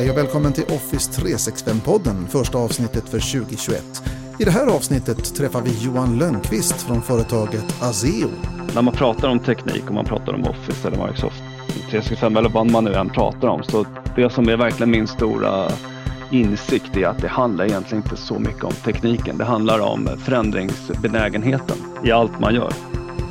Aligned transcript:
Hej 0.00 0.10
och 0.10 0.16
välkommen 0.16 0.52
till 0.52 0.64
Office 0.64 1.22
365-podden, 1.22 2.26
första 2.28 2.58
avsnittet 2.58 3.08
för 3.08 3.40
2021. 3.40 4.02
I 4.38 4.44
det 4.44 4.50
här 4.50 4.66
avsnittet 4.66 5.34
träffar 5.34 5.62
vi 5.62 5.84
Johan 5.84 6.18
Lönnqvist 6.18 6.82
från 6.82 7.02
företaget 7.02 7.82
Azeo. 7.82 8.28
När 8.74 8.82
man 8.82 8.94
pratar 8.94 9.28
om 9.28 9.38
teknik 9.38 9.82
och 9.86 9.94
man 9.94 10.04
pratar 10.04 10.32
om 10.32 10.44
Office 10.44 10.88
eller 10.88 11.06
Microsoft 11.06 11.42
365 11.90 12.36
eller 12.36 12.48
vad 12.48 12.70
man 12.70 12.84
nu 12.84 12.94
än 12.94 13.10
pratar 13.10 13.48
om, 13.48 13.62
så 13.62 13.86
det 14.16 14.32
som 14.32 14.48
är 14.48 14.56
verkligen 14.56 14.90
min 14.90 15.06
stora 15.06 15.70
insikt 16.30 16.96
är 16.96 17.06
att 17.06 17.18
det 17.18 17.28
handlar 17.28 17.64
egentligen 17.64 18.04
inte 18.04 18.16
så 18.16 18.38
mycket 18.38 18.64
om 18.64 18.72
tekniken. 18.72 19.38
Det 19.38 19.44
handlar 19.44 19.80
om 19.80 20.08
förändringsbenägenheten 20.24 21.76
i 22.04 22.10
allt 22.12 22.40
man 22.40 22.54
gör. 22.54 22.72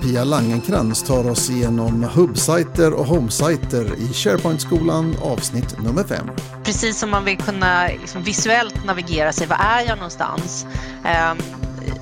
Pia 0.02 0.24
Langenkrans 0.24 1.04
tar 1.04 1.30
oss 1.30 1.50
igenom 1.50 2.04
hubbsajter 2.04 2.94
och 2.94 3.06
homesajter 3.06 3.86
i 3.98 4.14
SharePoint-skolan 4.14 5.16
avsnitt 5.22 5.84
nummer 5.84 6.04
5. 6.04 6.28
Precis 6.70 7.00
som 7.00 7.10
man 7.10 7.26
vill 7.26 7.38
kunna 7.38 7.88
liksom 7.88 8.24
visuellt 8.24 8.86
navigera 8.86 9.34
sig, 9.34 9.48
var 9.48 9.56
är 9.56 9.88
jag 9.88 9.98
någonstans? 9.98 10.66
Ehm, 11.06 11.38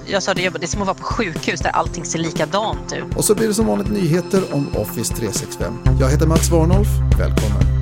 jag 0.05 0.23
sa 0.23 0.34
det, 0.34 0.49
det 0.49 0.63
är 0.63 0.67
som 0.67 0.81
att 0.81 0.88
vara 0.88 0.98
på 0.98 1.03
sjukhus 1.03 1.59
där 1.59 1.70
allting 1.70 2.05
ser 2.05 2.20
likadant 2.20 2.93
ut. 2.93 3.16
Och 3.16 3.26
så 3.26 3.35
blir 3.35 3.48
det 3.48 3.53
som 3.53 3.66
vanligt 3.66 3.91
nyheter 3.91 4.53
om 4.53 4.67
Office 4.76 5.13
365. 5.16 5.73
Jag 5.99 6.09
heter 6.09 6.27
Mats 6.27 6.52
Warnolf, 6.52 6.88
välkommen. 7.20 7.77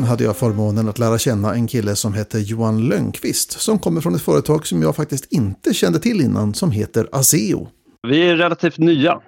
Veckan 0.00 0.10
hade 0.10 0.24
jag 0.24 0.36
förmånen 0.36 0.88
att 0.88 0.98
lära 0.98 1.18
känna 1.18 1.54
en 1.54 1.66
kille 1.66 1.96
som 1.96 2.14
heter 2.14 2.38
Johan 2.38 2.88
Lönnqvist 2.88 3.60
som 3.60 3.78
kommer 3.78 4.00
från 4.00 4.14
ett 4.14 4.22
företag 4.22 4.66
som 4.66 4.82
jag 4.82 4.96
faktiskt 4.96 5.32
inte 5.32 5.74
kände 5.74 5.98
till 5.98 6.20
innan 6.20 6.54
som 6.54 6.70
heter 6.70 7.06
Aseo. 7.12 7.68
Vi 8.08 8.28
är 8.28 8.36
relativt 8.36 8.78
nya 8.78 9.20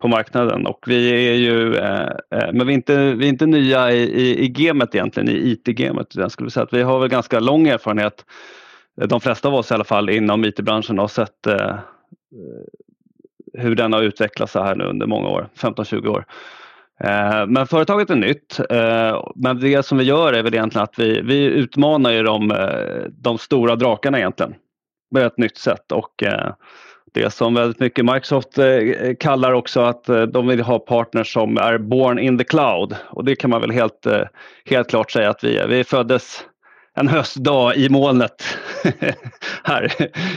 på 0.00 0.08
marknaden 0.08 0.66
och 0.66 0.84
vi 0.86 1.28
är 1.28 1.34
ju, 1.34 1.76
eh, 1.76 2.08
eh 2.30 2.52
men 2.52 2.66
vi 2.66 2.72
är 2.72 2.76
inte, 2.76 3.14
vi 3.14 3.24
är 3.24 3.28
inte 3.28 3.46
nya 3.46 3.92
i, 3.92 4.02
i, 4.02 4.44
i 4.44 4.48
gamet 4.48 4.94
egentligen, 4.94 5.28
i 5.28 5.50
IT-gamet. 5.50 6.16
Jag 6.16 6.30
skulle 6.30 6.50
säga 6.50 6.64
att 6.64 6.72
vi 6.72 6.82
har 6.82 7.00
väl 7.00 7.08
ganska 7.08 7.40
lång 7.40 7.68
erfarenhet, 7.68 8.24
de 9.08 9.20
flesta 9.20 9.48
av 9.48 9.54
oss 9.54 9.70
i 9.70 9.74
alla 9.74 9.84
fall, 9.84 10.10
inom 10.10 10.44
IT-branschen 10.44 10.98
har 10.98 11.08
sett 11.08 11.46
eh, 11.46 11.54
eh, 11.54 12.64
hur 13.52 13.74
den 13.74 13.92
har 13.92 14.02
utvecklats 14.02 14.52
så 14.52 14.62
här 14.62 14.76
nu 14.76 14.84
under 14.84 15.06
många 15.06 15.28
år, 15.28 15.48
15-20 15.56 16.06
år. 16.08 16.24
Eh, 17.04 17.46
men 17.46 17.66
företaget 17.66 18.10
är 18.10 18.16
nytt. 18.16 18.60
Eh, 18.70 19.26
men 19.34 19.60
det 19.60 19.86
som 19.86 19.98
vi 19.98 20.04
gör 20.04 20.32
är 20.32 20.42
väl 20.42 20.54
egentligen 20.54 20.84
att 20.84 20.98
vi, 20.98 21.20
vi 21.20 21.44
utmanar 21.44 22.12
ju 22.12 22.22
de, 22.22 22.50
eh, 22.50 23.10
de 23.10 23.38
stora 23.38 23.76
drakarna 23.76 24.18
egentligen 24.18 24.54
med 25.10 25.26
ett 25.26 25.38
nytt 25.38 25.56
sätt. 25.56 25.92
Och 25.92 26.24
det 27.14 27.30
som 27.30 27.54
väldigt 27.54 27.80
mycket 27.80 28.04
Microsoft 28.04 28.58
kallar 29.20 29.52
också 29.52 29.80
att 29.80 30.04
de 30.04 30.46
vill 30.46 30.60
ha 30.60 30.78
partners 30.78 31.32
som 31.32 31.56
är 31.56 31.78
born 31.78 32.18
in 32.18 32.38
the 32.38 32.44
cloud. 32.44 32.96
Och 33.10 33.24
det 33.24 33.36
kan 33.36 33.50
man 33.50 33.60
väl 33.60 33.70
helt, 33.70 34.06
helt 34.64 34.88
klart 34.88 35.10
säga 35.10 35.30
att 35.30 35.44
vi 35.44 35.56
är. 35.56 35.68
Vi 35.68 35.84
föddes 35.84 36.44
en 36.94 37.08
höstdag 37.08 37.76
i 37.76 37.88
molnet 37.88 38.42
här 39.62 39.92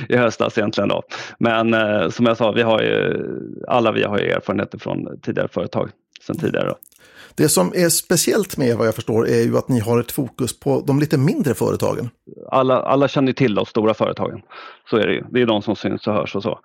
i 0.10 0.18
höstas 0.18 0.58
egentligen. 0.58 0.90
Då. 0.90 1.02
Men 1.40 1.72
som 2.12 2.26
jag 2.26 2.38
sa, 2.38 2.52
vi 2.52 2.62
har 2.62 2.82
ju, 2.82 3.26
alla 3.68 3.92
vi 3.92 4.04
har 4.04 4.20
ju 4.20 4.32
erfarenheter 4.32 4.78
från 4.78 5.20
tidigare 5.22 5.48
företag 5.48 5.90
sedan 6.22 6.38
tidigare. 6.38 6.68
Då. 6.68 6.76
Det 7.36 7.50
som 7.50 7.72
är 7.76 7.90
speciellt 7.90 8.58
med 8.58 8.78
vad 8.78 8.88
jag 8.88 8.96
förstår 8.96 9.28
är 9.28 9.44
ju 9.44 9.58
att 9.58 9.70
ni 9.70 9.80
har 9.80 10.00
ett 10.00 10.12
fokus 10.12 10.60
på 10.60 10.84
de 10.88 11.00
lite 11.00 11.18
mindre 11.18 11.54
företagen. 11.54 12.10
Alla, 12.52 12.82
alla 12.82 13.08
känner 13.08 13.34
till 13.34 13.56
de 13.56 13.66
stora 13.66 13.94
företagen. 13.94 14.42
Så 14.90 14.98
är 14.98 15.08
det 15.08 15.14
ju. 15.14 15.24
Det 15.30 15.42
är 15.42 15.46
de 15.46 15.62
som 15.62 15.76
syns 15.76 16.08
och 16.08 16.14
hörs 16.14 16.36
och 16.36 16.44
så. 16.44 16.60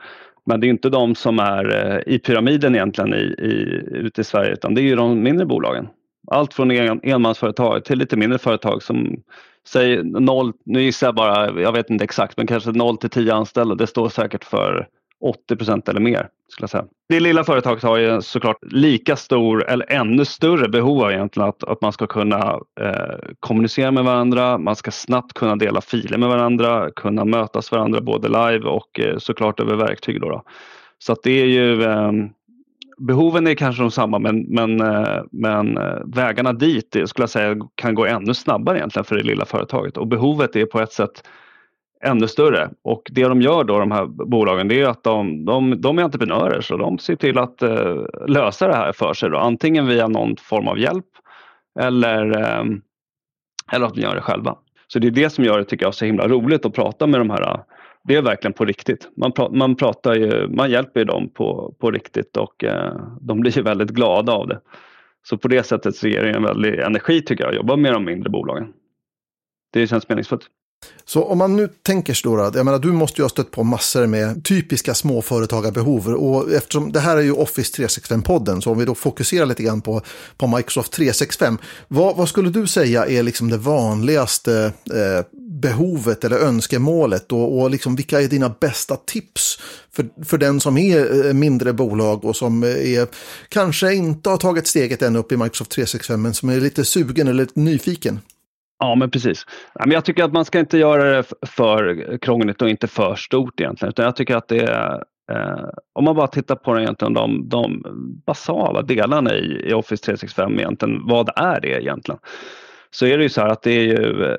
Men 0.46 0.60
det 0.60 0.66
är 0.66 0.68
inte 0.68 0.88
de 0.88 1.14
som 1.14 1.38
är 1.38 1.74
eh, 1.74 2.14
i 2.14 2.18
pyramiden 2.18 2.74
egentligen 2.74 3.14
i, 3.14 3.34
i, 3.38 3.82
ute 3.96 4.20
i 4.20 4.24
Sverige 4.24 4.52
utan 4.52 4.74
det 4.74 4.80
är 4.80 4.82
ju 4.82 4.96
de 4.96 5.22
mindre 5.22 5.46
bolagen. 5.46 5.88
Allt 6.30 6.54
från 6.54 6.70
en, 6.70 7.00
enmansföretag 7.02 7.84
till 7.84 7.98
lite 7.98 8.16
mindre 8.16 8.38
företag 8.38 8.82
som 8.82 9.22
säger 9.68 10.02
noll, 10.02 10.52
nu 10.64 10.82
gissar 10.82 11.06
jag 11.06 11.14
bara, 11.14 11.60
jag 11.60 11.72
vet 11.72 11.90
inte 11.90 12.04
exakt, 12.04 12.36
men 12.36 12.46
kanske 12.46 12.70
0 12.70 12.98
till 12.98 13.10
10 13.10 13.34
anställda. 13.34 13.74
Det 13.74 13.86
står 13.86 14.08
säkert 14.08 14.44
för 14.44 14.88
80% 15.50 15.90
eller 15.90 16.00
mer. 16.00 16.28
Skulle 16.48 16.62
jag 16.62 16.70
säga. 16.70 16.84
Det 17.08 17.20
lilla 17.20 17.44
företaget 17.44 17.82
har 17.82 17.96
ju 17.96 18.22
såklart 18.22 18.56
lika 18.62 19.16
stor 19.16 19.68
eller 19.68 19.92
ännu 19.92 20.24
större 20.24 20.68
behov 20.68 21.02
av 21.02 21.10
egentligen 21.12 21.48
att, 21.48 21.64
att 21.64 21.80
man 21.80 21.92
ska 21.92 22.06
kunna 22.06 22.60
eh, 22.80 23.18
kommunicera 23.40 23.90
med 23.90 24.04
varandra, 24.04 24.58
man 24.58 24.76
ska 24.76 24.90
snabbt 24.90 25.32
kunna 25.32 25.56
dela 25.56 25.80
filer 25.80 26.18
med 26.18 26.28
varandra, 26.28 26.90
kunna 26.96 27.24
mötas 27.24 27.72
varandra 27.72 28.00
både 28.00 28.28
live 28.28 28.68
och 28.68 29.00
eh, 29.00 29.18
såklart 29.18 29.60
över 29.60 29.76
verktyg. 29.76 30.20
Då, 30.20 30.28
då. 30.28 30.42
Så 30.98 31.12
att 31.12 31.22
det 31.22 31.40
är 31.40 31.46
ju 31.46 31.82
eh, 31.82 32.12
Behoven 32.98 33.46
är 33.46 33.54
kanske 33.54 33.82
de 33.82 33.90
samma 33.90 34.18
men, 34.18 34.42
men, 34.42 34.80
eh, 34.80 35.22
men 35.30 35.78
eh, 35.78 35.98
vägarna 36.06 36.52
dit 36.52 36.96
skulle 37.06 37.22
jag 37.22 37.30
säga 37.30 37.56
kan 37.74 37.94
gå 37.94 38.06
ännu 38.06 38.34
snabbare 38.34 38.78
egentligen 38.78 39.04
för 39.04 39.16
det 39.16 39.22
lilla 39.22 39.44
företaget 39.44 39.96
och 39.96 40.06
behovet 40.06 40.56
är 40.56 40.66
på 40.66 40.80
ett 40.80 40.92
sätt 40.92 41.22
ännu 42.06 42.28
större. 42.28 42.70
Och 42.82 43.02
det 43.10 43.22
de 43.22 43.42
gör 43.42 43.64
då, 43.64 43.78
de 43.78 43.90
här 43.90 44.06
bolagen, 44.06 44.68
det 44.68 44.80
är 44.80 44.88
att 44.88 45.04
de, 45.04 45.44
de, 45.44 45.80
de 45.80 45.98
är 45.98 46.02
entreprenörer 46.02 46.60
så 46.60 46.76
de 46.76 46.98
ser 46.98 47.16
till 47.16 47.38
att 47.38 47.62
eh, 47.62 48.04
lösa 48.26 48.68
det 48.68 48.76
här 48.76 48.92
för 48.92 49.14
sig. 49.14 49.30
Då. 49.30 49.38
Antingen 49.38 49.86
via 49.86 50.08
någon 50.08 50.36
form 50.36 50.68
av 50.68 50.78
hjälp 50.78 51.06
eller, 51.80 52.38
eh, 52.38 52.64
eller 53.72 53.86
att 53.86 53.94
de 53.94 54.00
gör 54.00 54.14
det 54.14 54.20
själva. 54.20 54.56
Så 54.86 54.98
det 54.98 55.06
är 55.06 55.10
det 55.10 55.30
som 55.30 55.44
gör 55.44 55.58
det, 55.58 55.64
tycker 55.64 55.86
jag, 55.86 55.94
så 55.94 56.04
himla 56.04 56.28
roligt 56.28 56.66
att 56.66 56.74
prata 56.74 57.06
med 57.06 57.20
de 57.20 57.30
här. 57.30 57.42
Eh, 57.42 57.60
det 58.04 58.14
är 58.14 58.22
verkligen 58.22 58.52
på 58.52 58.64
riktigt. 58.64 59.08
Man, 59.16 59.32
pra, 59.32 59.48
man, 59.50 59.76
pratar 59.76 60.14
ju, 60.14 60.48
man 60.48 60.70
hjälper 60.70 61.00
ju 61.00 61.04
dem 61.04 61.28
på, 61.34 61.74
på 61.80 61.90
riktigt 61.90 62.36
och 62.36 62.64
eh, 62.64 62.96
de 63.20 63.40
blir 63.40 63.56
ju 63.56 63.62
väldigt 63.62 63.90
glada 63.90 64.32
av 64.32 64.48
det. 64.48 64.60
Så 65.22 65.38
på 65.38 65.48
det 65.48 65.62
sättet 65.62 65.96
så 65.96 66.08
ger 66.08 66.22
det 66.22 66.30
en 66.30 66.42
väldig 66.42 66.78
energi 66.78 67.22
tycker 67.22 67.44
jag, 67.44 67.50
att 67.50 67.56
jobba 67.56 67.76
med 67.76 67.92
de 67.92 68.04
mindre 68.04 68.30
bolagen. 68.30 68.72
Det 69.72 69.86
känns 69.86 70.08
meningsfullt. 70.08 70.46
Så 71.08 71.24
om 71.24 71.38
man 71.38 71.56
nu 71.56 71.68
tänker 71.82 72.14
sig 72.14 72.30
då, 72.30 72.50
jag 72.54 72.64
menar 72.64 72.78
du 72.78 72.92
måste 72.92 73.20
ju 73.20 73.24
ha 73.24 73.28
stött 73.28 73.50
på 73.50 73.64
massor 73.64 74.06
med 74.06 74.44
typiska 74.44 74.94
småföretagarbehov 74.94 76.08
och 76.08 76.52
eftersom 76.52 76.92
det 76.92 77.00
här 77.00 77.16
är 77.16 77.22
ju 77.22 77.32
Office 77.32 77.82
365-podden 77.82 78.60
så 78.60 78.70
om 78.70 78.78
vi 78.78 78.84
då 78.84 78.94
fokuserar 78.94 79.46
lite 79.46 79.62
grann 79.62 79.80
på, 79.80 80.02
på 80.36 80.46
Microsoft 80.46 80.92
365, 80.92 81.58
vad, 81.88 82.16
vad 82.16 82.28
skulle 82.28 82.50
du 82.50 82.66
säga 82.66 83.06
är 83.06 83.22
liksom 83.22 83.50
det 83.50 83.56
vanligaste 83.56 84.72
eh, 84.94 85.26
behovet 85.60 86.24
eller 86.24 86.38
önskemålet 86.38 87.32
och, 87.32 87.60
och 87.60 87.70
liksom 87.70 87.96
vilka 87.96 88.20
är 88.20 88.28
dina 88.28 88.48
bästa 88.60 88.96
tips 88.96 89.58
för, 89.92 90.24
för 90.24 90.38
den 90.38 90.60
som 90.60 90.78
är 90.78 91.26
eh, 91.26 91.32
mindre 91.32 91.72
bolag 91.72 92.24
och 92.24 92.36
som 92.36 92.62
eh, 92.62 92.68
är, 92.70 93.06
kanske 93.48 93.94
inte 93.94 94.30
har 94.30 94.36
tagit 94.36 94.66
steget 94.66 95.02
än 95.02 95.16
upp 95.16 95.32
i 95.32 95.36
Microsoft 95.36 95.70
365 95.70 96.22
men 96.22 96.34
som 96.34 96.48
är 96.48 96.60
lite 96.60 96.84
sugen 96.84 97.28
eller 97.28 97.44
lite 97.44 97.60
nyfiken? 97.60 98.20
Ja, 98.78 98.94
men 98.94 99.10
precis. 99.10 99.46
Jag 99.86 100.04
tycker 100.04 100.24
att 100.24 100.32
man 100.32 100.44
ska 100.44 100.58
inte 100.58 100.78
göra 100.78 101.16
det 101.16 101.24
för 101.46 102.18
krångligt 102.18 102.62
och 102.62 102.68
inte 102.68 102.86
för 102.86 103.14
stort 103.14 103.60
egentligen. 103.60 103.90
Utan 103.90 104.04
jag 104.04 104.16
tycker 104.16 104.36
att 104.36 104.48
det 104.48 104.62
är, 104.62 105.04
eh, 105.32 105.68
om 105.94 106.04
man 106.04 106.16
bara 106.16 106.26
tittar 106.26 106.56
på 106.56 106.78
egentligen 106.78 107.14
de, 107.14 107.48
de 107.48 107.82
basala 108.26 108.82
delarna 108.82 109.34
i, 109.34 109.68
i 109.68 109.72
Office 109.72 110.04
365, 110.04 110.58
egentligen, 110.58 111.06
vad 111.06 111.30
är 111.36 111.60
det 111.60 111.82
egentligen? 111.82 112.18
Så 112.90 113.06
är 113.06 113.18
det 113.18 113.22
ju 113.22 113.28
så 113.28 113.40
här 113.40 113.48
att 113.48 113.62
det 113.62 113.72
är 113.72 113.82
ju 113.82 114.36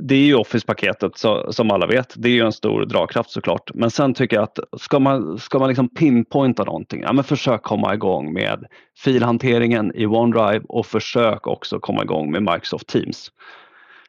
det 0.00 0.14
är 0.14 0.18
ju 0.18 0.34
Office-paketet 0.34 1.18
så, 1.18 1.52
som 1.52 1.70
alla 1.70 1.86
vet. 1.86 2.14
Det 2.16 2.28
är 2.28 2.32
ju 2.32 2.44
en 2.44 2.52
stor 2.52 2.84
dragkraft 2.84 3.30
såklart. 3.30 3.70
Men 3.74 3.90
sen 3.90 4.14
tycker 4.14 4.36
jag 4.36 4.42
att 4.42 4.58
ska 4.80 4.98
man, 4.98 5.38
ska 5.38 5.58
man 5.58 5.68
liksom 5.68 5.88
pinpointa 5.88 6.64
någonting, 6.64 7.02
ja, 7.02 7.12
men 7.12 7.24
försök 7.24 7.62
komma 7.62 7.94
igång 7.94 8.32
med 8.32 8.66
filhanteringen 8.98 9.92
i 9.94 10.06
OneDrive 10.06 10.64
och 10.68 10.86
försök 10.86 11.46
också 11.46 11.80
komma 11.80 12.02
igång 12.02 12.30
med 12.30 12.42
Microsoft 12.42 12.86
Teams. 12.86 13.30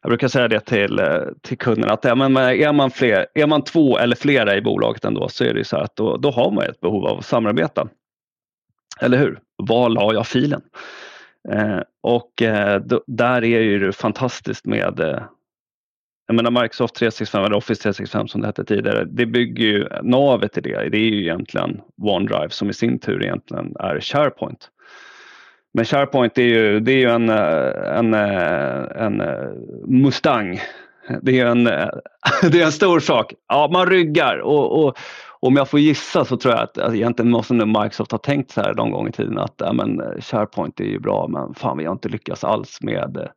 Jag 0.04 0.10
brukar 0.10 0.28
säga 0.28 0.48
det 0.48 0.60
till, 0.60 1.00
eh, 1.00 1.22
till 1.42 1.58
kunderna 1.58 1.94
att 1.94 2.04
ja, 2.04 2.16
men 2.16 2.38
är, 2.38 2.74
man 2.74 2.92
fler, 2.92 3.28
är 3.34 3.48
man 3.48 3.64
två 3.64 3.98
eller 3.98 4.16
flera 4.16 4.56
i 4.56 4.62
bolaget 4.62 5.06
ändå 5.06 5.30
så 5.30 5.44
är 5.44 5.54
det 5.54 5.66
så 5.66 5.78
att 5.78 5.96
då, 5.96 6.18
då 6.18 6.32
har 6.32 6.52
man 6.52 6.64
ett 6.64 6.80
behov 6.80 7.06
av 7.06 7.18
att 7.18 7.26
samarbeta. 7.26 7.88
Eller 9.02 9.18
hur? 9.18 9.40
Var 9.58 9.90
la 9.90 10.14
jag 10.14 10.28
filen? 10.28 10.62
Eh, 11.52 11.80
och 12.02 12.42
eh, 12.42 12.82
då, 12.82 13.04
där 13.08 13.44
är 13.44 13.62
ju 13.62 13.80
det 13.80 13.94
fantastiskt 13.94 14.66
med 14.66 15.00
eh, 15.00 15.24
jag 16.28 16.36
menar 16.36 16.62
Microsoft 16.62 16.96
365 16.96 17.44
eller 17.44 17.56
Office 17.56 17.82
365 17.82 18.28
som 18.28 18.42
det 18.42 18.48
hette 18.48 18.66
tidigare, 18.66 19.06
det 19.06 19.26
bygger 19.26 19.66
ju 19.66 19.88
navet 20.04 20.58
i 20.58 20.62
det. 20.62 20.90
Det 20.90 20.98
är 20.98 21.10
ju 21.10 21.22
egentligen 21.22 21.82
OneDrive 21.98 22.50
som 22.50 22.70
i 22.70 22.74
sin 22.74 23.00
tur 23.00 23.24
egentligen 23.24 23.76
är 23.80 24.00
SharePoint. 24.00 24.70
Men 25.74 25.86
SharePoint 25.86 26.38
är 26.38 26.44
ju, 26.44 26.80
det 26.80 26.92
är 26.92 26.98
ju 26.98 27.10
en, 27.10 27.30
eh, 27.30 27.98
en, 27.98 28.14
eh, 28.14 29.06
en 29.06 29.22
eh, 29.22 29.50
Mustang. 29.88 30.60
Det 31.22 31.40
är 31.40 31.46
en, 31.46 31.64
det 32.52 32.62
är 32.62 32.66
en 32.66 32.72
stor 32.72 33.00
sak. 33.00 33.34
Ja, 33.48 33.70
man 33.74 33.90
ryggar 33.90 34.38
och, 34.38 34.86
och 34.86 34.98
om 35.40 35.56
jag 35.56 35.70
får 35.70 35.80
gissa 35.80 36.26
så 36.26 36.38
tror 36.38 36.54
jag 36.54 36.64
att 36.64 36.78
alltså, 36.78 36.96
egentligen 36.96 37.32
måste 37.32 37.54
nu 37.54 37.66
Microsoft 37.66 38.12
ha 38.12 38.20
tänkt 38.20 38.52
så 38.52 38.62
här 38.62 38.74
någon 38.74 38.92
gång 38.92 39.08
i 39.08 39.12
tiden 39.12 39.38
att 39.38 39.56
ja, 39.58 39.74
men, 39.74 40.02
SharePoint 40.22 40.80
är 40.80 40.84
ju 40.84 41.00
bra 41.00 41.28
men 41.28 41.54
fan 41.54 41.78
vi 41.78 41.86
har 41.86 41.92
inte 41.92 42.10
lyckats 42.10 42.44
alls 42.44 42.82
med, 42.82 43.30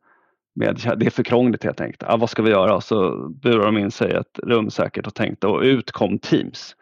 med 0.55 0.95
det 0.97 1.05
är 1.05 1.09
för 1.09 1.23
krångligt 1.23 1.63
helt 1.63 1.81
enkelt. 1.81 2.03
Ja, 2.07 2.17
vad 2.17 2.29
ska 2.29 2.41
vi 2.41 2.51
göra? 2.51 2.81
Så 2.81 3.27
burar 3.29 3.65
de 3.65 3.77
in 3.77 3.91
sig 3.91 4.11
i 4.11 4.13
ett 4.13 4.39
rum 4.43 4.69
säkert 4.69 5.07
och 5.07 5.15
tänkte 5.15 5.47
och 5.47 5.61
ut 5.61 5.91
kom 5.91 6.19
Teams. 6.19 6.75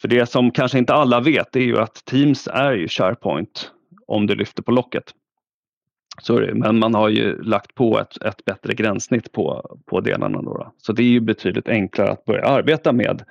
För 0.00 0.08
det 0.08 0.26
som 0.26 0.50
kanske 0.50 0.78
inte 0.78 0.94
alla 0.94 1.20
vet 1.20 1.56
är 1.56 1.60
ju 1.60 1.78
att 1.78 2.04
Teams 2.04 2.48
är 2.52 2.72
ju 2.72 2.88
SharePoint 2.88 3.70
om 4.12 4.26
du 4.26 4.34
lyfter 4.34 4.62
på 4.62 4.72
locket. 4.72 5.04
Sorry. 6.20 6.54
Men 6.54 6.78
man 6.78 6.94
har 6.94 7.08
ju 7.08 7.42
lagt 7.42 7.74
på 7.74 7.98
ett, 7.98 8.22
ett 8.22 8.44
bättre 8.44 8.74
gränssnitt 8.74 9.32
på, 9.32 9.76
på 9.86 10.00
delarna. 10.00 10.42
Då, 10.42 10.54
då. 10.54 10.72
Så 10.76 10.92
det 10.92 11.02
är 11.02 11.08
ju 11.08 11.20
betydligt 11.20 11.68
enklare 11.68 12.10
att 12.10 12.24
börja 12.24 12.44
arbeta 12.44 12.92
med, 12.92 13.22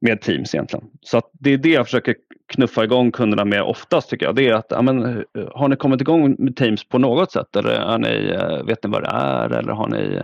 med 0.00 0.20
Teams 0.20 0.54
egentligen. 0.54 0.84
Så 1.00 1.18
att 1.18 1.30
det 1.32 1.50
är 1.50 1.58
det 1.58 1.68
jag 1.68 1.86
försöker 1.86 2.14
knuffa 2.52 2.84
igång 2.84 3.12
kunderna 3.12 3.44
med 3.44 3.62
oftast 3.62 4.10
tycker 4.10 4.26
jag. 4.26 4.34
Det 4.34 4.48
är 4.48 4.52
att, 4.52 4.66
ja, 4.70 4.82
men, 4.82 5.04
eh, 5.04 5.24
har 5.54 5.68
ni 5.68 5.76
kommit 5.76 6.00
igång 6.00 6.36
med 6.38 6.56
Teams 6.56 6.88
på 6.88 6.98
något 6.98 7.32
sätt 7.32 7.56
eller 7.56 7.70
är 7.70 7.98
ni, 7.98 8.28
eh, 8.28 8.66
vet 8.66 8.84
ni 8.84 8.90
vad 8.90 9.02
det 9.02 9.10
är 9.12 9.50
eller 9.50 9.72
har 9.72 9.88
ni 9.88 10.22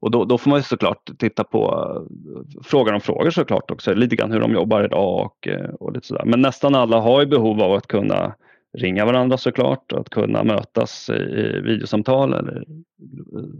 och 0.00 0.10
då, 0.10 0.24
då 0.24 0.38
får 0.38 0.50
man 0.50 0.62
såklart 0.62 1.10
titta 1.18 1.44
på 1.44 1.92
eh, 1.96 2.62
frågan 2.64 2.94
om 2.94 3.00
frågor 3.00 3.30
såklart 3.30 3.70
också, 3.70 3.94
lite 3.94 4.16
grann 4.16 4.32
hur 4.32 4.40
de 4.40 4.52
jobbar 4.52 4.84
idag 4.84 5.20
och, 5.20 5.48
och 5.80 5.92
lite 5.92 6.06
sådär. 6.06 6.24
Men 6.24 6.40
nästan 6.40 6.74
alla 6.74 7.00
har 7.00 7.20
ju 7.20 7.26
behov 7.26 7.62
av 7.62 7.72
att 7.72 7.86
kunna 7.86 8.34
ringa 8.78 9.04
varandra 9.04 9.36
såklart, 9.38 9.92
att 9.92 10.10
kunna 10.10 10.44
mötas 10.44 11.10
i 11.10 11.60
videosamtal 11.64 12.34
eller 12.34 12.64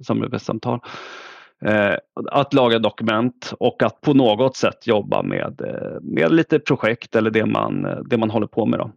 samarbetssamtal. 0.06 0.80
Eh, 1.64 1.94
att 2.30 2.54
laga 2.54 2.78
dokument 2.78 3.52
och 3.60 3.82
att 3.82 4.00
på 4.00 4.14
något 4.14 4.56
sätt 4.56 4.86
jobba 4.86 5.22
med, 5.22 5.60
eh, 5.60 6.00
med 6.02 6.32
lite 6.32 6.58
projekt 6.58 7.16
eller 7.16 7.30
det 7.30 7.46
man, 7.46 7.86
det 8.10 8.18
man 8.18 8.30
håller 8.30 8.46
på 8.46 8.66
med. 8.66 8.78
Då. 8.78 8.90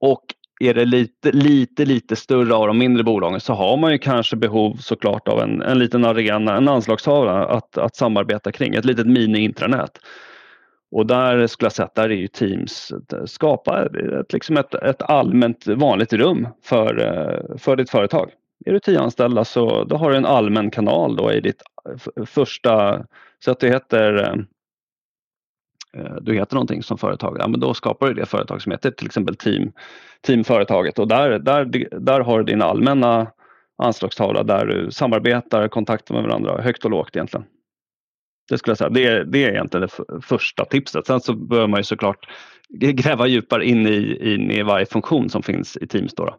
Och 0.00 0.24
är 0.60 0.74
det 0.74 0.84
lite, 0.84 1.32
lite, 1.32 1.84
lite 1.84 2.16
större 2.16 2.54
av 2.54 2.66
de 2.66 2.78
mindre 2.78 3.04
bolagen 3.04 3.40
så 3.40 3.52
har 3.52 3.76
man 3.76 3.92
ju 3.92 3.98
kanske 3.98 4.36
behov 4.36 4.76
såklart 4.76 5.28
av 5.28 5.40
en, 5.40 5.62
en 5.62 5.78
liten 5.78 6.04
arena, 6.04 6.56
en 6.56 6.68
anslagstavla 6.68 7.46
att, 7.46 7.78
att 7.78 7.96
samarbeta 7.96 8.52
kring, 8.52 8.74
ett 8.74 8.84
litet 8.84 9.06
mini-intranät. 9.06 9.98
Och 10.92 11.06
där 11.06 11.46
skulle 11.46 11.66
jag 11.66 11.72
säga 11.72 11.86
att 11.86 11.94
där 11.94 12.10
är 12.10 12.14
ju 12.14 12.28
Teams 12.28 12.92
eh, 13.12 13.24
skapa 13.24 13.86
ett, 14.20 14.32
liksom 14.32 14.56
ett, 14.56 14.74
ett 14.74 15.02
allmänt 15.02 15.66
vanligt 15.66 16.12
rum 16.12 16.48
för, 16.62 17.00
eh, 17.00 17.56
för 17.58 17.76
ditt 17.76 17.90
företag. 17.90 18.30
Är 18.64 18.72
du 18.72 18.80
tio 18.80 19.00
anställda 19.00 19.44
så 19.44 19.84
då 19.84 19.96
har 19.96 20.10
du 20.10 20.16
en 20.16 20.26
allmän 20.26 20.70
kanal 20.70 21.16
då 21.16 21.32
i 21.32 21.40
ditt 21.40 21.62
första, 22.26 23.04
så 23.44 23.50
att 23.50 23.60
du 23.60 23.68
heter 23.68 24.36
eh, 25.94 26.14
du 26.20 26.34
heter 26.34 26.54
någonting 26.54 26.82
som 26.82 26.98
företag, 26.98 27.36
ja, 27.40 27.48
men 27.48 27.60
då 27.60 27.74
skapar 27.74 28.06
du 28.06 28.14
det 28.14 28.26
företag 28.26 28.62
som 28.62 28.72
heter 28.72 28.90
till 28.90 29.06
exempel 29.06 29.36
team, 29.36 29.72
Teamföretaget 30.20 30.98
och 30.98 31.08
där, 31.08 31.38
där, 31.38 31.64
där 32.00 32.20
har 32.20 32.38
du 32.38 32.44
din 32.44 32.62
allmänna 32.62 33.26
anslagstavla 33.82 34.42
där 34.42 34.66
du 34.66 34.90
samarbetar, 34.90 35.68
kontaktar 35.68 36.14
med 36.14 36.24
varandra 36.24 36.62
högt 36.62 36.84
och 36.84 36.90
lågt 36.90 37.16
egentligen. 37.16 37.46
Det 38.48 38.58
skulle 38.58 38.70
jag 38.70 38.78
säga. 38.78 38.90
Det 38.90 39.06
är, 39.06 39.24
det 39.24 39.44
är 39.44 39.48
egentligen 39.48 39.88
det 40.08 40.20
första 40.22 40.64
tipset. 40.64 41.06
Sen 41.06 41.20
så 41.20 41.34
bör 41.34 41.66
man 41.66 41.80
ju 41.80 41.84
såklart 41.84 42.28
gräva 42.78 43.26
djupare 43.26 43.64
in 43.66 43.86
i, 43.86 44.32
in 44.34 44.50
i 44.50 44.62
varje 44.62 44.86
funktion 44.86 45.30
som 45.30 45.42
finns 45.42 45.76
i 45.76 45.86
Teams. 45.86 46.14
Då, 46.14 46.24
då. 46.24 46.36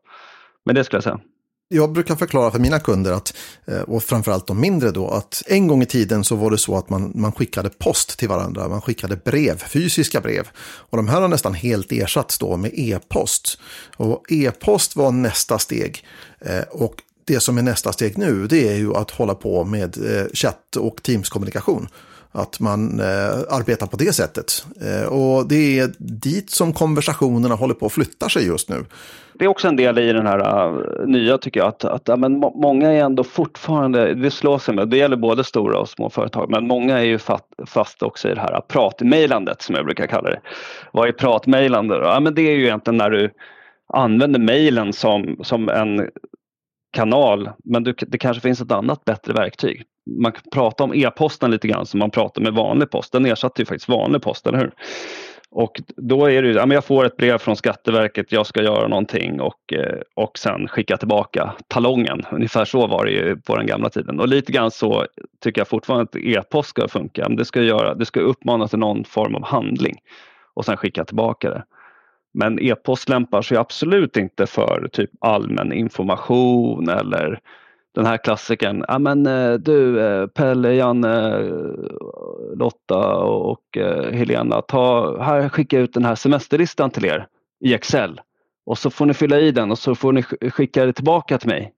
Men 0.65 0.75
det 0.75 0.83
skulle 0.83 0.97
jag 0.97 1.03
säga. 1.03 1.19
Jag 1.67 1.91
brukar 1.91 2.15
förklara 2.15 2.51
för 2.51 2.59
mina 2.59 2.79
kunder, 2.79 3.11
att, 3.11 3.37
eh, 3.65 3.81
och 3.81 4.03
framförallt 4.03 4.47
de 4.47 4.61
mindre 4.61 4.91
då, 4.91 5.07
att 5.07 5.43
en 5.47 5.67
gång 5.67 5.81
i 5.81 5.85
tiden 5.85 6.23
så 6.23 6.35
var 6.35 6.51
det 6.51 6.57
så 6.57 6.77
att 6.77 6.89
man, 6.89 7.11
man 7.15 7.31
skickade 7.31 7.69
post 7.69 8.19
till 8.19 8.29
varandra. 8.29 8.67
Man 8.67 8.81
skickade 8.81 9.15
brev, 9.15 9.57
fysiska 9.57 10.21
brev. 10.21 10.47
Och 10.61 10.97
de 10.97 11.07
här 11.07 11.21
har 11.21 11.27
nästan 11.27 11.53
helt 11.53 11.91
ersatts 11.91 12.39
då 12.39 12.57
med 12.57 12.71
e-post. 12.73 13.59
Och 13.97 14.31
e-post 14.31 14.95
var 14.95 15.11
nästa 15.11 15.59
steg. 15.59 16.05
Eh, 16.39 16.63
och 16.71 16.95
det 17.25 17.39
som 17.39 17.57
är 17.57 17.61
nästa 17.61 17.91
steg 17.91 18.17
nu 18.17 18.47
det 18.47 18.69
är 18.69 18.75
ju 18.75 18.95
att 18.95 19.11
hålla 19.11 19.35
på 19.35 19.63
med 19.63 19.97
eh, 19.97 20.25
chatt 20.33 20.75
och 20.75 21.03
Teams-kommunikation. 21.03 21.87
Att 22.31 22.59
man 22.59 22.99
eh, 22.99 23.39
arbetar 23.49 23.87
på 23.87 23.97
det 23.97 24.13
sättet. 24.13 24.65
Eh, 24.81 25.07
och 25.07 25.47
det 25.47 25.79
är 25.79 25.91
dit 25.97 26.49
som 26.49 26.73
konversationerna 26.73 27.55
håller 27.55 27.73
på 27.73 27.85
att 27.85 27.91
flytta 27.91 28.29
sig 28.29 28.45
just 28.47 28.69
nu. 28.69 28.85
Det 29.33 29.45
är 29.45 29.49
också 29.49 29.67
en 29.67 29.75
del 29.75 29.99
i 29.99 30.13
den 30.13 30.27
här 30.27 30.69
uh, 30.69 31.07
nya 31.07 31.37
tycker 31.37 31.59
jag 31.59 31.67
att, 31.67 31.85
att 31.85 32.07
ja, 32.07 32.15
men 32.15 32.39
må 32.39 32.53
många 32.55 32.91
är 32.91 33.03
ändå 33.03 33.23
fortfarande, 33.23 34.13
det 34.13 34.31
slår 34.31 34.59
sig 34.59 34.75
med, 34.75 34.89
det 34.89 34.97
gäller 34.97 35.17
både 35.17 35.43
stora 35.43 35.79
och 35.79 35.89
små 35.89 36.09
företag, 36.09 36.49
men 36.49 36.67
många 36.67 36.99
är 36.99 37.03
ju 37.03 37.17
fast, 37.17 37.45
fast 37.65 38.03
också 38.03 38.29
i 38.29 38.33
det 38.33 38.41
här 38.41 38.61
pratmejlandet 38.67 39.61
som 39.61 39.75
jag 39.75 39.85
brukar 39.85 40.07
kalla 40.07 40.29
det. 40.29 40.39
Vad 40.91 41.07
är 41.07 41.11
pratmejlande? 41.11 41.95
Ja, 41.95 42.19
men 42.19 42.35
det 42.35 42.41
är 42.41 42.55
ju 42.55 42.63
egentligen 42.63 42.97
när 42.97 43.09
du 43.09 43.29
använder 43.93 44.39
mejlen 44.39 44.93
som, 44.93 45.37
som 45.43 45.69
en 45.69 46.09
kanal, 46.93 47.49
men 47.63 47.83
du, 47.83 47.93
det 48.07 48.17
kanske 48.17 48.41
finns 48.41 48.61
ett 48.61 48.71
annat 48.71 49.05
bättre 49.05 49.33
verktyg. 49.33 49.83
Man 50.21 50.31
kan 50.31 50.41
prata 50.51 50.83
om 50.83 50.93
e-posten 50.93 51.51
lite 51.51 51.67
grann 51.67 51.85
som 51.85 51.99
man 51.99 52.11
pratar 52.11 52.41
med 52.41 52.53
vanlig 52.53 52.91
post. 52.91 53.11
Den 53.11 53.25
ersatte 53.25 53.61
ju 53.61 53.65
faktiskt 53.65 53.89
vanlig 53.89 54.21
post, 54.21 54.47
eller 54.47 54.57
hur? 54.57 54.71
Och 55.55 55.81
då 55.97 56.25
är 56.25 56.41
det 56.41 56.51
ja, 56.51 56.65
men 56.65 56.75
jag 56.75 56.85
får 56.85 57.05
ett 57.05 57.17
brev 57.17 57.37
från 57.37 57.55
Skatteverket, 57.55 58.31
jag 58.31 58.45
ska 58.45 58.61
göra 58.61 58.87
någonting 58.87 59.41
och, 59.41 59.73
eh, 59.73 59.99
och 60.15 60.37
sen 60.37 60.67
skicka 60.67 60.97
tillbaka 60.97 61.53
talongen. 61.67 62.21
Ungefär 62.31 62.65
så 62.65 62.87
var 62.87 63.05
det 63.05 63.11
ju 63.11 63.37
på 63.37 63.57
den 63.57 63.65
gamla 63.65 63.89
tiden. 63.89 64.19
Och 64.19 64.27
lite 64.27 64.51
grann 64.51 64.71
så 64.71 65.05
tycker 65.43 65.61
jag 65.61 65.67
fortfarande 65.67 66.03
att 66.03 66.15
e-post 66.15 66.69
ska 66.69 66.87
funka. 66.87 67.25
Men 67.27 67.37
det 67.37 67.45
ska, 67.45 67.61
göra, 67.61 67.95
det 67.95 68.05
ska 68.05 68.19
uppmana 68.19 68.67
till 68.67 68.79
någon 68.79 69.03
form 69.03 69.35
av 69.35 69.43
handling 69.43 69.95
och 70.53 70.65
sen 70.65 70.77
skicka 70.77 71.05
tillbaka 71.05 71.49
det. 71.49 71.63
Men 72.33 72.59
e-post 72.59 73.09
lämpar 73.09 73.41
sig 73.41 73.57
absolut 73.57 74.17
inte 74.17 74.45
för 74.45 74.89
typ 74.91 75.09
allmän 75.19 75.73
information 75.73 76.89
eller 76.89 77.39
den 77.95 78.05
här 78.05 78.17
klassikern. 78.17 78.85
Ja 78.87 78.99
men 78.99 79.25
eh, 79.25 79.53
du 79.53 80.01
eh, 80.05 80.27
Pelle, 80.27 80.73
Janne, 80.73 81.39
eh, 81.39 82.55
Lotta 82.55 83.15
och 83.15 83.77
Helena, 84.11 84.61
ta, 84.61 85.17
här 85.21 85.49
skickar 85.49 85.77
jag 85.77 85.83
ut 85.83 85.93
den 85.93 86.05
här 86.05 86.15
semesterlistan 86.15 86.89
till 86.89 87.05
er 87.05 87.27
i 87.59 87.73
Excel. 87.73 88.21
Och 88.65 88.77
så 88.77 88.89
får 88.89 89.05
ni 89.05 89.13
fylla 89.13 89.39
i 89.39 89.51
den 89.51 89.71
och 89.71 89.79
så 89.79 89.95
får 89.95 90.11
ni 90.11 90.23
skicka 90.23 90.85
det 90.85 90.93
tillbaka 90.93 91.37
till 91.37 91.49
mig. 91.49 91.73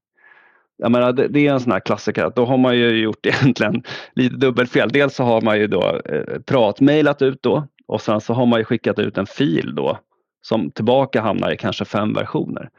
Jag 0.78 0.92
menar, 0.92 1.14
det, 1.14 1.28
det 1.28 1.48
är 1.48 1.54
en 1.54 1.60
sån 1.60 1.72
här 1.72 1.80
klassiker, 1.80 2.32
då 2.36 2.46
har 2.46 2.58
man 2.58 2.78
ju 2.78 3.02
gjort 3.02 3.26
egentligen 3.26 3.84
lite 4.14 4.36
dubbelfel. 4.36 4.90
Dels 4.90 5.16
så 5.16 5.24
har 5.24 5.42
man 5.42 5.58
ju 5.60 5.68
då 5.68 6.02
eh, 6.06 6.40
pratmejlat 6.46 7.22
ut 7.22 7.44
då 7.44 7.68
och 7.88 8.02
sen 8.02 8.22
så 8.22 8.34
har 8.34 8.46
man 8.46 8.60
ju 8.60 8.66
skickat 8.66 9.00
ut 9.00 9.18
en 9.18 9.26
fil 9.26 9.76
då 9.76 10.00
som 10.46 10.72
tillbaka 10.72 11.22
hamnar 11.22 11.52
i 11.52 11.58
kanske 11.58 11.86
fem 11.86 12.14
versioner. 12.14 12.70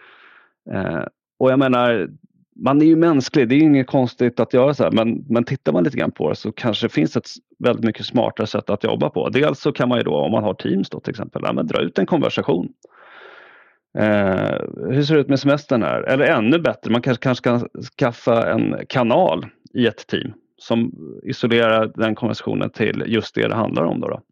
Eh, 0.72 1.02
och 1.38 1.50
jag 1.50 1.58
menar, 1.58 2.08
man 2.56 2.82
är 2.82 2.86
ju 2.86 2.96
mänsklig, 2.96 3.48
det 3.48 3.54
är 3.54 3.60
inget 3.60 3.86
konstigt 3.86 4.40
att 4.40 4.54
göra 4.54 4.74
så 4.74 4.84
här, 4.84 4.90
men, 4.90 5.24
men 5.28 5.44
tittar 5.44 5.72
man 5.72 5.84
lite 5.84 5.96
grann 5.96 6.12
på 6.12 6.28
det 6.28 6.36
så 6.36 6.52
kanske 6.52 6.86
det 6.86 6.92
finns 6.92 7.16
ett 7.16 7.28
väldigt 7.58 7.84
mycket 7.84 8.06
smartare 8.06 8.46
sätt 8.46 8.70
att 8.70 8.84
jobba 8.84 9.10
på. 9.10 9.28
Dels 9.28 9.60
så 9.60 9.72
kan 9.72 9.88
man 9.88 9.98
ju 9.98 10.04
då, 10.04 10.16
om 10.16 10.32
man 10.32 10.44
har 10.44 10.54
Teams 10.54 10.90
då 10.90 11.00
till 11.00 11.10
exempel, 11.10 11.42
ja, 11.44 11.62
dra 11.62 11.80
ut 11.80 11.98
en 11.98 12.06
konversation. 12.06 12.68
Eh, 13.98 14.60
hur 14.90 15.02
ser 15.02 15.14
det 15.14 15.20
ut 15.20 15.28
med 15.28 15.40
semestern 15.40 15.82
här? 15.82 16.02
Eller 16.02 16.24
ännu 16.24 16.58
bättre, 16.58 16.90
man 16.90 17.02
kanske, 17.02 17.22
kanske 17.22 17.44
kan 17.44 17.68
skaffa 17.98 18.52
en 18.52 18.76
kanal 18.88 19.46
i 19.74 19.86
ett 19.86 20.06
team 20.06 20.32
som 20.58 20.92
isolerar 21.22 21.92
den 21.96 22.14
konversationen 22.14 22.70
till 22.70 23.04
just 23.06 23.34
det 23.34 23.48
det 23.48 23.54
handlar 23.54 23.84
om. 23.84 24.00
Då, 24.00 24.08
då. 24.08 24.22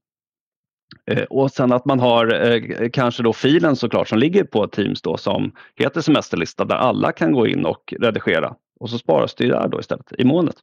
Eh, 1.06 1.22
och 1.22 1.50
sen 1.50 1.72
att 1.72 1.84
man 1.84 2.00
har 2.00 2.52
eh, 2.52 2.88
kanske 2.92 3.22
då 3.22 3.32
filen 3.32 3.76
såklart 3.76 4.08
som 4.08 4.18
ligger 4.18 4.44
på 4.44 4.66
Teams 4.66 5.02
då 5.02 5.16
som 5.16 5.52
heter 5.76 6.00
semesterlista 6.00 6.64
där 6.64 6.76
alla 6.76 7.12
kan 7.12 7.32
gå 7.32 7.46
in 7.46 7.66
och 7.66 7.94
redigera. 8.00 8.54
Och 8.80 8.90
så 8.90 8.98
sparas 8.98 9.34
det 9.34 9.48
där 9.48 9.68
då 9.68 9.80
istället 9.80 10.12
i 10.18 10.24
molnet. 10.24 10.56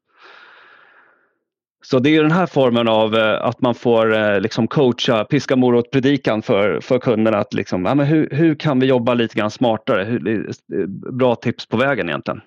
Så 1.83 1.99
det 1.99 2.15
är 2.15 2.21
den 2.21 2.31
här 2.31 2.45
formen 2.45 2.87
av 2.87 3.15
eh, 3.15 3.45
att 3.45 3.61
man 3.61 3.75
får 3.75 4.39
liksom 4.39 4.67
coacha, 4.67 5.23
piska 5.23 5.55
morot 5.55 5.91
predikan 5.91 6.41
för, 6.41 6.81
för 6.81 6.99
kunderna. 6.99 7.37
Att 7.37 7.53
liksom, 7.53 7.85
ja, 7.85 7.95
men 7.95 8.05
hur, 8.05 8.29
hur 8.31 8.55
kan 8.55 8.79
vi 8.79 8.85
jobba 8.87 9.13
lite 9.13 9.35
grann 9.39 9.51
smartare? 9.51 10.03
Hur, 10.03 10.51
bra 11.11 11.35
tips 11.35 11.65
på 11.65 11.77
vägen 11.77 12.09
egentligen 12.09 12.41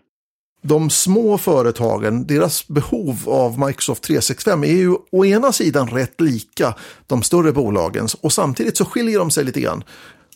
de 0.69 0.91
små 0.91 1.39
företagen, 1.39 2.27
deras 2.27 2.69
behov 2.69 3.17
av 3.27 3.59
Microsoft 3.67 4.03
365 4.03 4.65
är 4.65 4.69
ju 4.69 4.97
å 5.13 5.25
ena 5.25 5.53
sidan 5.53 5.89
rätt 5.89 6.21
lika 6.21 6.75
de 7.07 7.23
större 7.23 7.53
bolagens 7.53 8.15
och 8.15 8.33
samtidigt 8.33 8.77
så 8.77 8.85
skiljer 8.85 9.19
de 9.19 9.31
sig 9.31 9.45
lite 9.45 9.61
grann. 9.61 9.85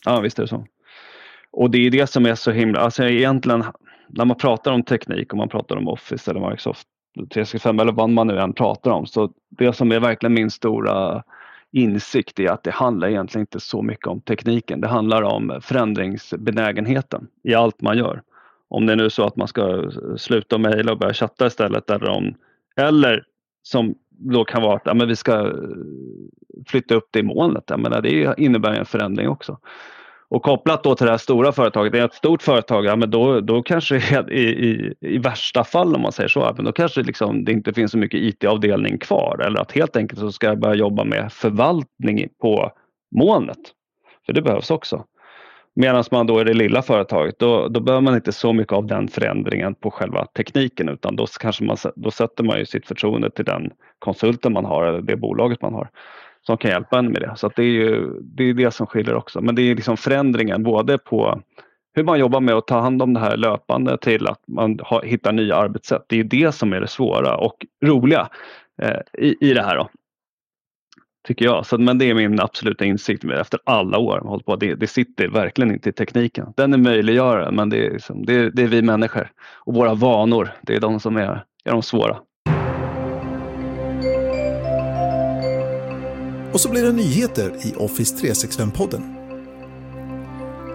Ja, 0.05 0.21
visst 0.21 0.39
är 0.39 0.43
det 0.43 0.49
så. 0.49 0.67
Och 1.53 1.71
det 1.71 1.87
är 1.87 1.91
det 1.91 2.11
som 2.11 2.27
är 2.27 2.35
så 2.35 2.51
himla, 2.51 2.81
alltså 2.81 3.05
egentligen 3.05 3.65
när 4.09 4.25
man 4.25 4.37
pratar 4.37 4.73
om 4.73 4.83
teknik 4.83 5.33
och 5.33 5.39
man 5.39 5.49
pratar 5.49 5.77
om 5.77 5.89
Office 5.89 6.31
eller 6.31 6.41
Microsoft 6.41 6.87
365 7.17 7.81
eller 7.81 7.93
vad 7.93 8.11
man 8.11 8.27
nu 8.27 8.39
än 8.39 8.53
pratar 8.53 8.91
om, 8.91 9.07
så 9.07 9.31
det 9.59 9.73
som 9.73 9.93
är 9.93 10.01
verkligen 10.01 10.35
min 10.35 10.51
stora 10.51 11.23
insikt 11.73 12.41
är 12.41 12.51
att 12.51 12.63
det 12.63 12.71
handlar 12.71 13.09
egentligen 13.09 13.43
inte 13.43 13.61
så 13.61 13.83
mycket 13.83 14.07
om 14.07 14.21
tekniken. 14.21 14.81
Det 14.81 14.89
handlar 14.89 15.23
om 15.23 15.61
förändringsbenägenheten 15.63 17.27
i 17.45 17.55
allt 17.55 17.81
man 17.81 17.99
gör. 17.99 18.23
Om 18.71 18.87
det 18.87 18.93
är 18.93 18.97
nu 18.97 19.11
så 19.11 19.25
att 19.25 19.37
man 19.37 19.49
ska 19.49 19.91
sluta 20.17 20.59
mejla 20.59 20.93
och 20.93 20.99
börja 20.99 21.15
chatta 21.15 21.47
istället 21.47 21.91
eller, 21.91 22.09
om, 22.09 22.35
eller 22.77 23.25
som 23.63 23.95
då 24.09 24.45
kan 24.45 24.63
vara 24.63 24.77
att 24.77 24.83
ja, 24.85 24.95
men 24.95 25.09
vi 25.09 25.17
ska 25.17 25.47
eh, 25.47 25.53
flytta 26.67 26.95
upp 26.95 27.09
det 27.11 27.19
i 27.19 27.23
molnet. 27.23 27.65
Jag 27.67 27.81
menar, 27.81 28.03
det 28.03 28.35
innebär 28.39 28.73
en 28.73 28.87
förändring 28.87 29.29
också. 29.29 29.59
Och 30.31 30.43
kopplat 30.43 30.83
då 30.83 30.95
till 30.95 31.07
det 31.07 31.11
här 31.11 31.19
stora 31.19 31.53
företaget, 31.53 31.93
det 31.93 31.99
är 31.99 32.05
ett 32.05 32.15
stort 32.15 32.43
företag, 32.43 32.85
ja, 32.85 32.97
men 32.97 33.11
då, 33.11 33.41
då 33.41 33.63
kanske 33.63 33.97
i, 34.31 34.41
i, 34.41 34.95
i 35.01 35.19
värsta 35.19 35.65
fall 35.65 35.95
om 35.95 36.03
man 36.03 36.13
säger 36.13 36.29
så, 36.29 36.53
men 36.57 36.65
då 36.65 36.73
kanske 36.73 37.03
liksom 37.03 37.45
det 37.45 37.53
inte 37.53 37.73
finns 37.73 37.93
så 37.93 37.99
mycket 37.99 38.21
IT-avdelning 38.21 38.99
kvar 38.99 39.45
eller 39.47 39.61
att 39.61 39.73
helt 39.73 39.97
enkelt 39.97 40.21
så 40.21 40.33
ska 40.33 40.47
jag 40.47 40.61
börja 40.61 40.75
jobba 40.75 41.05
med 41.05 41.33
förvaltning 41.33 42.29
på 42.41 42.73
molnet. 43.17 43.59
För 44.27 44.33
det 44.33 44.43
behövs 44.43 44.71
också. 44.71 45.05
Medan 45.81 46.05
man 46.11 46.27
då 46.27 46.41
i 46.41 46.45
det 46.45 46.55
lilla 46.55 46.83
företaget, 46.83 47.39
då, 47.39 47.69
då 47.69 47.81
behöver 47.81 48.03
man 48.03 48.15
inte 48.15 48.33
så 48.33 48.53
mycket 48.53 48.73
av 48.73 48.87
den 48.87 49.09
förändringen 49.09 49.75
på 49.75 49.91
själva 49.91 50.27
tekniken 50.27 50.89
utan 50.89 51.17
då, 51.17 51.27
kanske 51.41 51.65
man, 51.65 51.77
då 51.97 52.11
sätter 52.11 52.45
man 52.45 52.59
ju 52.59 52.67
sitt 52.67 52.87
förtroende 52.87 53.31
till 53.31 53.45
den 53.45 53.71
konsulten 53.99 54.53
man 54.53 54.65
har 54.65 54.85
eller 54.85 55.01
det 55.01 55.17
bolaget 55.17 55.63
man 55.63 55.75
har 55.75 55.89
som 56.43 56.59
kan 56.59 56.71
hjälpa 56.71 56.99
en 56.99 57.13
med 57.13 57.23
det. 57.23 57.33
Så 57.37 57.51
det 57.57 57.63
är 57.63 57.67
ju 57.67 58.21
det, 58.23 58.45
är 58.45 58.55
det 58.55 58.71
som 58.71 58.87
skiljer 58.87 59.15
också. 59.15 59.41
Men 59.41 59.55
det 59.55 59.63
är 59.63 59.75
liksom 59.75 59.97
förändringen 59.97 60.63
både 60.63 60.99
på 60.99 61.43
hur 61.95 62.05
man 62.05 62.19
jobbar 62.19 62.41
med 62.41 62.55
att 62.55 62.67
ta 62.67 62.81
hand 62.81 63.03
om 63.03 63.15
det 63.15 63.21
här 63.21 63.37
löpande 63.37 63.99
till 63.99 64.27
att 64.27 64.43
man 64.47 64.79
har, 64.83 65.03
hittar 65.03 65.33
nya 65.33 65.57
arbetssätt. 65.57 66.05
Det 66.07 66.21
är 66.21 66.25
det 66.25 66.55
som 66.55 66.73
är 66.73 66.81
det 66.81 66.89
svåra 66.89 67.37
och 67.37 67.67
roliga 67.85 68.29
eh, 68.83 69.01
i, 69.19 69.51
i 69.51 69.55
det 69.55 69.63
här. 69.63 69.77
Då. 69.77 69.89
Tycker 71.29 71.45
jag. 71.45 71.67
Så, 71.67 71.79
men 71.79 71.99
det 71.99 72.11
är 72.11 72.15
min 72.15 72.41
absoluta 72.41 72.85
insikt 72.85 73.25
med 73.25 73.41
efter 73.41 73.61
alla 73.65 73.99
år. 73.99 74.21
Hållit 74.25 74.47
på. 74.47 74.57
Det, 74.57 74.75
det 74.75 74.87
sitter 74.87 75.29
verkligen 75.29 75.73
inte 75.73 75.89
i 75.89 75.93
tekniken. 75.93 76.47
Den 76.57 76.75
är 76.75 76.79
möjliggörare 76.79 77.53
men 77.53 77.69
det 77.69 77.87
är, 77.87 77.91
liksom, 77.91 78.27
det, 78.27 78.35
är, 78.35 78.51
det 78.51 78.63
är 78.63 78.67
vi 78.67 78.83
människor 78.83 79.31
och 79.65 79.75
våra 79.75 79.95
vanor. 79.95 80.51
Det 80.63 80.75
är 80.75 80.81
de 80.81 81.01
som 81.01 81.17
är, 81.17 81.45
är 81.65 81.71
de 81.71 81.83
svåra. 81.83 82.17
Och 86.53 86.61
så 86.61 86.71
blir 86.71 86.83
det 86.83 86.93
nyheter 86.93 87.53
i 87.67 87.75
Office 87.77 88.27
365-podden. 88.27 89.03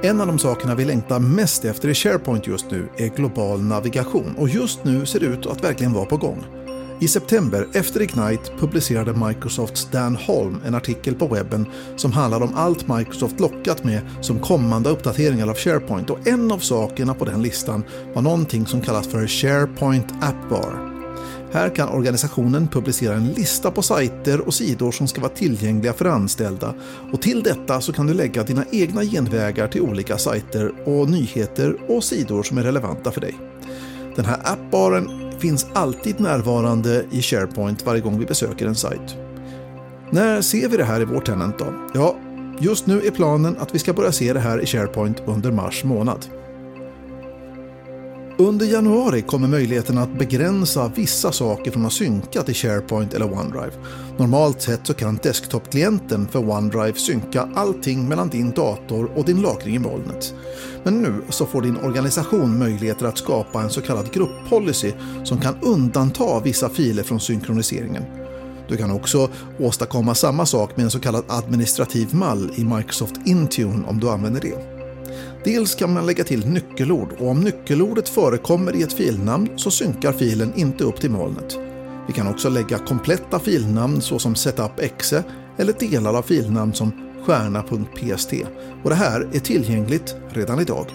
En 0.03 0.21
av 0.21 0.27
de 0.27 0.39
sakerna 0.39 0.75
vi 0.75 0.85
längtar 0.85 1.19
mest 1.19 1.65
efter 1.65 1.89
i 1.89 1.93
SharePoint 1.93 2.47
just 2.47 2.71
nu 2.71 2.87
är 2.97 3.07
global 3.07 3.61
navigation 3.61 4.35
och 4.37 4.49
just 4.49 4.83
nu 4.83 5.05
ser 5.05 5.19
det 5.19 5.25
ut 5.25 5.45
att 5.45 5.63
verkligen 5.63 5.93
vara 5.93 6.05
på 6.05 6.17
gång. 6.17 6.62
I 6.99 7.07
september, 7.07 7.67
efter 7.73 8.01
Ignite, 8.01 8.51
publicerade 8.59 9.13
Microsofts 9.27 9.87
Dan 9.91 10.15
Holm 10.15 10.61
en 10.65 10.75
artikel 10.75 11.15
på 11.15 11.27
webben 11.27 11.65
som 11.95 12.11
handlade 12.11 12.45
om 12.45 12.53
allt 12.55 12.87
Microsoft 12.87 13.39
lockat 13.39 13.83
med 13.83 14.01
som 14.21 14.39
kommande 14.39 14.89
uppdateringar 14.89 15.47
av 15.47 15.55
SharePoint 15.55 16.09
och 16.09 16.27
en 16.27 16.51
av 16.51 16.59
sakerna 16.59 17.13
på 17.13 17.25
den 17.25 17.41
listan 17.41 17.83
var 18.13 18.21
någonting 18.21 18.65
som 18.65 18.81
kallas 18.81 19.07
för 19.07 19.27
SharePoint 19.27 20.11
App 20.21 20.49
Bar. 20.49 20.93
Här 21.53 21.69
kan 21.69 21.89
organisationen 21.89 22.67
publicera 22.67 23.15
en 23.15 23.27
lista 23.27 23.71
på 23.71 23.81
sajter 23.81 24.41
och 24.41 24.53
sidor 24.53 24.91
som 24.91 25.07
ska 25.07 25.21
vara 25.21 25.31
tillgängliga 25.31 25.93
för 25.93 26.05
anställda 26.05 26.73
och 27.11 27.21
till 27.21 27.43
detta 27.43 27.81
så 27.81 27.93
kan 27.93 28.07
du 28.07 28.13
lägga 28.13 28.43
dina 28.43 28.65
egna 28.71 29.03
genvägar 29.03 29.67
till 29.67 29.81
olika 29.81 30.17
sajter 30.17 30.71
och 30.85 31.09
nyheter 31.09 31.77
och 31.87 32.03
sidor 32.03 32.43
som 32.43 32.57
är 32.57 32.63
relevanta 32.63 33.11
för 33.11 33.21
dig. 33.21 33.35
Den 34.15 34.25
här 34.25 34.39
appbaren 34.43 35.32
finns 35.43 35.67
alltid 35.73 36.19
närvarande 36.19 37.05
i 37.11 37.21
SharePoint 37.21 37.85
varje 37.85 38.01
gång 38.01 38.19
vi 38.19 38.25
besöker 38.25 38.67
en 38.67 38.75
sajt. 38.75 39.17
När 40.11 40.41
ser 40.41 40.69
vi 40.69 40.77
det 40.77 40.83
här 40.83 41.01
i 41.01 41.05
vår 41.05 41.21
tenant 41.21 41.59
då? 41.59 41.65
Ja, 41.93 42.15
just 42.59 42.87
nu 42.87 43.01
är 43.01 43.11
planen 43.11 43.57
att 43.59 43.75
vi 43.75 43.79
ska 43.79 43.93
börja 43.93 44.11
se 44.11 44.33
det 44.33 44.39
här 44.39 44.61
i 44.61 44.65
SharePoint 44.65 45.23
under 45.25 45.51
mars 45.51 45.83
månad. 45.83 46.25
Under 48.43 48.65
januari 48.65 49.21
kommer 49.21 49.47
möjligheten 49.47 49.97
att 49.97 50.19
begränsa 50.19 50.91
vissa 50.95 51.31
saker 51.31 51.71
från 51.71 51.85
att 51.85 51.93
synka 51.93 52.43
till 52.43 52.55
SharePoint 52.55 53.13
eller 53.13 53.33
OneDrive. 53.33 53.71
Normalt 54.17 54.61
sett 54.61 54.87
så 54.87 54.93
kan 54.93 55.19
desktopklienten 55.23 56.27
för 56.27 56.49
OneDrive 56.49 56.93
synka 56.93 57.49
allting 57.55 58.07
mellan 58.07 58.29
din 58.29 58.51
dator 58.51 59.11
och 59.15 59.25
din 59.25 59.41
lagring 59.41 59.75
i 59.75 59.79
molnet. 59.79 60.33
Men 60.83 61.01
nu 61.01 61.13
så 61.29 61.45
får 61.45 61.61
din 61.61 61.77
organisation 61.77 62.59
möjligheter 62.59 63.05
att 63.05 63.17
skapa 63.17 63.61
en 63.61 63.69
så 63.69 63.81
kallad 63.81 64.13
grupppolicy 64.13 64.91
som 65.23 65.39
kan 65.39 65.55
undanta 65.61 66.39
vissa 66.39 66.69
filer 66.69 67.03
från 67.03 67.19
synkroniseringen. 67.19 68.03
Du 68.67 68.77
kan 68.77 68.91
också 68.91 69.29
åstadkomma 69.59 70.15
samma 70.15 70.45
sak 70.45 70.77
med 70.77 70.83
en 70.83 70.91
så 70.91 70.99
kallad 70.99 71.23
administrativ 71.27 72.15
mall 72.15 72.51
i 72.55 72.63
Microsoft 72.63 73.15
Intune 73.25 73.87
om 73.87 73.99
du 73.99 74.09
använder 74.09 74.41
det. 74.41 74.72
Dels 75.43 75.75
kan 75.75 75.93
man 75.93 76.05
lägga 76.05 76.23
till 76.23 76.47
nyckelord 76.47 77.09
och 77.19 77.29
om 77.29 77.41
nyckelordet 77.41 78.09
förekommer 78.09 78.75
i 78.75 78.81
ett 78.81 78.93
filnamn 78.93 79.49
så 79.55 79.71
synkar 79.71 80.11
filen 80.11 80.53
inte 80.55 80.83
upp 80.83 81.01
till 81.01 81.11
molnet. 81.11 81.57
Vi 82.07 82.13
kan 82.13 82.27
också 82.27 82.49
lägga 82.49 82.77
kompletta 82.77 83.39
filnamn 83.39 84.01
såsom 84.01 84.35
setup.exe 84.35 85.23
eller 85.57 85.73
delar 85.73 86.13
av 86.13 86.21
filnamn 86.21 86.73
som 86.73 86.91
stjärna.pst 87.25 88.33
och 88.83 88.89
det 88.89 88.95
här 88.95 89.27
är 89.33 89.39
tillgängligt 89.39 90.15
redan 90.29 90.59
idag. 90.59 90.85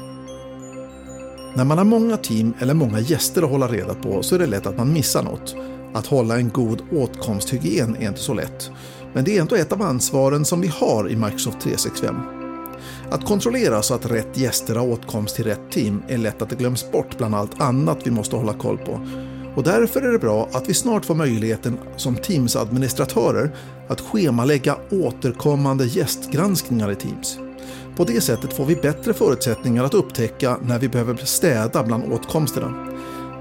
När 1.56 1.64
man 1.64 1.78
har 1.78 1.84
många 1.84 2.16
team 2.16 2.54
eller 2.58 2.74
många 2.74 3.00
gäster 3.00 3.42
att 3.42 3.50
hålla 3.50 3.68
reda 3.68 3.94
på 3.94 4.22
så 4.22 4.34
är 4.34 4.38
det 4.38 4.46
lätt 4.46 4.66
att 4.66 4.76
man 4.76 4.92
missar 4.92 5.22
något. 5.22 5.56
Att 5.94 6.06
hålla 6.06 6.36
en 6.36 6.48
god 6.48 6.82
åtkomsthygien 6.92 7.96
är 7.96 8.08
inte 8.08 8.20
så 8.20 8.34
lätt. 8.34 8.70
Men 9.12 9.24
det 9.24 9.36
är 9.36 9.40
ändå 9.40 9.56
ett 9.56 9.72
av 9.72 9.82
ansvaren 9.82 10.44
som 10.44 10.60
vi 10.60 10.68
har 10.68 11.10
i 11.10 11.16
Microsoft 11.16 11.60
365. 11.60 12.37
Att 13.10 13.24
kontrollera 13.24 13.82
så 13.82 13.94
att 13.94 14.10
rätt 14.10 14.36
gäster 14.36 14.74
har 14.74 14.86
åtkomst 14.86 15.36
till 15.36 15.44
rätt 15.44 15.70
team 15.70 16.02
är 16.08 16.18
lätt 16.18 16.42
att 16.42 16.50
det 16.50 16.56
glöms 16.56 16.90
bort 16.92 17.18
bland 17.18 17.34
allt 17.34 17.60
annat 17.60 17.98
vi 18.04 18.10
måste 18.10 18.36
hålla 18.36 18.52
koll 18.52 18.78
på. 18.78 19.00
Och 19.54 19.62
därför 19.62 20.02
är 20.02 20.12
det 20.12 20.18
bra 20.18 20.48
att 20.52 20.68
vi 20.68 20.74
snart 20.74 21.04
får 21.04 21.14
möjligheten 21.14 21.78
som 21.96 22.16
Teams-administratörer 22.16 23.50
att 23.88 24.00
schemalägga 24.00 24.76
återkommande 24.90 25.84
gästgranskningar 25.84 26.92
i 26.92 26.94
Teams. 26.94 27.38
På 27.96 28.04
det 28.04 28.20
sättet 28.20 28.52
får 28.52 28.64
vi 28.64 28.76
bättre 28.76 29.14
förutsättningar 29.14 29.84
att 29.84 29.94
upptäcka 29.94 30.58
när 30.62 30.78
vi 30.78 30.88
behöver 30.88 31.16
städa 31.16 31.82
bland 31.82 32.12
åtkomsterna. 32.12 32.74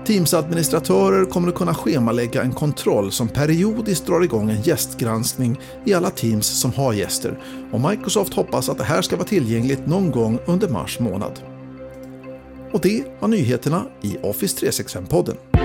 Teams-administratörer 0.07 1.25
kommer 1.25 1.47
att 1.47 1.55
kunna 1.55 1.73
schemalägga 1.73 2.41
en 2.41 2.53
kontroll 2.53 3.11
som 3.11 3.27
periodiskt 3.27 4.05
drar 4.05 4.23
igång 4.23 4.49
en 4.49 4.61
gästgranskning 4.61 5.59
i 5.85 5.93
alla 5.93 6.09
Teams 6.09 6.47
som 6.61 6.73
har 6.73 6.93
gäster 6.93 7.39
och 7.71 7.81
Microsoft 7.81 8.33
hoppas 8.33 8.69
att 8.69 8.77
det 8.77 8.83
här 8.83 9.01
ska 9.01 9.15
vara 9.15 9.27
tillgängligt 9.27 9.87
någon 9.87 10.11
gång 10.11 10.39
under 10.45 10.69
mars 10.69 10.99
månad. 10.99 11.39
Och 12.73 12.81
det 12.81 13.03
var 13.19 13.27
nyheterna 13.27 13.85
i 14.01 14.17
Office 14.23 14.65
365-podden. 14.65 15.56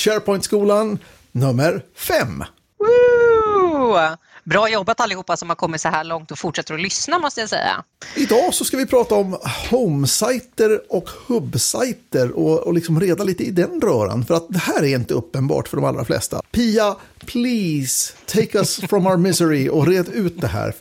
SharePoint-skolan 0.00 0.98
nummer 1.32 1.84
fem. 1.94 2.44
Woo! 2.78 4.16
Bra 4.44 4.68
jobbat 4.68 5.00
allihopa 5.00 5.36
som 5.36 5.48
har 5.48 5.56
kommit 5.56 5.80
så 5.80 5.88
här 5.88 6.04
långt 6.04 6.30
och 6.30 6.38
fortsätter 6.38 6.74
att 6.74 6.80
lyssna 6.80 7.18
måste 7.18 7.40
jag 7.40 7.48
säga. 7.48 7.84
Idag 8.14 8.54
så 8.54 8.64
ska 8.64 8.76
vi 8.76 8.86
prata 8.86 9.14
om 9.14 9.38
homesajter 9.70 10.80
och 10.88 11.10
hubbsajter 11.26 12.30
och, 12.30 12.58
och 12.58 12.74
liksom 12.74 13.00
reda 13.00 13.24
lite 13.24 13.44
i 13.44 13.50
den 13.50 13.80
röran 13.80 14.24
för 14.24 14.34
att 14.34 14.46
det 14.48 14.58
här 14.58 14.82
är 14.82 14.94
inte 14.96 15.14
uppenbart 15.14 15.68
för 15.68 15.76
de 15.76 15.86
allra 15.86 16.04
flesta. 16.04 16.42
Pia, 16.50 16.96
please 17.26 18.12
take 18.26 18.58
us 18.58 18.80
from 18.80 19.06
our 19.06 19.16
misery 19.16 19.68
och 19.68 19.86
red 19.86 20.08
ut 20.08 20.40
det 20.40 20.48
här. 20.48 20.74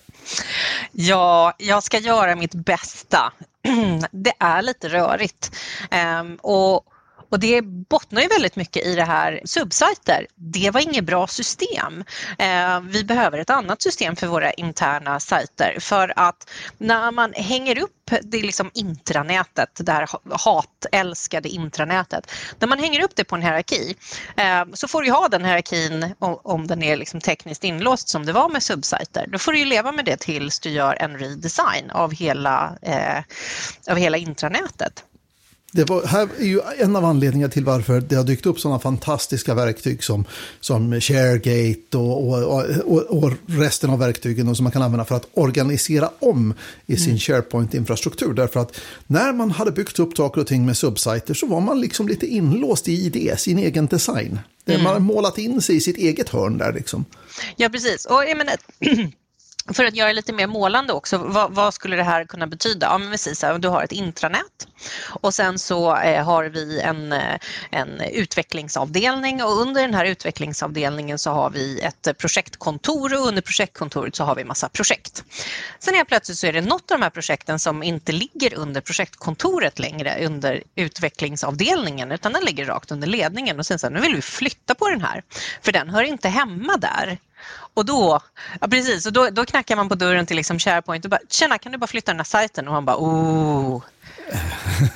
Ja, 0.91 1.53
jag 1.57 1.83
ska 1.83 1.97
göra 1.97 2.35
mitt 2.35 2.53
bästa. 2.55 3.33
Det 4.11 4.33
är 4.39 4.61
lite 4.61 4.89
rörigt. 4.89 5.51
Um, 6.21 6.35
och 6.35 6.85
och 7.29 7.39
det 7.39 7.61
bottnar 7.61 8.21
ju 8.21 8.27
väldigt 8.27 8.55
mycket 8.55 8.85
i 8.85 8.95
det 8.95 9.03
här 9.03 9.41
subsajter. 9.45 10.27
Det 10.35 10.71
var 10.71 10.81
inget 10.81 11.03
bra 11.03 11.27
system. 11.27 12.03
Eh, 12.37 12.81
vi 12.81 13.03
behöver 13.03 13.37
ett 13.37 13.49
annat 13.49 13.81
system 13.81 14.15
för 14.15 14.27
våra 14.27 14.51
interna 14.51 15.19
sajter 15.19 15.77
för 15.79 16.13
att 16.15 16.49
när 16.77 17.11
man 17.11 17.33
hänger 17.33 17.79
upp 17.79 17.91
det 18.21 18.41
liksom 18.41 18.71
intranätet, 18.73 19.69
det 19.79 19.91
här 19.91 20.07
hatälskade 20.31 21.49
intranätet. 21.49 22.31
När 22.59 22.67
man 22.67 22.79
hänger 22.79 23.03
upp 23.03 23.15
det 23.15 23.23
på 23.23 23.35
en 23.35 23.41
hierarki 23.41 23.95
eh, 24.37 24.65
så 24.73 24.87
får 24.87 25.01
du 25.01 25.11
ha 25.11 25.27
den 25.27 25.45
hierarkin 25.45 26.15
om 26.43 26.67
den 26.67 26.83
är 26.83 26.97
liksom 26.97 27.21
tekniskt 27.21 27.63
inlåst 27.63 28.09
som 28.09 28.25
det 28.25 28.33
var 28.33 28.49
med 28.49 28.63
subsajter. 28.63 29.27
Då 29.27 29.39
får 29.39 29.53
du 29.53 29.65
leva 29.65 29.91
med 29.91 30.05
det 30.05 30.17
tills 30.17 30.59
du 30.59 30.69
gör 30.69 30.95
en 30.99 31.17
redesign 31.17 31.91
av 31.91 32.13
hela, 32.13 32.77
eh, 32.81 33.23
av 33.89 33.97
hela 33.97 34.17
intranätet. 34.17 35.03
Det 35.71 35.89
var, 35.89 36.05
här 36.05 36.29
är 36.39 36.45
ju 36.45 36.61
en 36.77 36.95
av 36.95 37.05
anledningarna 37.05 37.51
till 37.51 37.65
varför 37.65 38.01
det 38.01 38.15
har 38.15 38.23
dykt 38.23 38.45
upp 38.45 38.59
sådana 38.59 38.79
fantastiska 38.79 39.53
verktyg 39.53 40.03
som, 40.03 40.25
som 40.59 41.01
ShareGate 41.01 41.97
och, 41.97 42.27
och, 42.27 42.63
och, 42.85 43.23
och 43.23 43.31
resten 43.45 43.89
av 43.89 43.99
verktygen 43.99 44.55
som 44.55 44.63
man 44.63 44.71
kan 44.71 44.81
använda 44.81 45.05
för 45.05 45.15
att 45.15 45.27
organisera 45.33 46.09
om 46.19 46.53
i 46.85 46.97
sin 46.97 47.07
mm. 47.07 47.19
SharePoint-infrastruktur. 47.19 48.33
Därför 48.33 48.59
att 48.59 48.79
när 49.07 49.33
man 49.33 49.51
hade 49.51 49.71
byggt 49.71 49.99
upp 49.99 50.17
saker 50.17 50.41
och 50.41 50.47
ting 50.47 50.65
med 50.65 50.77
subsiter 50.77 51.33
så 51.33 51.47
var 51.47 51.61
man 51.61 51.81
liksom 51.81 52.07
lite 52.07 52.27
inlåst 52.27 52.87
i 52.87 53.09
det, 53.09 53.39
sin 53.39 53.59
egen 53.59 53.85
design. 53.85 54.39
Mm. 54.65 54.83
Man 54.83 54.93
har 54.93 54.99
målat 54.99 55.37
in 55.37 55.61
sig 55.61 55.75
i 55.75 55.81
sitt 55.81 55.97
eget 55.97 56.29
hörn 56.29 56.57
där 56.57 56.73
liksom. 56.73 57.05
Ja, 57.55 57.69
precis. 57.69 58.05
Och 58.05 58.23
jag 58.27 58.37
menar, 58.37 58.55
för 59.73 59.85
att 59.85 59.95
göra 59.95 60.07
det 60.07 60.13
lite 60.13 60.33
mer 60.33 60.47
målande 60.47 60.93
också, 60.93 61.17
vad, 61.17 61.51
vad, 61.51 61.73
skulle 61.73 61.95
det 61.95 62.03
här 62.03 62.25
kunna 62.25 62.47
betyda? 62.47 62.87
Ja, 62.87 62.97
men 62.97 63.11
precis, 63.11 63.43
du 63.59 63.67
har 63.67 63.83
ett 63.83 63.91
intranät 63.91 64.67
och 65.21 65.33
sen 65.33 65.59
så 65.59 65.95
eh, 65.95 66.25
har 66.25 66.45
vi 66.45 66.79
en, 66.79 67.13
eh, 67.13 67.39
en 67.71 68.01
utvecklingsavdelning 68.01 69.43
och 69.43 69.61
under 69.61 69.81
den 69.81 69.93
här 69.93 70.05
utvecklingsavdelningen 70.05 71.19
så 71.19 71.31
har 71.31 71.49
vi 71.49 71.79
ett 71.79 72.17
projektkontor 72.17 73.13
och 73.13 73.27
under 73.27 73.41
projektkontoret 73.41 74.15
så 74.15 74.23
har 74.23 74.35
vi 74.35 74.43
massa 74.43 74.69
projekt. 74.69 75.23
Sen 75.79 75.93
helt 75.93 76.07
plötsligt 76.07 76.37
så 76.37 76.47
är 76.47 76.53
det 76.53 76.61
något 76.61 76.91
av 76.91 76.97
de 76.97 77.03
här 77.03 77.09
projekten 77.09 77.59
som 77.59 77.83
inte 77.83 78.11
ligger 78.11 78.53
under 78.53 78.81
projektkontoret 78.81 79.79
längre 79.79 80.25
under 80.25 80.63
utvecklingsavdelningen 80.75 82.11
utan 82.11 82.33
den 82.33 82.45
ligger 82.45 82.65
rakt 82.65 82.91
under 82.91 83.07
ledningen 83.07 83.59
och 83.59 83.65
sen 83.65 83.79
så 83.79 83.87
här, 83.87 83.93
nu 83.93 83.99
vill 83.99 84.15
vi 84.15 84.21
flytta 84.21 84.75
på 84.75 84.89
den 84.89 85.01
här 85.01 85.23
för 85.61 85.71
den 85.71 85.89
hör 85.89 86.03
inte 86.03 86.29
hemma 86.29 86.77
där. 86.77 87.17
Och 87.79 87.85
då, 87.85 88.19
ja 88.61 88.67
precis, 88.67 89.05
och 89.05 89.13
då, 89.13 89.29
då 89.29 89.45
knackar 89.45 89.75
man 89.75 89.89
på 89.89 89.95
dörren 89.95 90.25
till 90.25 90.37
liksom 90.37 90.59
SharePoint 90.59 91.05
och 91.05 91.11
bara 91.11 91.19
“tjena, 91.29 91.57
kan 91.57 91.71
du 91.71 91.77
bara 91.77 91.87
flytta 91.87 92.11
den 92.11 92.19
här 92.19 92.25
sajten?” 92.25 92.67
och 92.67 92.73
man 92.73 92.85
bara 92.85 92.97
“oh, 92.97 93.81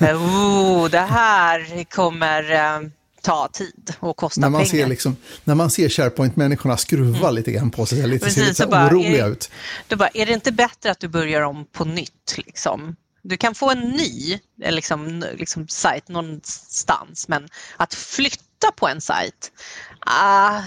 oh 0.00 0.90
det 0.90 0.98
här 0.98 1.84
kommer 1.84 2.52
eh, 2.52 2.88
ta 3.22 3.48
tid 3.52 3.94
och 4.00 4.16
kosta 4.16 4.40
när 4.40 4.48
man 4.48 4.60
pengar”. 4.60 4.70
Ser 4.70 4.86
liksom, 4.86 5.16
när 5.44 5.54
man 5.54 5.70
ser 5.70 5.88
SharePoint-människorna 5.88 6.76
skruva 6.76 7.18
mm. 7.18 7.34
lite 7.34 7.52
grann 7.52 7.70
på 7.70 7.86
sig, 7.86 8.06
lite, 8.06 8.24
precis, 8.24 8.42
ser 8.42 8.48
lite 8.48 8.66
bara, 8.66 8.86
oroliga 8.86 9.26
är, 9.26 9.30
ut. 9.30 9.50
Då 9.88 9.96
bara, 9.96 10.08
är 10.14 10.26
det 10.26 10.32
inte 10.32 10.52
bättre 10.52 10.90
att 10.90 11.00
du 11.00 11.08
börjar 11.08 11.42
om 11.42 11.66
på 11.72 11.84
nytt? 11.84 12.34
Liksom? 12.36 12.96
Du 13.22 13.36
kan 13.36 13.54
få 13.54 13.70
en 13.70 13.80
ny 13.80 14.40
eh, 14.62 14.72
liksom, 14.72 15.24
liksom, 15.34 15.68
sajt 15.68 16.08
någonstans, 16.08 17.28
men 17.28 17.48
att 17.76 17.94
flytta 17.94 18.72
på 18.76 18.88
en 18.88 19.00
sajt, 19.00 19.52
ah, 20.00 20.60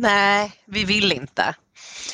nej, 0.00 0.52
vi 0.66 0.84
vill 0.84 1.12
inte. 1.12 1.54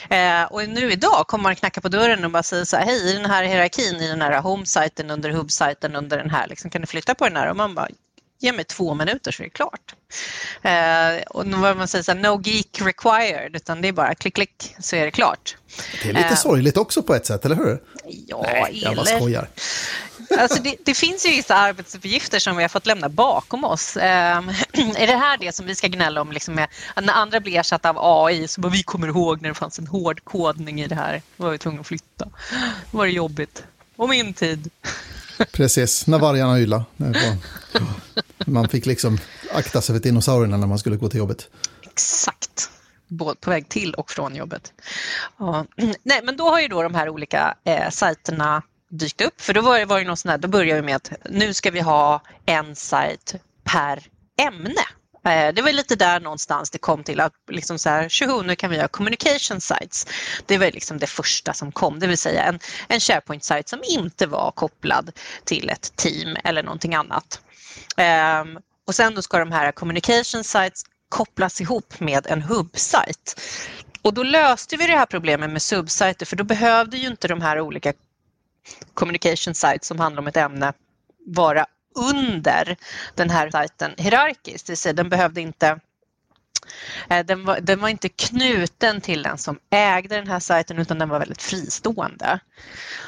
Eh, 0.08 0.42
och 0.42 0.68
nu 0.68 0.92
idag 0.92 1.26
kommer 1.26 1.42
man 1.42 1.56
knacka 1.56 1.80
på 1.80 1.88
dörren 1.88 2.24
och 2.24 2.30
bara 2.30 2.42
säga 2.42 2.64
så 2.64 2.76
här, 2.76 2.84
hej, 2.84 3.10
i 3.10 3.12
den 3.12 3.30
här 3.30 3.44
hierarkin, 3.44 3.96
i 3.96 4.08
den 4.08 4.22
här 4.22 4.40
home-sajten, 4.40 5.10
under 5.10 5.30
hub-sajten, 5.30 5.96
under 5.96 6.18
den 6.18 6.30
här, 6.30 6.48
liksom, 6.48 6.70
kan 6.70 6.80
du 6.80 6.86
flytta 6.86 7.14
på 7.14 7.24
den 7.24 7.36
här? 7.36 7.50
Och 7.50 7.56
man 7.56 7.74
bara, 7.74 7.88
ge 8.38 8.52
mig 8.52 8.64
två 8.64 8.94
minuter 8.94 9.32
så 9.32 9.42
är 9.42 9.44
det 9.44 9.50
klart. 9.50 9.94
Eh, 10.62 11.26
och 11.28 11.46
vad 11.46 11.76
man 11.76 11.88
säger 11.88 12.02
så 12.02 12.12
här, 12.12 12.18
no 12.18 12.42
geek 12.44 12.80
required, 12.80 13.56
utan 13.56 13.82
det 13.82 13.88
är 13.88 13.92
bara 13.92 14.14
klick, 14.14 14.34
klick 14.34 14.74
så 14.80 14.96
är 14.96 15.04
det 15.04 15.10
klart. 15.10 15.56
Det 16.02 16.08
är 16.08 16.12
lite 16.12 16.26
eh, 16.26 16.34
sorgligt 16.34 16.76
också 16.76 17.02
på 17.02 17.14
ett 17.14 17.26
sätt, 17.26 17.44
eller 17.44 17.56
hur? 17.56 17.82
Ja, 18.04 18.42
Nej, 18.42 18.80
jag 18.84 18.96
bara 18.96 19.06
skojar. 19.06 19.48
Alltså 20.38 20.62
det, 20.62 20.76
det, 20.84 20.94
finns 20.94 21.26
ju 21.26 21.30
vissa 21.30 21.54
arbetsuppgifter 21.54 22.38
som 22.38 22.56
vi 22.56 22.62
har 22.62 22.68
fått 22.68 22.86
lämna 22.86 23.08
bakom 23.08 23.64
oss. 23.64 23.96
Eh, 23.96 24.38
är 24.96 25.06
det 25.06 25.16
här 25.16 25.38
det 25.38 25.54
som 25.54 25.66
vi 25.66 25.74
ska 25.74 25.86
gnälla 25.86 26.20
om? 26.20 26.32
Liksom 26.32 26.54
med, 26.54 26.68
när 27.02 27.12
andra 27.12 27.40
blir 27.40 27.58
ersatta 27.58 27.90
av 27.90 27.96
AI 27.98 28.48
så 28.48 28.60
bara 28.60 28.72
vi 28.72 28.82
kommer 28.82 29.08
ihåg 29.08 29.42
när 29.42 29.48
det 29.48 29.54
fanns 29.54 29.78
en 29.78 29.86
hård 29.86 30.24
kodning 30.24 30.80
i 30.80 30.86
det 30.86 30.94
här. 30.94 31.22
Då 31.36 31.44
var 31.44 31.50
vi 31.50 31.58
tvungna 31.58 31.80
att 31.80 31.86
flytta. 31.86 32.28
Då 32.90 32.98
var 32.98 33.06
det 33.06 33.12
jobbigt. 33.12 33.64
Och 33.96 34.08
min 34.08 34.34
tid. 34.34 34.70
Precis, 35.52 36.06
när 36.06 36.18
vargarna 36.18 36.60
ylade. 36.60 36.84
Man 38.46 38.68
fick 38.68 38.86
liksom 38.86 39.18
akta 39.52 39.82
sig 39.82 39.94
för 39.94 40.02
dinosaurierna 40.02 40.56
när 40.56 40.66
man 40.66 40.78
skulle 40.78 40.96
gå 40.96 41.08
till 41.08 41.18
jobbet. 41.18 41.48
Exakt. 41.82 42.70
Både 43.08 43.36
på 43.40 43.50
väg 43.50 43.68
till 43.68 43.94
och 43.94 44.10
från 44.10 44.36
jobbet. 44.36 44.72
Ja. 45.38 45.66
Nej, 46.02 46.20
men 46.24 46.36
då 46.36 46.44
har 46.44 46.60
ju 46.60 46.68
då 46.68 46.82
de 46.82 46.94
här 46.94 47.08
olika 47.08 47.54
eh, 47.64 47.90
sajterna 47.90 48.62
dykt 48.90 49.20
upp. 49.20 49.40
För 49.40 49.54
då 49.54 49.60
var 49.60 49.78
det, 49.78 49.84
var 49.84 49.98
det 49.98 50.06
någon 50.06 50.16
sån 50.16 50.30
här, 50.30 50.38
då 50.38 50.48
började 50.48 50.80
vi 50.80 50.86
med 50.86 50.96
att 50.96 51.12
nu 51.30 51.54
ska 51.54 51.70
vi 51.70 51.80
ha 51.80 52.22
en 52.46 52.76
sajt 52.76 53.34
per 53.64 54.02
ämne. 54.38 54.82
Eh, 55.26 55.54
det 55.54 55.62
var 55.62 55.72
lite 55.72 55.96
där 55.96 56.20
någonstans 56.20 56.70
det 56.70 56.78
kom 56.78 57.04
till 57.04 57.20
att 57.20 57.32
liksom 57.50 57.78
så 57.78 57.88
här, 57.88 58.08
tjoho, 58.08 58.42
nu 58.42 58.56
kan 58.56 58.70
vi 58.70 58.80
ha 58.80 58.88
communication 58.88 59.60
sites. 59.60 60.06
Det 60.46 60.58
var 60.58 60.66
liksom 60.66 60.98
det 60.98 61.06
första 61.06 61.52
som 61.52 61.72
kom, 61.72 61.98
det 61.98 62.06
vill 62.06 62.18
säga 62.18 62.42
en, 62.42 62.58
en 62.88 63.00
SharePoint-sajt 63.00 63.68
som 63.68 63.80
inte 63.84 64.26
var 64.26 64.50
kopplad 64.50 65.12
till 65.44 65.70
ett 65.70 65.96
team 65.96 66.36
eller 66.44 66.62
någonting 66.62 66.94
annat. 66.94 67.40
Um, 67.96 68.58
och 68.86 68.94
sen 68.94 69.14
då 69.14 69.22
ska 69.22 69.38
de 69.38 69.52
här 69.52 69.72
communication 69.72 70.44
sites 70.44 70.82
kopplas 71.08 71.60
ihop 71.60 72.00
med 72.00 72.26
en 72.26 72.42
hub-sajt. 72.42 73.40
Och 74.02 74.14
då 74.14 74.22
löste 74.22 74.76
vi 74.76 74.86
det 74.86 74.96
här 74.96 75.06
problemet 75.06 75.50
med 75.50 75.62
subsajter 75.62 76.26
för 76.26 76.36
då 76.36 76.44
behövde 76.44 76.96
ju 76.96 77.08
inte 77.08 77.28
de 77.28 77.40
här 77.40 77.60
olika 77.60 77.92
communication 78.94 79.54
site 79.54 79.86
som 79.86 80.00
handlar 80.00 80.22
om 80.22 80.26
ett 80.26 80.36
ämne 80.36 80.72
vara 81.26 81.66
under 81.96 82.76
den 83.14 83.30
här 83.30 83.50
sajten 83.50 83.90
hierarkiskt, 83.96 84.66
det 84.66 84.70
vill 84.70 84.78
säga 84.78 84.92
den 84.92 85.08
behövde 85.08 85.40
inte 85.40 85.80
eh, 87.08 87.26
den 87.26 87.44
var, 87.44 87.60
den 87.60 87.80
var, 87.80 87.88
inte 87.88 88.08
knuten 88.08 89.00
till 89.00 89.22
den 89.22 89.38
som 89.38 89.58
ägde 89.70 90.16
den 90.16 90.26
här 90.26 90.40
sajten 90.40 90.78
utan 90.78 90.98
den 90.98 91.08
var 91.08 91.18
väldigt 91.18 91.42
fristående. 91.42 92.40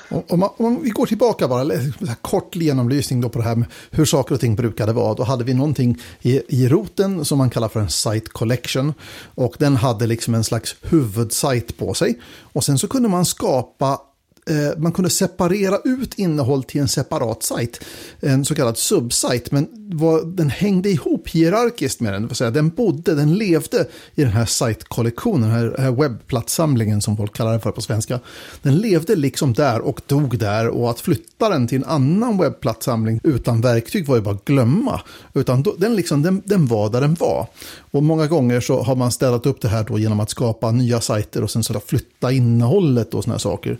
Om, 0.09 0.41
man, 0.41 0.51
om 0.57 0.83
vi 0.83 0.91
går 0.91 1.07
tillbaka 1.07 1.49
bara, 1.49 1.63
liksom 1.63 2.15
kort 2.23 2.57
genomlysning 2.57 3.21
då 3.21 3.29
på 3.29 3.39
det 3.39 3.45
här 3.45 3.57
med 3.57 3.69
hur 3.91 4.05
saker 4.05 4.35
och 4.35 4.41
ting 4.41 4.57
brukade 4.57 4.93
vara. 4.93 5.15
Då 5.15 5.23
hade 5.23 5.45
vi 5.45 5.55
någonting 5.55 5.99
i, 6.21 6.43
i 6.49 6.69
roten 6.69 7.25
som 7.25 7.39
man 7.39 7.51
kallar 7.51 7.69
för 7.69 7.81
en 7.81 7.91
site 7.91 8.31
collection. 8.31 8.95
Och 9.35 9.57
den 9.59 9.77
hade 9.77 10.07
liksom 10.07 10.35
en 10.35 10.45
slags 10.45 10.77
huvudsajt 10.83 11.79
på 11.79 11.95
sig. 11.95 12.21
Och 12.53 12.65
sen 12.65 12.79
så 12.79 12.89
kunde 12.89 13.09
man 13.09 13.25
skapa 13.25 14.01
Eh, 14.49 14.79
man 14.79 14.93
kunde 14.93 15.11
separera 15.11 15.79
ut 15.85 16.15
innehåll 16.15 16.65
till 16.65 16.81
en 16.81 16.89
separat 16.89 17.43
sajt, 17.43 17.81
en 18.21 18.45
så 18.45 18.55
kallad 18.55 18.79
subsajt, 18.79 19.51
men 19.51 19.69
vad, 19.93 20.29
den 20.29 20.51
hängde 20.51 20.91
ihop 20.91 21.29
hierarkiskt 21.29 22.01
med 22.01 22.13
den, 22.13 22.23
det 22.23 22.29
vill 22.29 22.37
säga 22.37 22.51
den 22.51 22.69
bodde, 22.69 23.15
den 23.15 23.35
levde 23.35 23.87
i 24.15 24.23
den 24.23 24.33
här 24.33 24.45
sajtkollektionen, 24.45 25.41
den 25.41 25.59
här, 25.59 25.75
här 25.79 25.91
webbplatssamlingen 25.91 27.03
som 27.03 27.17
folk 27.17 27.37
kallar 27.37 27.53
det 27.53 27.61
för 27.61 27.71
på 27.71 27.81
svenska. 27.81 28.21
Den 28.63 28.77
levde 28.77 29.17
liksom 29.17 29.53
där 29.53 29.81
och 29.81 30.01
dog 30.07 30.39
där 30.39 30.69
och 30.69 30.91
att 30.91 31.01
flytta 31.01 31.49
den 31.49 31.69
till 31.69 31.79
en 31.79 31.85
annan 31.85 32.39
webbplatssamling 32.39 33.21
utan 33.25 33.61
verktyg 33.61 34.07
var 34.07 34.17
ju 34.17 34.23
bara 34.23 34.35
att 34.35 34.45
glömma. 34.45 35.01
Utan 35.35 35.63
då, 35.63 35.75
den, 35.79 35.97
liksom, 35.97 36.23
den, 36.23 36.43
den 36.45 36.67
var 36.67 36.91
där 36.91 37.01
den 37.01 37.15
var. 37.15 37.47
Och 37.91 38.03
många 38.03 38.27
gånger 38.27 38.61
så 38.61 38.83
har 38.83 38.97
man 38.97 39.13
städat 39.13 39.47
upp 39.47 39.61
det 39.61 39.69
här 39.69 39.85
då 39.89 39.99
genom 39.99 40.21
att 40.21 40.31
skapa 40.31 40.71
nya 40.71 41.01
sajter 41.01 41.43
och 41.43 41.51
sen 41.51 41.63
så 41.63 41.81
flytta 41.81 42.33
innehållet 42.33 43.15
och 43.15 43.25
sådana 43.25 43.35
här 43.35 43.39
saker. 43.39 43.79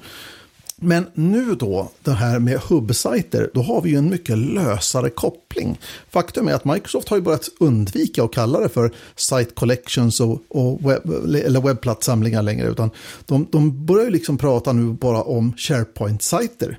Men 0.81 1.07
nu 1.15 1.55
då, 1.55 1.91
det 2.03 2.13
här 2.13 2.39
med 2.39 2.61
hubbsajter, 2.61 3.51
då 3.55 3.63
har 3.63 3.83
vi 3.83 3.91
ju 3.91 3.97
en 3.97 4.11
mycket 4.11 4.39
lösare 4.39 5.11
koppling. 5.11 5.81
Faktum 6.11 6.49
är 6.49 6.53
att 6.53 6.65
Microsoft 6.65 7.09
har 7.09 7.17
ju 7.17 7.23
börjat 7.23 7.49
undvika 7.61 8.25
att 8.25 8.33
kalla 8.33 8.61
det 8.61 8.69
för 8.69 8.95
site 9.17 9.55
collections 9.55 10.21
och, 10.21 10.43
och 10.49 10.91
webb, 10.91 11.35
eller 11.35 11.61
webbplatssamlingar 11.61 12.43
längre, 12.43 12.69
utan 12.69 12.91
de, 13.27 13.47
de 13.51 13.87
börjar 13.87 14.05
ju 14.05 14.11
liksom 14.11 14.39
prata 14.39 14.73
nu 14.73 14.93
bara 14.93 15.23
om 15.23 15.53
SharePoint-sajter. 15.57 16.79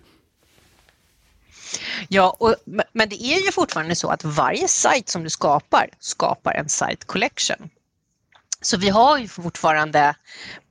Ja, 2.07 2.35
och, 2.39 2.55
men 2.93 3.09
det 3.09 3.23
är 3.23 3.45
ju 3.45 3.51
fortfarande 3.51 3.95
så 3.95 4.07
att 4.09 4.23
varje 4.23 4.67
sajt 4.67 5.09
som 5.09 5.23
du 5.23 5.29
skapar 5.29 5.89
skapar 5.99 6.53
en 6.53 6.69
site 6.69 7.05
collection. 7.05 7.69
Så 8.61 8.77
vi 8.77 8.89
har 8.89 9.17
ju 9.17 9.27
fortfarande 9.27 10.15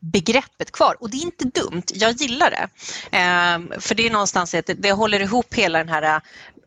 begreppet 0.01 0.73
kvar 0.73 0.97
och 1.01 1.11
det 1.11 1.17
är 1.17 1.23
inte 1.23 1.45
dumt, 1.45 1.83
jag 1.95 2.13
gillar 2.13 2.51
det. 2.51 2.69
Ehm, 3.17 3.73
för 3.79 3.95
det 3.95 4.07
är 4.07 4.11
någonstans 4.11 4.55
att 4.55 4.67
det, 4.67 4.75
det 4.75 4.93
håller 4.93 5.21
ihop 5.21 5.55
hela 5.55 5.79
den 5.79 5.89
här 5.89 6.21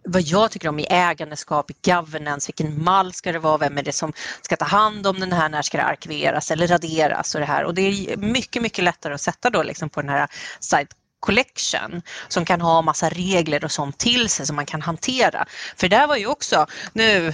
vad 0.04 0.22
jag 0.22 0.52
tycker 0.52 0.70
om 0.70 0.80
i 0.80 0.88
ägandeskap, 0.90 1.72
i 1.72 1.76
governance, 1.86 2.48
vilken 2.48 2.84
mall 2.84 3.14
ska 3.14 3.32
det 3.32 3.40
vara, 3.40 3.58
vem 3.58 3.78
är 3.78 3.84
det 3.84 3.92
som 3.92 4.14
ska 4.42 4.56
ta 4.56 4.66
hand 4.66 5.08
om 5.08 5.20
den 5.20 5.34
här, 5.34 5.50
när 5.50 5.62
ska 5.62 5.78
det 5.78 5.84
arkiveras 5.84 6.52
eller 6.52 6.68
raderas 6.68 7.36
och 7.36 7.42
det 7.42 7.48
här. 7.48 7.64
Och 7.64 7.74
det 7.74 7.82
är 7.82 8.18
mycket, 8.18 8.62
mycket 8.62 8.84
lättare 8.84 9.14
att 9.14 9.22
sätta 9.22 9.50
då 9.50 9.64
liksom 9.64 9.90
på 9.90 10.02
den 10.02 10.10
här 10.10 10.28
site 10.60 10.96
collection 11.22 12.02
som 12.28 12.46
kan 12.46 12.62
ha 12.62 12.82
massa 12.82 13.10
regler 13.10 13.64
och 13.66 13.72
sånt 13.72 13.98
till 13.98 14.30
sig 14.30 14.46
som 14.46 14.56
man 14.56 14.66
kan 14.66 14.82
hantera. 14.82 15.46
För 15.78 15.88
där 15.88 16.08
var 16.08 16.16
ju 16.16 16.28
också, 16.28 16.66
nu, 16.94 17.34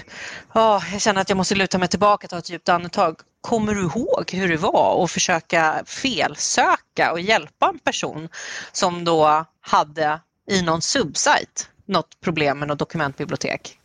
oh, 0.54 0.84
jag 0.91 1.02
känner 1.02 1.21
att 1.21 1.30
jag 1.30 1.38
måste 1.38 1.56
luta 1.56 1.78
mig 1.78 1.88
tillbaka, 1.88 2.28
ta 2.28 2.38
ett 2.38 2.50
djupt 2.50 2.69
andetag. 2.69 3.15
Kommer 3.41 3.76
du 3.76 3.82
ihåg 3.82 4.32
hur 4.32 4.50
det 4.50 4.58
var 4.58 5.04
att 5.04 5.12
försöka 5.12 5.84
felsöka 5.86 7.12
och 7.12 7.19
hjälpa 7.19 7.69
en 7.69 7.80
person 7.80 8.30
som 8.71 9.04
då 9.04 9.45
hade 9.62 10.19
i 10.50 10.62
någon 10.62 10.82
subsite 10.82 11.63
något 11.86 12.21
problem 12.21 12.60
med 12.60 12.67
något 12.67 12.80
dokumentbibliotek? 12.80 13.80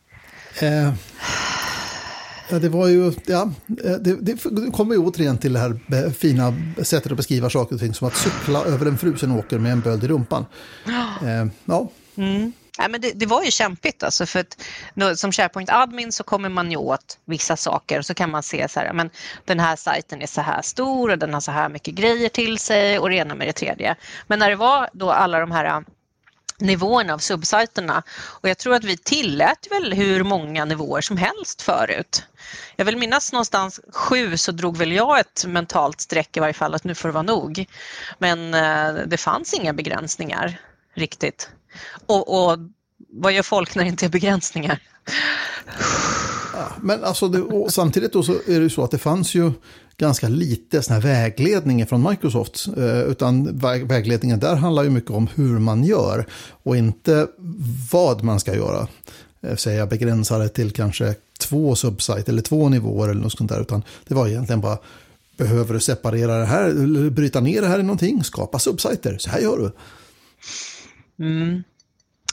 Uh 0.63 0.93
Ja, 2.49 2.59
det 2.59 2.69
var 2.69 2.87
ju, 2.87 3.13
ja, 3.25 3.51
det, 3.99 4.15
det 4.15 4.37
kommer 4.73 4.95
ju 4.95 5.01
återigen 5.01 5.37
till 5.37 5.53
det 5.53 5.59
här 5.59 6.09
fina 6.09 6.53
sättet 6.83 7.11
att 7.11 7.17
beskriva 7.17 7.49
saker 7.49 7.75
och 7.75 7.81
ting 7.81 7.93
som 7.93 8.07
att 8.07 8.17
cykla 8.17 8.65
över 8.65 8.85
en 8.85 8.97
frusen 8.97 9.31
åker 9.31 9.59
med 9.59 9.71
en 9.71 9.81
böld 9.81 10.03
i 10.03 10.07
rumpan. 10.07 10.45
Eh, 11.21 11.45
ja. 11.65 11.89
Mm. 12.15 12.53
Nej, 12.79 12.89
men 12.89 13.01
det, 13.01 13.11
det, 13.11 13.25
var 13.25 13.43
ju 13.43 13.51
kämpigt 13.51 14.03
alltså 14.03 14.25
för 14.25 14.39
att 14.39 15.19
som 15.19 15.31
SharePoint 15.31 15.69
admin 15.69 16.11
så 16.11 16.23
kommer 16.23 16.49
man 16.49 16.71
ju 16.71 16.77
åt 16.77 17.17
vissa 17.25 17.57
saker 17.57 17.99
och 17.99 18.05
så 18.05 18.13
kan 18.13 18.31
man 18.31 18.43
se 18.43 18.67
så 18.69 18.79
här, 18.79 18.93
men 18.93 19.09
den 19.45 19.59
här 19.59 19.75
sajten 19.75 20.21
är 20.21 20.27
så 20.27 20.41
här 20.41 20.61
stor 20.61 21.11
och 21.11 21.17
den 21.17 21.33
har 21.33 21.41
så 21.41 21.51
här 21.51 21.69
mycket 21.69 21.93
grejer 21.93 22.29
till 22.29 22.59
sig 22.59 22.99
och 22.99 23.09
det 23.09 23.15
ena 23.15 23.35
med 23.35 23.47
det 23.47 23.53
tredje. 23.53 23.95
Men 24.27 24.39
när 24.39 24.49
det 24.49 24.55
var 24.55 24.89
då 24.93 25.11
alla 25.11 25.39
de 25.39 25.51
här 25.51 25.83
nivåerna 26.57 27.13
av 27.13 27.17
subsajterna 27.17 28.03
och 28.19 28.49
jag 28.49 28.57
tror 28.57 28.75
att 28.75 28.83
vi 28.83 28.97
tillät 28.97 29.67
väl 29.71 29.93
hur 29.93 30.23
många 30.23 30.65
nivåer 30.65 31.01
som 31.01 31.17
helst 31.17 31.61
förut. 31.61 32.23
Jag 32.75 32.85
vill 32.85 32.97
minnas 32.97 33.31
någonstans 33.31 33.79
sju 33.93 34.37
så 34.37 34.51
drog 34.51 34.77
väl 34.77 34.91
jag 34.91 35.19
ett 35.19 35.45
mentalt 35.47 36.01
streck 36.01 36.37
i 36.37 36.39
varje 36.39 36.53
fall 36.53 36.73
att 36.73 36.83
nu 36.83 36.95
får 36.95 37.09
det 37.09 37.13
vara 37.13 37.23
nog. 37.23 37.65
Men 38.17 38.53
eh, 38.53 39.03
det 39.07 39.17
fanns 39.17 39.53
inga 39.53 39.73
begränsningar 39.73 40.59
riktigt. 40.93 41.49
Och, 42.05 42.51
och 42.51 42.59
vad 43.09 43.33
gör 43.33 43.43
folk 43.43 43.75
när 43.75 43.83
det 43.83 43.89
inte 43.89 44.05
är 44.05 44.09
begränsningar? 44.09 44.79
Men 46.81 47.03
alltså 47.03 47.27
det, 47.27 47.71
samtidigt 47.71 48.13
då 48.13 48.23
så 48.23 48.31
är 48.31 48.39
det 48.47 48.63
ju 48.63 48.69
så 48.69 48.83
att 48.83 48.91
det 48.91 48.97
fanns 48.97 49.35
ju 49.35 49.51
ganska 49.97 50.27
lite 50.27 50.81
sån 50.81 50.93
här 50.93 51.01
vägledning 51.01 51.85
från 51.85 52.09
Microsoft. 52.09 52.67
Eh, 52.77 53.01
utan 53.01 53.57
vägledningen 53.87 54.39
där 54.39 54.55
handlar 54.55 54.83
ju 54.83 54.89
mycket 54.89 55.11
om 55.11 55.27
hur 55.35 55.59
man 55.59 55.83
gör 55.83 56.25
och 56.63 56.77
inte 56.77 57.27
vad 57.91 58.23
man 58.23 58.39
ska 58.39 58.55
göra. 58.55 58.87
Eh, 59.41 59.55
säga 59.55 59.85
begränsa 59.85 60.37
det 60.37 60.49
till 60.49 60.71
kanske 60.71 61.15
två 61.39 61.75
subsite 61.75 62.31
eller 62.31 62.41
två 62.41 62.69
nivåer 62.69 63.09
eller 63.09 63.21
något 63.21 63.37
sånt 63.37 63.51
där. 63.51 63.61
Utan 63.61 63.83
det 64.07 64.15
var 64.15 64.27
egentligen 64.27 64.61
bara 64.61 64.77
behöver 65.37 65.73
du 65.73 65.79
separera 65.79 66.37
det 66.37 66.45
här, 66.45 66.63
eller 66.63 67.09
bryta 67.09 67.39
ner 67.39 67.61
det 67.61 67.67
här 67.67 67.79
i 67.79 67.83
någonting, 67.83 68.23
skapa 68.23 68.59
subsiter, 68.59 69.17
så 69.17 69.29
här 69.29 69.39
gör 69.39 69.57
du. 69.57 69.71
Mm. 71.25 71.63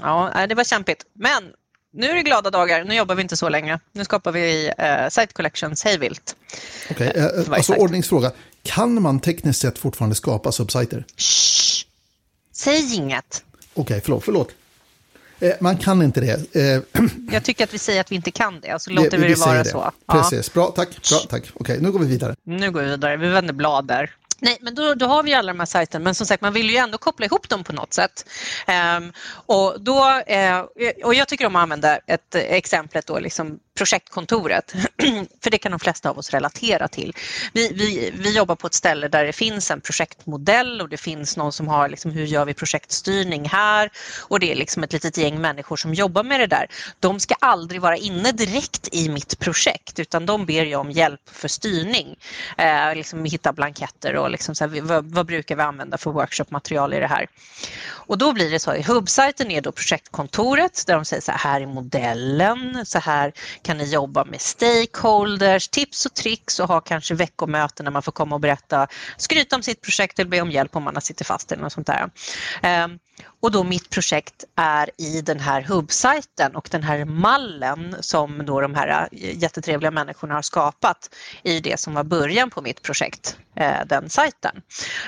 Ja, 0.01 0.47
det 0.49 0.55
var 0.55 0.65
kämpigt. 0.65 1.05
Men 1.15 1.43
nu 1.93 2.07
är 2.07 2.15
det 2.15 2.23
glada 2.23 2.51
dagar, 2.51 2.85
nu 2.85 2.95
jobbar 2.95 3.15
vi 3.15 3.23
inte 3.23 3.37
så 3.37 3.49
länge. 3.49 3.79
Nu 3.93 4.05
skapar 4.05 4.33
vi 4.33 4.69
uh, 4.69 5.09
Site 5.09 5.33
Collections 5.33 5.85
hejvilt. 5.85 6.37
Okej, 6.91 7.09
okay. 7.09 7.23
uh, 7.23 7.27
eh, 7.27 7.53
alltså 7.53 7.75
ordningsfråga. 7.75 8.33
Kan 8.63 9.03
man 9.03 9.21
tekniskt 9.21 9.61
sett 9.61 9.79
fortfarande 9.79 10.17
skapa 10.17 10.53
subsiter? 10.53 11.05
Shh. 11.17 11.87
Säg 12.53 12.95
inget. 12.95 13.45
Okej, 13.75 13.83
okay, 13.83 14.01
förlåt, 14.01 14.25
förlåt. 14.25 14.51
Eh, 15.41 15.53
man 15.61 15.77
kan 15.77 16.03
inte 16.03 16.21
det. 16.21 16.57
Eh, 16.57 16.83
jag 17.33 17.45
tycker 17.45 17.65
att 17.65 17.75
vi 17.75 17.79
säger 17.79 18.01
att 18.01 18.13
vi 18.13 18.17
inte 18.17 18.31
kan 18.31 18.61
det, 18.61 18.83
så 18.83 18.91
låter 18.91 19.11
det, 19.11 19.17
vi 19.17 19.29
det 19.29 19.41
vara 19.41 19.59
det. 19.59 19.71
så. 19.71 19.93
Precis, 20.07 20.51
ja. 20.55 20.61
bra, 20.61 20.71
tack. 20.71 20.89
Bra, 21.11 21.19
tack. 21.29 21.45
Okej, 21.55 21.79
nu 21.81 21.93
går 21.93 21.99
vi 21.99 22.07
vidare. 22.07 22.35
Nu 22.45 22.71
går 22.71 22.81
vi 22.81 22.89
vidare, 22.89 23.17
vi 23.17 23.29
vänder 23.29 23.55
blad 23.55 23.87
där. 23.87 24.11
Nej, 24.41 24.59
men 24.61 24.75
då, 24.75 24.95
då 24.95 25.07
har 25.07 25.23
vi 25.23 25.35
alla 25.35 25.53
de 25.53 25.59
här 25.59 25.67
sajterna, 25.67 26.05
men 26.05 26.15
som 26.15 26.27
sagt 26.27 26.43
man 26.43 26.53
vill 26.53 26.71
ju 26.71 26.77
ändå 26.77 26.99
koppla 26.99 27.27
ihop 27.27 27.49
dem 27.49 27.65
på 27.65 27.73
något 27.73 27.93
sätt. 27.93 28.27
Um, 28.97 29.13
och, 29.31 29.81
då, 29.81 30.23
uh, 30.31 31.05
och 31.05 31.15
jag 31.15 31.29
tycker 31.29 31.47
om 31.47 31.57
att 31.57 31.63
använda 31.63 31.97
ett 31.97 32.35
exemplet 32.35 33.07
då, 33.07 33.19
liksom 33.19 33.59
projektkontoret, 33.81 34.75
för 35.43 35.51
det 35.51 35.59
kan 35.59 35.73
de 35.73 35.81
flesta 35.81 36.11
av 36.11 36.19
oss 36.19 36.31
relatera 36.31 36.89
till. 36.89 37.15
Vi, 37.53 37.73
vi, 37.75 38.13
vi 38.15 38.37
jobbar 38.37 38.57
på 38.57 38.67
ett 38.67 38.75
ställe 38.75 39.09
där 39.09 39.25
det 39.25 39.33
finns 39.33 39.71
en 39.71 39.81
projektmodell 39.81 40.81
och 40.81 40.89
det 40.89 40.97
finns 40.97 41.37
någon 41.37 41.53
som 41.53 41.69
har 41.69 41.89
liksom, 41.89 42.11
hur 42.11 42.25
gör 42.25 42.45
vi 42.45 42.55
projektstyrning 42.55 43.49
här 43.49 43.91
och 44.29 44.41
det 44.41 44.53
är 44.53 44.57
liksom 44.57 44.83
ett 44.83 44.93
litet 44.93 45.17
gäng 45.17 45.41
människor 45.41 45.77
som 45.77 45.95
jobbar 45.95 46.23
med 46.23 46.41
det 46.41 46.47
där. 46.47 46.67
De 47.01 47.21
ska 47.21 47.35
aldrig 47.41 47.81
vara 47.81 47.97
inne 47.97 48.33
direkt 48.33 48.89
i 48.93 49.09
mitt 49.09 49.39
projekt 49.39 49.99
utan 49.99 50.27
de 50.27 50.47
ber 50.47 50.65
jag 50.65 50.81
om 50.81 50.91
hjälp 50.91 51.21
för 51.33 51.49
styrning. 51.49 52.17
Eh, 52.59 52.95
liksom 52.95 53.25
hitta 53.25 53.53
blanketter 53.53 54.17
och 54.17 54.31
liksom 54.31 54.55
så 54.55 54.67
här, 54.67 54.81
vad, 54.81 55.05
vad, 55.05 55.27
brukar 55.27 55.57
vi 55.57 55.63
använda 55.63 55.99
för 55.99 56.11
workshopmaterial 56.11 56.95
i 56.95 57.01
det 57.01 57.07
här? 57.07 57.27
Och 57.91 58.19
då 58.19 58.33
blir 58.33 58.51
det 58.51 58.59
så, 58.59 58.75
i 58.75 58.83
hubbsajten 58.83 59.51
är 59.51 59.61
då 59.61 59.73
projektkontoret 59.73 60.85
där 60.87 60.95
de 60.95 61.05
säger 61.05 61.23
så 61.23 61.33
här, 61.33 61.39
här 61.39 61.61
är 61.61 61.67
modellen, 61.67 62.87
så 62.87 62.99
här 62.99 63.33
kan 63.71 63.79
ni 63.79 63.85
jobba 63.85 64.25
med 64.25 64.41
stakeholders, 64.41 65.69
tips 65.69 66.07
och 66.07 66.15
tricks 66.15 66.61
och 66.61 66.69
ha 66.69 66.81
kanske 66.81 67.15
veckomöten 67.15 67.85
när 67.85 67.91
man 67.91 68.03
får 68.03 68.13
komma 68.13 68.35
och 68.35 68.41
berätta, 68.41 68.87
skryta 69.17 69.57
om 69.57 69.63
sitt 69.63 69.81
projekt 69.81 70.19
eller 70.19 70.31
be 70.31 70.41
om 70.41 70.51
hjälp 70.51 70.77
om 70.77 70.83
man 70.83 70.95
har 70.95 71.25
fast 71.25 71.53
eller 71.53 71.63
något 71.63 71.73
sånt 71.73 71.87
där. 71.87 72.11
Ehm, 72.63 72.99
och 73.41 73.51
då 73.53 73.65
mitt 73.65 73.91
projekt 73.91 74.45
är 74.57 74.91
i 74.99 75.21
den 75.21 75.41
här 75.41 75.63
hubbsajten 75.63 76.57
och 76.57 76.69
den 76.71 76.83
här 76.83 77.05
mallen 77.05 77.97
som 78.01 78.47
då 78.47 78.61
de 78.61 78.75
här 78.75 79.09
eh, 79.13 79.43
jättetrevliga 79.43 79.91
människorna 79.91 80.35
har 80.35 80.43
skapat 80.43 81.15
i 81.43 81.61
det 81.61 81.81
som 81.81 81.95
var 81.95 82.05
början 82.05 82.51
på 82.51 82.63
mitt 82.63 82.83
projekt, 82.83 83.37
eh, 83.57 83.87
den 83.87 84.11
sajten. 84.11 84.63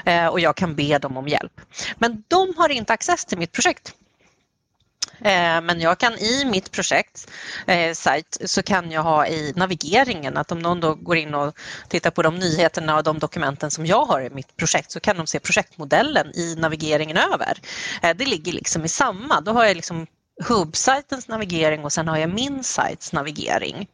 Eh, 0.04 0.26
och 0.26 0.40
jag 0.40 0.56
kan 0.56 0.74
be 0.74 0.98
dem 0.98 1.16
om 1.16 1.28
hjälp. 1.28 1.60
Men 1.98 2.24
de 2.28 2.54
har 2.56 2.68
inte 2.68 2.92
access 2.92 3.24
till 3.24 3.38
mitt 3.38 3.52
projekt. 3.52 3.94
Eh, 5.20 5.60
men 5.60 5.80
jag 5.80 5.98
kan 5.98 6.12
i 6.12 6.44
mitt 6.44 6.70
projekt 6.70 7.30
eh, 7.66 7.94
sajt 7.94 8.36
så 8.44 8.62
kan 8.62 8.90
jag 8.90 9.02
ha 9.02 9.26
i 9.26 9.52
navigeringen 9.56 10.36
att 10.36 10.52
om 10.52 10.58
någon 10.58 10.80
då 10.80 10.94
går 10.94 11.16
in 11.16 11.34
och 11.34 11.58
tittar 11.88 12.10
på 12.10 12.22
de 12.22 12.38
nyheterna 12.38 12.96
och 12.96 13.02
de 13.02 13.18
dokumenten 13.18 13.70
som 13.70 13.86
jag 13.86 14.04
har 14.04 14.20
i 14.20 14.30
mitt 14.30 14.56
projekt 14.56 14.90
så 14.90 15.00
kan 15.00 15.16
de 15.16 15.26
se 15.26 15.40
projektmodellen 15.40 16.32
i 16.34 16.54
navigeringen 16.58 17.16
över. 17.16 17.58
Eh, 18.02 18.16
det 18.16 18.26
ligger 18.26 18.52
liksom 18.52 18.84
i 18.84 18.88
samma. 18.88 19.40
Då 19.40 19.52
har 19.52 19.64
jag 19.64 19.76
liksom 19.76 20.06
hubbsajtens 20.40 21.28
navigering 21.28 21.84
och 21.84 21.92
sen 21.92 22.08
har 22.08 22.16
jag 22.16 22.30
min 22.30 22.64
sajts 22.64 23.12
navigering. 23.12 23.88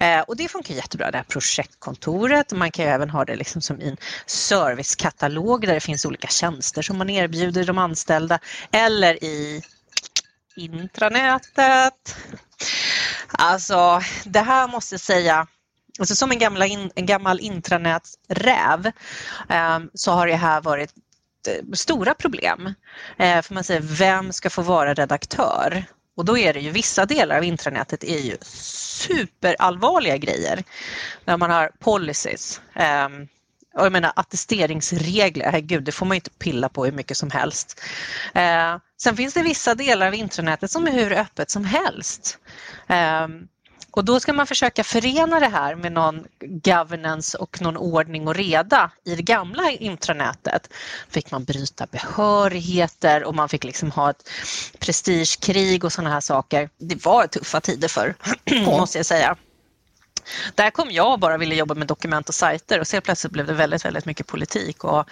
Eh, 0.00 0.20
och 0.20 0.36
det 0.36 0.48
funkar 0.48 0.74
jättebra, 0.74 1.10
det 1.10 1.16
här 1.16 1.24
projektkontoret. 1.24 2.52
Man 2.52 2.70
kan 2.70 2.86
även 2.86 3.10
ha 3.10 3.24
det 3.24 3.36
liksom 3.36 3.62
som 3.62 3.80
i 3.80 3.88
en 3.88 3.96
servicekatalog 4.26 5.66
där 5.66 5.74
det 5.74 5.80
finns 5.80 6.06
olika 6.06 6.28
tjänster 6.28 6.82
som 6.82 6.98
man 6.98 7.10
erbjuder 7.10 7.64
de 7.64 7.78
anställda 7.78 8.38
eller 8.72 9.24
i 9.24 9.62
intranätet. 10.56 12.16
Alltså, 13.28 14.00
det 14.24 14.40
här 14.40 14.68
måste 14.68 14.94
jag 14.94 15.00
säga, 15.00 15.46
alltså 15.98 16.14
som 16.14 16.30
en, 16.30 16.38
gamla 16.38 16.66
in, 16.66 16.90
en 16.94 17.06
gammal 17.06 17.40
intranätsräv 17.40 18.86
eh, 19.48 19.78
så 19.94 20.12
har 20.12 20.26
det 20.26 20.36
här 20.36 20.60
varit 20.60 20.92
eh, 21.48 21.72
stora 21.72 22.14
problem. 22.14 22.74
Eh, 23.16 23.42
för 23.42 23.54
man 23.54 23.64
säger, 23.64 23.80
vem 23.80 24.32
ska 24.32 24.50
få 24.50 24.62
vara 24.62 24.94
redaktör? 24.94 25.84
Och 26.16 26.24
då 26.24 26.38
är 26.38 26.52
det 26.54 26.60
ju 26.60 26.70
vissa 26.70 27.06
delar 27.06 27.36
av 27.36 27.44
intranätet 27.44 28.04
är 28.04 28.18
ju 28.18 28.36
superallvarliga 28.42 30.16
grejer. 30.16 30.64
När 31.24 31.36
man 31.36 31.50
har 31.50 31.70
policies. 31.78 32.60
Eh, 32.74 33.08
och 33.74 33.84
jag 33.84 33.92
menar 33.92 34.12
attesteringsregler, 34.16 35.44
herregud, 35.44 35.84
det 35.84 35.92
får 35.92 36.06
man 36.06 36.14
ju 36.14 36.18
inte 36.18 36.30
pilla 36.30 36.68
på 36.68 36.84
hur 36.84 36.92
mycket 36.92 37.16
som 37.16 37.30
helst. 37.30 37.80
Eh, 38.34 38.76
sen 39.02 39.16
finns 39.16 39.34
det 39.34 39.42
vissa 39.42 39.74
delar 39.74 40.06
av 40.06 40.14
intranätet 40.14 40.70
som 40.70 40.86
är 40.86 40.92
hur 40.92 41.12
öppet 41.12 41.50
som 41.50 41.64
helst. 41.64 42.38
Eh, 42.88 43.28
och 43.92 44.04
då 44.04 44.20
ska 44.20 44.32
man 44.32 44.46
försöka 44.46 44.84
förena 44.84 45.40
det 45.40 45.48
här 45.48 45.74
med 45.74 45.92
någon 45.92 46.24
governance 46.40 47.38
och 47.38 47.60
någon 47.60 47.76
ordning 47.76 48.28
och 48.28 48.34
reda. 48.34 48.90
I 49.04 49.14
det 49.14 49.22
gamla 49.22 49.70
intranätet 49.70 50.68
fick 51.08 51.30
man 51.30 51.44
bryta 51.44 51.86
behörigheter 51.86 53.24
och 53.24 53.34
man 53.34 53.48
fick 53.48 53.64
liksom 53.64 53.90
ha 53.90 54.10
ett 54.10 54.28
prestigekrig 54.78 55.84
och 55.84 55.92
sådana 55.92 56.10
här 56.10 56.20
saker. 56.20 56.68
Det 56.78 57.04
var 57.04 57.26
tuffa 57.26 57.60
tider 57.60 57.88
för 57.88 58.14
måste 58.66 58.98
jag 58.98 59.06
säga. 59.06 59.36
Där 60.54 60.70
kom 60.70 60.90
jag 60.90 61.20
bara 61.20 61.38
ville 61.38 61.54
jobba 61.54 61.74
med 61.74 61.86
dokument 61.86 62.28
och 62.28 62.34
sajter 62.34 62.80
och 62.80 62.86
så 62.86 63.00
plötsligt 63.00 63.32
blev 63.32 63.46
det 63.46 63.52
väldigt, 63.52 63.84
väldigt 63.84 64.04
mycket 64.04 64.26
politik 64.26 64.84
och 64.84 65.08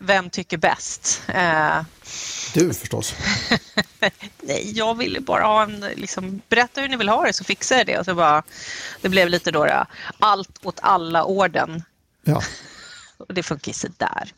vem 0.00 0.30
tycker 0.30 0.56
bäst? 0.56 1.22
Eh, 1.28 1.82
du 2.54 2.74
förstås. 2.74 3.14
Nej, 4.40 4.72
jag 4.74 4.94
ville 4.94 5.20
bara 5.20 5.44
ha 5.44 5.62
en, 5.62 5.80
liksom, 5.80 6.40
berätta 6.48 6.80
hur 6.80 6.88
ni 6.88 6.96
vill 6.96 7.08
ha 7.08 7.26
det 7.26 7.32
så 7.32 7.44
fixar 7.44 7.76
jag 7.76 7.86
det. 7.86 7.98
Och 7.98 8.04
så 8.04 8.14
bara, 8.14 8.42
det 9.00 9.08
blev 9.08 9.28
lite 9.28 9.50
då 9.50 9.64
det, 9.64 9.86
allt 10.18 10.66
åt 10.66 10.78
alla 10.82 11.24
orden. 11.24 11.82
Ja. 12.22 12.42
Och 13.18 13.34
det 13.34 13.42
funkar 13.42 13.72
sådär. 13.72 14.32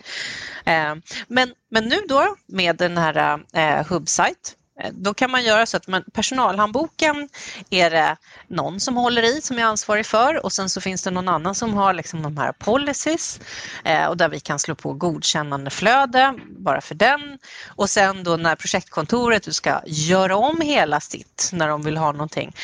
Eh, 0.65 0.95
men, 1.29 1.55
men 1.71 1.85
nu 1.85 1.97
då 2.09 2.37
med 2.47 2.77
den 2.77 2.99
här 2.99 3.41
eh, 3.53 3.87
Hubsite 3.87 4.51
Eh, 4.51 4.68
Eh, 4.81 4.91
då 4.93 5.15
kan 5.15 5.31
man 5.31 5.45
göra 5.45 5.67
så 5.67 5.77
att 5.77 5.87
man, 5.87 6.05
personalhandboken 6.13 7.29
är 7.71 7.91
det 7.91 8.17
någon 8.49 8.81
som 8.81 8.97
håller 8.97 9.23
i 9.23 9.41
som 9.41 9.59
är 9.59 9.65
ansvarig 9.65 10.07
för 10.07 10.45
och 10.45 10.53
sen 10.53 10.69
så 10.69 10.81
finns 10.81 11.03
det 11.03 11.11
någon 11.11 11.29
annan 11.29 11.55
som 11.55 11.75
har 11.75 11.93
liksom 11.93 12.23
de 12.23 12.37
här 12.37 12.53
policies 12.53 13.41
eh, 13.85 14.07
och 14.07 14.17
där 14.17 14.29
vi 14.29 14.41
kan 14.41 14.59
slå 14.59 14.75
på 14.75 14.93
godkännande 14.93 15.71
flöde 15.71 16.35
bara 16.47 16.81
för 16.81 16.95
den. 16.95 17.39
Och 17.67 17.91
sen 17.91 18.25
då 18.25 18.37
när 18.37 18.57
projektkontoret 18.57 19.55
ska 19.55 19.81
göra 19.87 20.37
om 20.37 20.61
hela 20.61 21.01
sitt 21.01 21.51
när 21.53 21.69
de 21.69 21.83
vill 21.83 21.97
ha 21.97 22.13
någonting 22.13 22.55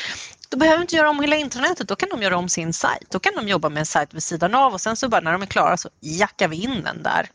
då 0.49 0.57
behöver 0.57 0.77
de 0.77 0.81
inte 0.81 0.95
göra 0.95 1.09
om 1.09 1.19
hela 1.21 1.35
intranätet, 1.35 1.87
då 1.87 1.95
kan 1.95 2.09
de 2.09 2.21
göra 2.21 2.37
om 2.37 2.49
sin 2.49 2.73
sajt. 2.73 3.09
Då 3.09 3.19
kan 3.19 3.33
de 3.35 3.47
jobba 3.47 3.69
med 3.69 3.79
en 3.79 3.85
sajt 3.85 4.13
vid 4.13 4.23
sidan 4.23 4.55
av 4.55 4.73
och 4.73 4.81
sen 4.81 4.95
så 4.95 5.09
bara 5.09 5.21
när 5.21 5.31
de 5.31 5.41
är 5.41 5.45
klara 5.45 5.77
så 5.77 5.89
jackar 5.99 6.47
vi 6.47 6.63
in 6.63 6.83
den 6.83 7.03
där. 7.03 7.29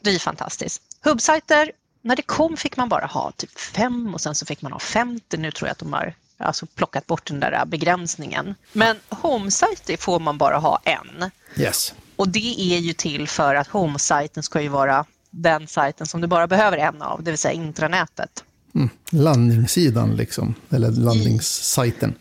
Det 0.00 0.10
är 0.10 0.18
fantastiskt. 0.18 0.82
Hubbsajter 1.04 1.72
när 2.04 2.16
det 2.16 2.22
kom 2.22 2.56
fick 2.56 2.76
man 2.76 2.88
bara 2.88 3.06
ha 3.06 3.32
typ 3.36 3.58
fem 3.58 4.14
och 4.14 4.20
sen 4.20 4.34
så 4.34 4.46
fick 4.46 4.62
man 4.62 4.72
ha 4.72 4.78
50. 4.78 5.36
Nu 5.36 5.50
tror 5.50 5.68
jag 5.68 5.72
att 5.72 5.78
de 5.78 5.92
har 5.92 6.14
alltså 6.38 6.66
plockat 6.66 7.06
bort 7.06 7.26
den 7.26 7.40
där 7.40 7.64
begränsningen. 7.64 8.54
Men 8.72 8.96
homesite 9.08 9.96
får 9.96 10.20
man 10.20 10.38
bara 10.38 10.58
ha 10.58 10.80
en. 10.84 11.30
Yes. 11.56 11.94
Och 12.16 12.28
det 12.28 12.60
är 12.74 12.78
ju 12.78 12.92
till 12.92 13.28
för 13.28 13.54
att 13.54 13.68
homesajten 13.68 14.42
ska 14.42 14.60
ju 14.60 14.68
vara 14.68 15.04
den 15.30 15.66
sajten 15.66 16.06
som 16.06 16.20
du 16.20 16.26
bara 16.26 16.46
behöver 16.46 16.78
en 16.78 17.02
av, 17.02 17.22
det 17.22 17.30
vill 17.30 17.38
säga 17.38 17.52
intranätet. 17.52 18.44
Mm. 18.74 18.88
Landningssidan 19.10 20.16
liksom, 20.16 20.54
eller 20.70 20.90
landningssajten. 20.90 22.14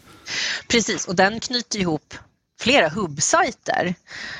Precis, 0.67 1.07
och 1.07 1.15
den 1.15 1.39
knyter 1.39 1.79
ihop 1.79 2.13
flera 2.59 2.89
hubbsajter. 2.89 3.95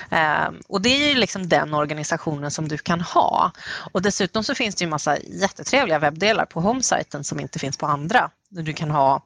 Ehm, 0.09 0.61
och 0.67 0.81
det 0.81 0.89
är 0.89 1.09
ju 1.09 1.15
liksom 1.15 1.49
den 1.49 1.73
organisationen 1.73 2.51
som 2.51 2.67
du 2.67 2.77
kan 2.77 3.01
ha. 3.01 3.51
Och 3.93 4.01
dessutom 4.01 4.43
så 4.43 4.55
finns 4.55 4.75
det 4.75 4.83
ju 4.83 4.89
massa 4.89 5.17
jättetrevliga 5.17 5.99
webbdelar 5.99 6.45
på 6.45 6.61
homesajten 6.61 7.23
som 7.23 7.39
inte 7.39 7.59
finns 7.59 7.77
på 7.77 7.85
andra. 7.85 8.29
Du 8.49 8.73
kan 8.73 8.91
ha 8.91 9.25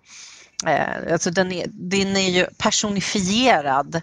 eh, 0.65 1.13
alltså 1.13 1.32
den, 1.32 1.52
är, 1.52 1.65
den 1.67 2.17
är 2.17 2.30
ju 2.30 2.45
personifierad 2.58 4.02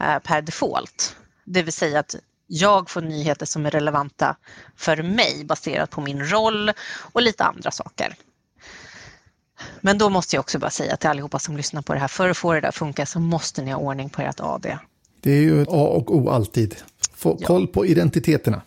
eh, 0.00 0.18
per 0.18 0.42
default. 0.42 1.16
Det 1.44 1.62
vill 1.62 1.72
säga 1.72 1.98
att 1.98 2.14
jag 2.46 2.90
får 2.90 3.00
nyheter 3.00 3.46
som 3.46 3.66
är 3.66 3.70
relevanta 3.70 4.36
för 4.76 5.02
mig 5.02 5.44
baserat 5.44 5.90
på 5.90 6.00
min 6.00 6.30
roll 6.30 6.72
och 7.12 7.22
lite 7.22 7.44
andra 7.44 7.70
saker. 7.70 8.16
Men 9.80 9.98
då 9.98 10.10
måste 10.10 10.36
jag 10.36 10.40
också 10.40 10.58
bara 10.58 10.70
säga 10.70 10.96
till 10.96 11.10
allihopa 11.10 11.38
som 11.38 11.56
lyssnar 11.56 11.82
på 11.82 11.94
det 11.94 12.00
här, 12.00 12.08
för 12.08 12.28
att 12.28 12.36
få 12.36 12.52
det 12.52 12.60
där 12.60 12.68
att 12.68 12.74
funka 12.74 13.06
så 13.06 13.20
måste 13.20 13.62
ni 13.62 13.70
ha 13.70 13.78
ordning 13.78 14.10
på 14.10 14.22
ert 14.22 14.40
AD. 14.40 14.78
Det 15.20 15.30
är 15.30 15.40
ju 15.40 15.62
A 15.62 15.64
och 15.68 16.16
O 16.16 16.28
alltid. 16.28 16.76
Få 17.14 17.36
ja. 17.40 17.46
koll 17.46 17.66
på 17.66 17.86
identiteterna. 17.86 18.62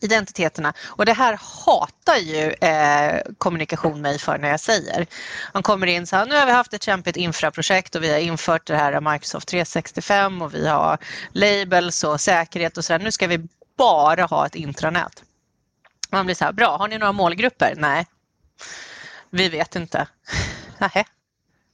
Identiteterna. 0.00 0.72
Och 0.86 1.06
det 1.06 1.12
här 1.12 1.38
hatar 1.64 2.16
ju 2.16 2.52
eh, 2.52 3.20
kommunikation 3.38 4.00
mig 4.00 4.18
för 4.18 4.38
när 4.38 4.48
jag 4.48 4.60
säger. 4.60 5.06
Man 5.54 5.62
kommer 5.62 5.86
in 5.86 6.06
så 6.06 6.16
här, 6.16 6.26
nu 6.26 6.34
har 6.34 6.46
vi 6.46 6.52
haft 6.52 6.74
ett 6.74 6.82
kämpigt 6.82 7.16
infraprojekt 7.16 7.94
och 7.94 8.02
vi 8.02 8.12
har 8.12 8.18
infört 8.18 8.66
det 8.66 8.76
här 8.76 9.12
Microsoft 9.12 9.48
365 9.48 10.42
och 10.42 10.54
vi 10.54 10.68
har 10.68 10.98
labels 11.32 12.04
och 12.04 12.20
säkerhet 12.20 12.76
och 12.76 12.84
så 12.84 12.92
där. 12.92 13.00
Nu 13.00 13.12
ska 13.12 13.26
vi 13.26 13.48
bara 13.78 14.24
ha 14.24 14.46
ett 14.46 14.54
intranät. 14.54 15.22
Man 16.10 16.26
blir 16.26 16.34
så 16.34 16.44
här, 16.44 16.52
bra, 16.52 16.76
har 16.76 16.88
ni 16.88 16.98
några 16.98 17.12
målgrupper? 17.12 17.74
Nej. 17.76 18.06
Vi 19.30 19.48
vet 19.48 19.76
inte. 19.76 20.08
Nähä. 20.78 21.04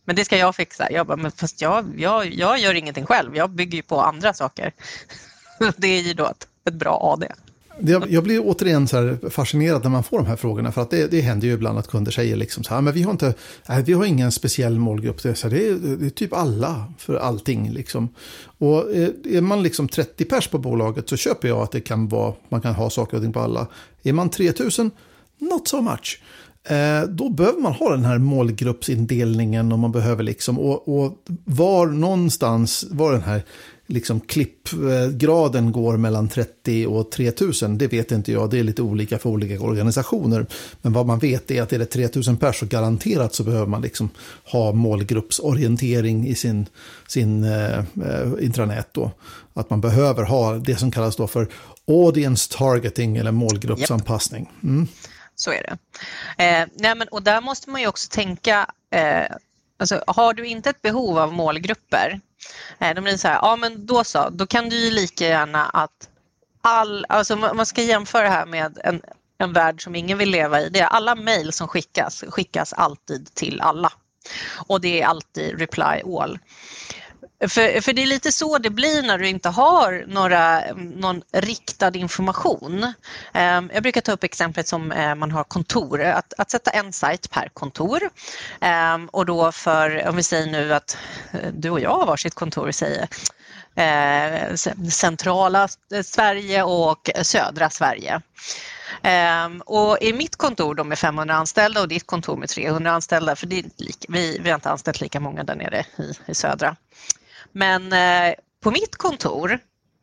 Men 0.04 0.16
det 0.16 0.24
ska 0.24 0.36
jag 0.36 0.56
fixa. 0.56 0.92
Jag 0.92 1.06
bara, 1.06 1.16
men 1.16 1.30
fast 1.30 1.60
jag, 1.60 2.00
jag, 2.00 2.34
jag 2.34 2.58
gör 2.58 2.74
ingenting 2.74 3.06
själv. 3.06 3.36
Jag 3.36 3.50
bygger 3.50 3.76
ju 3.76 3.82
på 3.82 4.00
andra 4.00 4.34
saker. 4.34 4.72
Det 5.76 5.88
är 5.88 6.02
ju 6.02 6.14
då 6.14 6.26
ett, 6.26 6.48
ett 6.64 6.74
bra 6.74 6.98
AD. 7.02 7.32
Jag, 7.78 8.10
jag 8.10 8.24
blir 8.24 8.40
återigen 8.44 8.88
så 8.88 9.16
fascinerad 9.30 9.82
när 9.82 9.90
man 9.90 10.04
får 10.04 10.18
de 10.18 10.26
här 10.26 10.36
frågorna. 10.36 10.72
För 10.72 10.82
att 10.82 10.90
det, 10.90 11.10
det 11.10 11.20
händer 11.20 11.46
ju 11.46 11.54
ibland 11.54 11.78
att 11.78 11.88
kunder 11.88 12.12
säger 12.12 12.36
liksom 12.36 12.64
så 12.64 12.74
här, 12.74 12.80
men 12.80 12.94
vi 12.94 13.02
har, 13.02 13.10
inte, 13.10 13.34
nej, 13.68 13.82
vi 13.82 13.92
har 13.92 14.04
ingen 14.04 14.32
speciell 14.32 14.78
målgrupp. 14.78 15.22
Det 15.22 15.28
är, 15.28 15.34
så 15.34 15.48
här, 15.48 15.56
det, 15.56 15.68
är, 15.68 15.96
det 15.96 16.06
är 16.06 16.10
typ 16.10 16.32
alla 16.32 16.92
för 16.98 17.16
allting. 17.16 17.70
Liksom. 17.72 18.08
Och 18.58 18.94
eh, 18.94 19.08
är 19.24 19.40
man 19.40 19.62
liksom 19.62 19.88
30 19.88 20.24
pers 20.24 20.48
på 20.48 20.58
bolaget 20.58 21.08
så 21.08 21.16
köper 21.16 21.48
jag 21.48 21.58
att 21.58 21.72
det 21.72 21.80
kan 21.80 22.08
vara, 22.08 22.34
man 22.48 22.60
kan 22.60 22.74
ha 22.74 22.90
saker 22.90 23.16
och 23.16 23.22
ting 23.22 23.32
på 23.32 23.40
alla. 23.40 23.66
Är 24.02 24.12
man 24.12 24.30
3000, 24.30 24.90
not 25.38 25.68
so 25.68 25.80
much. 25.80 26.20
Eh, 26.68 27.02
då 27.08 27.28
behöver 27.28 27.60
man 27.60 27.72
ha 27.72 27.90
den 27.90 28.04
här 28.04 28.18
målgruppsindelningen 28.18 29.72
och 29.72 29.78
man 29.78 29.92
behöver 29.92 30.22
liksom, 30.22 30.58
och, 30.58 30.98
och 30.98 31.18
var 31.44 31.86
någonstans, 31.86 32.84
var 32.90 33.12
den 33.12 33.22
här 33.22 33.42
liksom 33.86 34.20
klippgraden 34.20 35.72
går 35.72 35.96
mellan 35.96 36.28
30 36.28 36.86
och 36.86 37.10
3000, 37.10 37.78
det 37.78 37.86
vet 37.86 38.12
inte 38.12 38.32
jag, 38.32 38.50
det 38.50 38.58
är 38.58 38.62
lite 38.62 38.82
olika 38.82 39.18
för 39.18 39.30
olika 39.30 39.60
organisationer. 39.60 40.46
Men 40.82 40.92
vad 40.92 41.06
man 41.06 41.18
vet 41.18 41.50
är 41.50 41.62
att 41.62 41.72
är 41.72 41.78
det 41.78 41.86
3000 41.86 42.36
pers 42.36 42.60
så 42.60 42.66
garanterat 42.66 43.34
så 43.34 43.44
behöver 43.44 43.66
man 43.66 43.82
liksom 43.82 44.10
ha 44.44 44.72
målgruppsorientering 44.72 46.26
i 46.26 46.34
sin, 46.34 46.66
sin 47.08 47.44
eh, 47.44 47.78
eh, 47.78 48.32
intranät 48.40 48.88
då. 48.92 49.10
Att 49.54 49.70
man 49.70 49.80
behöver 49.80 50.22
ha 50.22 50.54
det 50.54 50.76
som 50.76 50.90
kallas 50.90 51.16
då 51.16 51.26
för 51.26 51.48
audience 51.88 52.52
targeting 52.52 53.16
eller 53.16 53.32
målgruppsanpassning. 53.32 54.50
Mm. 54.62 54.86
Så 55.36 55.52
är 55.52 55.62
det. 55.62 55.78
Eh, 56.44 56.68
nej 56.74 56.94
men, 56.94 57.08
och 57.08 57.22
där 57.22 57.40
måste 57.40 57.70
man 57.70 57.80
ju 57.80 57.86
också 57.86 58.08
tänka, 58.10 58.66
eh, 58.90 59.24
alltså, 59.78 60.04
har 60.06 60.34
du 60.34 60.46
inte 60.46 60.70
ett 60.70 60.82
behov 60.82 61.18
av 61.18 61.32
målgrupper, 61.32 62.20
eh, 62.78 62.94
då 62.94 63.02
blir 63.02 63.12
det 63.12 63.18
så 63.18 63.28
här, 63.28 63.38
ja 63.42 63.56
men 63.56 63.86
då 63.86 64.04
så, 64.04 64.28
då 64.30 64.46
kan 64.46 64.68
du 64.68 64.76
ju 64.76 64.90
lika 64.90 65.26
gärna 65.26 65.64
att 65.66 66.08
all, 66.60 67.06
alltså 67.08 67.36
man 67.36 67.66
ska 67.66 67.82
jämföra 67.82 68.22
det 68.22 68.30
här 68.30 68.46
med 68.46 68.78
en, 68.84 69.02
en 69.38 69.52
värld 69.52 69.84
som 69.84 69.94
ingen 69.94 70.18
vill 70.18 70.30
leva 70.30 70.60
i. 70.60 70.68
Det 70.68 70.80
är 70.80 70.86
alla 70.86 71.14
mejl 71.14 71.52
som 71.52 71.68
skickas, 71.68 72.24
skickas 72.28 72.72
alltid 72.72 73.34
till 73.34 73.60
alla. 73.60 73.92
Och 74.68 74.80
det 74.80 75.02
är 75.02 75.06
alltid 75.06 75.58
reply 75.58 76.02
all. 76.18 76.38
För, 77.40 77.80
för 77.80 77.92
det 77.92 78.02
är 78.02 78.06
lite 78.06 78.32
så 78.32 78.58
det 78.58 78.70
blir 78.70 79.02
när 79.02 79.18
du 79.18 79.28
inte 79.28 79.48
har 79.48 80.04
några, 80.06 80.62
någon 80.74 81.22
riktad 81.32 81.96
information. 81.96 82.92
Ehm, 83.32 83.70
jag 83.74 83.82
brukar 83.82 84.00
ta 84.00 84.12
upp 84.12 84.24
exemplet 84.24 84.68
som 84.68 84.92
eh, 84.92 85.14
man 85.14 85.30
har 85.30 85.44
kontor, 85.44 86.02
att, 86.02 86.34
att 86.38 86.50
sätta 86.50 86.70
en 86.70 86.92
sajt 86.92 87.30
per 87.30 87.48
kontor. 87.48 88.00
Ehm, 88.60 89.06
och 89.06 89.26
då 89.26 89.52
för, 89.52 90.08
om 90.08 90.16
vi 90.16 90.22
säger 90.22 90.46
nu 90.46 90.74
att 90.74 90.98
eh, 91.32 91.50
du 91.52 91.70
och 91.70 91.80
jag 91.80 91.98
har 91.98 92.06
varsitt 92.06 92.34
kontor, 92.34 92.70
säger 92.70 93.08
eh, 93.76 94.54
centrala 94.90 95.68
Sverige 96.04 96.62
och 96.62 97.10
södra 97.22 97.70
Sverige. 97.70 98.20
Ehm, 99.02 99.60
och 99.60 99.98
i 100.00 100.12
mitt 100.12 100.36
kontor 100.36 100.74
då 100.74 100.84
med 100.84 100.98
500 100.98 101.34
anställda 101.34 101.80
och 101.80 101.88
ditt 101.88 102.06
kontor 102.06 102.36
med 102.36 102.48
300 102.48 102.90
anställda, 102.90 103.36
för 103.36 103.46
det 103.46 103.58
är 103.58 103.64
lika, 103.76 104.06
vi, 104.08 104.38
vi 104.38 104.50
har 104.50 104.54
inte 104.54 104.70
anställt 104.70 105.00
lika 105.00 105.20
många 105.20 105.44
där 105.44 105.54
nere 105.54 105.84
i, 105.98 106.30
i 106.30 106.34
södra. 106.34 106.76
Men 107.52 107.92
eh, 107.92 108.34
på 108.62 108.70
mitt 108.70 108.96
kontor 108.96 109.58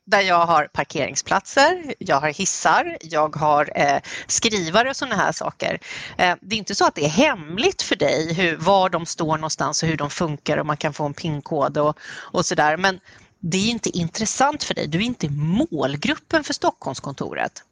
där 0.06 0.22
jag 0.22 0.46
har 0.46 0.68
parkeringsplatser, 0.68 1.94
jag 2.00 2.20
har 2.20 2.30
hissar, 2.30 2.98
jag 3.02 3.36
har 3.36 3.72
eh, 3.76 4.02
skrivare 4.28 4.90
och 4.90 4.96
sådana 4.96 5.16
här 5.16 5.32
saker. 5.32 5.80
Eh, 6.18 6.36
det 6.42 6.56
är 6.56 6.58
inte 6.58 6.76
så 6.76 6.86
att 6.86 6.96
det 6.96 7.06
är 7.06 7.10
hemligt 7.10 7.82
för 7.82 7.96
dig 7.96 8.34
hur, 8.34 8.58
var 8.58 8.90
de 8.90 9.06
står 9.06 9.38
någonstans 9.38 9.84
och 9.84 9.90
hur 9.90 9.98
de 9.98 10.10
funkar 10.10 10.58
och 10.58 10.66
man 10.66 10.78
kan 10.78 10.94
få 10.94 11.06
en 11.06 11.14
pinkod 11.14 11.78
och, 11.78 11.98
och 12.16 12.46
sådär. 12.46 12.78
Men 12.78 13.00
det 13.40 13.58
är 13.58 13.70
inte 13.70 13.90
intressant 13.98 14.64
för 14.64 14.74
dig. 14.74 14.88
Du 14.88 14.98
är 14.98 15.02
inte 15.02 15.30
målgruppen 15.30 16.44
för 16.44 16.54
Stockholmskontoret. 16.54 17.64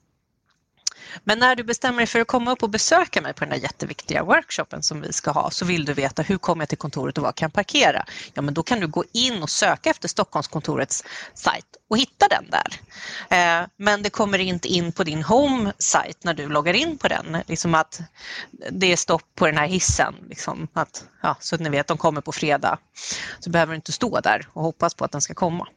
Men 1.24 1.40
när 1.40 1.56
du 1.56 1.64
bestämmer 1.64 1.98
dig 1.98 2.08
för 2.08 2.20
att 2.20 2.28
komma 2.28 2.52
upp 2.52 2.64
och 2.64 2.70
besöka 2.70 3.22
mig 3.22 3.34
på 3.34 3.46
den 3.46 3.52
här 3.52 3.60
jätteviktiga 3.60 4.24
workshopen 4.24 4.84
som 4.84 5.02
vi 5.02 5.14
ska 5.14 5.32
ha 5.32 5.52
så 5.52 5.66
vill 5.66 5.86
du 5.86 5.94
veta 5.94 6.22
hur 6.22 6.38
kommer 6.38 6.62
jag 6.62 6.70
till 6.70 6.78
kontoret 6.78 7.18
och 7.18 7.24
var 7.24 7.32
kan 7.32 7.46
jag 7.46 7.54
parkera? 7.54 8.06
Ja, 8.34 8.42
men 8.42 8.54
då 8.54 8.64
kan 8.64 8.80
du 8.80 8.88
gå 8.88 9.04
in 9.14 9.44
och 9.44 9.50
söka 9.50 9.90
efter 9.90 10.08
Stockholmskontorets 10.08 11.04
sajt 11.34 11.66
och 11.90 11.98
hitta 11.98 12.28
den 12.28 12.50
där. 12.50 12.80
Eh, 13.30 13.68
men 13.78 14.04
det 14.04 14.10
kommer 14.10 14.40
inte 14.40 14.68
in 14.68 14.92
på 14.92 15.04
din 15.04 15.24
home 15.24 15.74
site 15.78 16.20
när 16.22 16.34
du 16.34 16.48
loggar 16.48 16.74
in 16.74 16.98
på 16.98 17.08
den. 17.08 17.38
Liksom 17.48 17.76
att 17.76 18.02
det 18.72 18.92
är 18.92 18.98
stopp 18.98 19.24
på 19.36 19.46
den 19.46 19.58
här 19.58 19.68
hissen. 19.68 20.16
Liksom 20.30 20.68
att, 20.74 21.06
ja, 21.22 21.36
så 21.40 21.56
att 21.56 21.62
ni 21.62 21.70
vet, 21.70 21.88
de 21.88 21.98
kommer 21.98 22.22
på 22.22 22.32
fredag. 22.32 22.78
Så 23.40 23.50
behöver 23.50 23.72
du 23.72 23.76
inte 23.76 23.92
stå 23.92 24.20
där 24.20 24.48
och 24.54 24.64
hoppas 24.64 24.94
på 24.94 25.06
att 25.06 25.12
den 25.12 25.22
ska 25.22 25.34
komma. 25.34 25.68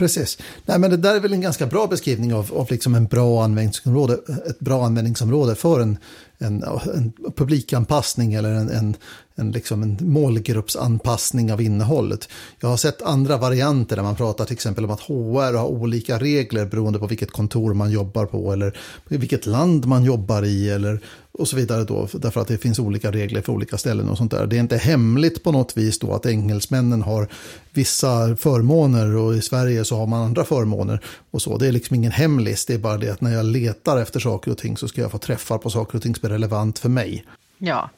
Precis. 0.00 0.38
Nej, 0.64 0.78
men 0.78 0.90
det 0.90 0.96
där 0.96 1.14
är 1.14 1.20
väl 1.20 1.32
en 1.32 1.40
ganska 1.40 1.66
bra 1.66 1.86
beskrivning 1.86 2.34
av, 2.34 2.52
av 2.54 2.70
liksom 2.70 2.94
en 2.94 3.06
bra 3.06 3.44
användningsområde, 3.44 4.18
ett 4.46 4.58
bra 4.58 4.86
användningsområde 4.86 5.54
för 5.54 5.80
en, 5.80 5.98
en, 6.38 6.64
en 6.94 7.12
publikanpassning 7.36 8.34
eller 8.34 8.52
en, 8.52 8.70
en, 8.70 8.96
en, 9.34 9.52
liksom 9.52 9.82
en 9.82 9.98
målgruppsanpassning 10.00 11.52
av 11.52 11.60
innehållet. 11.60 12.28
Jag 12.60 12.68
har 12.68 12.76
sett 12.76 13.02
andra 13.02 13.36
varianter 13.36 13.96
där 13.96 14.02
man 14.02 14.16
pratar 14.16 14.44
till 14.44 14.54
exempel 14.54 14.84
om 14.84 14.90
att 14.90 15.00
HR 15.00 15.56
har 15.56 15.66
olika 15.66 16.18
regler 16.18 16.66
beroende 16.66 16.98
på 16.98 17.06
vilket 17.06 17.30
kontor 17.30 17.74
man 17.74 17.90
jobbar 17.90 18.26
på 18.26 18.52
eller 18.52 18.78
vilket 19.08 19.46
land 19.46 19.86
man 19.86 20.04
jobbar 20.04 20.42
i 20.42 20.70
eller 20.70 21.00
och 21.40 21.48
så 21.48 21.56
vidare 21.56 21.84
då, 21.84 22.08
därför 22.12 22.40
att 22.40 22.48
det 22.48 22.58
finns 22.58 22.78
olika 22.78 23.10
regler 23.12 23.42
för 23.42 23.52
olika 23.52 23.78
ställen 23.78 24.08
och 24.08 24.18
sånt 24.18 24.30
där. 24.30 24.46
Det 24.46 24.56
är 24.56 24.60
inte 24.60 24.76
hemligt 24.76 25.44
på 25.44 25.52
något 25.52 25.76
vis 25.76 25.98
då 25.98 26.14
att 26.14 26.26
engelsmännen 26.26 27.02
har 27.02 27.28
vissa 27.72 28.36
förmåner 28.36 29.16
och 29.16 29.34
i 29.34 29.42
Sverige 29.42 29.84
så 29.84 29.96
har 29.96 30.06
man 30.06 30.22
andra 30.22 30.44
förmåner 30.44 31.00
och 31.30 31.42
så. 31.42 31.58
Det 31.58 31.66
är 31.66 31.72
liksom 31.72 31.96
ingen 31.96 32.12
hemlis, 32.12 32.66
det 32.66 32.74
är 32.74 32.78
bara 32.78 32.96
det 32.96 33.10
att 33.10 33.20
när 33.20 33.32
jag 33.34 33.44
letar 33.44 33.98
efter 33.98 34.20
saker 34.20 34.50
och 34.50 34.58
ting 34.58 34.76
så 34.76 34.88
ska 34.88 35.00
jag 35.00 35.10
få 35.10 35.18
träffar 35.18 35.58
på 35.58 35.70
saker 35.70 35.96
och 35.96 36.02
ting 36.02 36.14
som 36.14 36.26
är 36.26 36.30
relevant 36.30 36.78
för 36.78 36.88
mig. 36.88 37.24
Ja, 37.58 37.90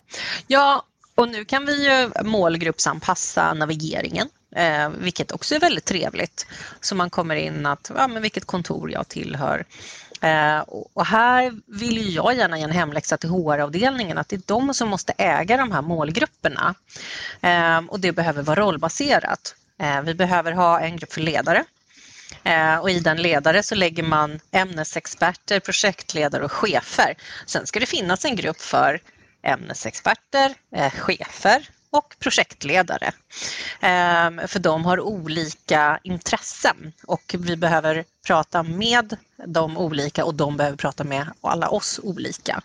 ja 0.46 0.83
och 1.14 1.29
nu 1.29 1.44
kan 1.44 1.66
vi 1.66 1.85
ju 1.85 2.11
målgruppsanpassa 2.25 3.55
navigeringen. 3.55 4.29
Eh, 4.57 4.88
vilket 4.88 5.33
också 5.33 5.55
är 5.55 5.61
väldigt 5.61 5.85
trevligt. 5.85 6.46
Så 6.81 6.94
man 6.94 7.11
kommer 7.11 7.37
in 7.37 7.66
att, 7.66 7.90
ja 7.96 8.09
men 8.09 8.22
vilket 8.22 8.44
kontor 8.44 8.90
jag 8.90 9.09
tillhör. 9.09 9.64
Eh, 10.20 10.59
och 10.68 11.07
här 11.07 11.53
vill 11.66 12.14
jag 12.14 12.35
gärna 12.35 12.59
ge 12.59 12.64
en 12.64 12.70
hemläxa 12.70 13.16
till 13.16 13.31
HR-avdelningen 13.31 14.18
att 14.18 14.29
det 14.29 14.37
är 14.37 14.42
de 14.46 14.75
som 14.75 14.88
måste 14.88 15.12
äga 15.18 15.57
de 15.57 15.72
här 15.72 15.83
målgrupperna. 15.83 16.75
Eh, 17.40 17.79
och 17.88 18.01
det 18.01 18.12
behöver 18.12 18.42
vara 18.42 18.61
rollbaserat. 18.61 19.55
Eh, 19.79 20.03
vi 20.03 20.14
behöver 20.14 20.53
ha 20.53 20.81
en 20.81 20.96
grupp 20.96 21.12
för 21.12 21.20
ledare 21.20 21.64
Eh, 22.44 22.77
och 22.77 22.90
i 22.90 23.01
den 23.01 23.22
ledare 23.22 23.62
så 23.62 23.75
lägger 23.75 24.03
man 24.03 24.40
ämnesexperter, 24.51 25.61
projektledare 25.61 26.44
och 26.44 26.53
chefer. 26.53 27.14
Sen 27.46 27.66
ska 27.66 27.81
det 27.81 27.87
finnas 27.87 28.25
en 28.25 28.37
grupp 28.37 28.61
för 28.61 29.01
ämnesexperter, 29.42 30.55
eh, 30.76 30.92
chefer 30.92 31.68
och 31.90 32.16
projektledare. 32.18 33.07
Eh, 33.81 34.46
för 34.46 34.59
de 34.59 34.85
har 34.85 35.00
olika 35.00 35.98
intressen 36.02 36.92
och 37.07 37.35
vi 37.38 37.57
behöver 37.57 38.05
prata 38.26 38.62
med 38.62 39.16
de 39.46 39.78
olika 39.78 40.24
och 40.24 40.35
de 40.35 40.57
behöver 40.57 40.76
prata 40.76 41.05
med 41.05 41.26
alla 41.40 41.68
oss 41.68 42.00
olika. 42.02 42.62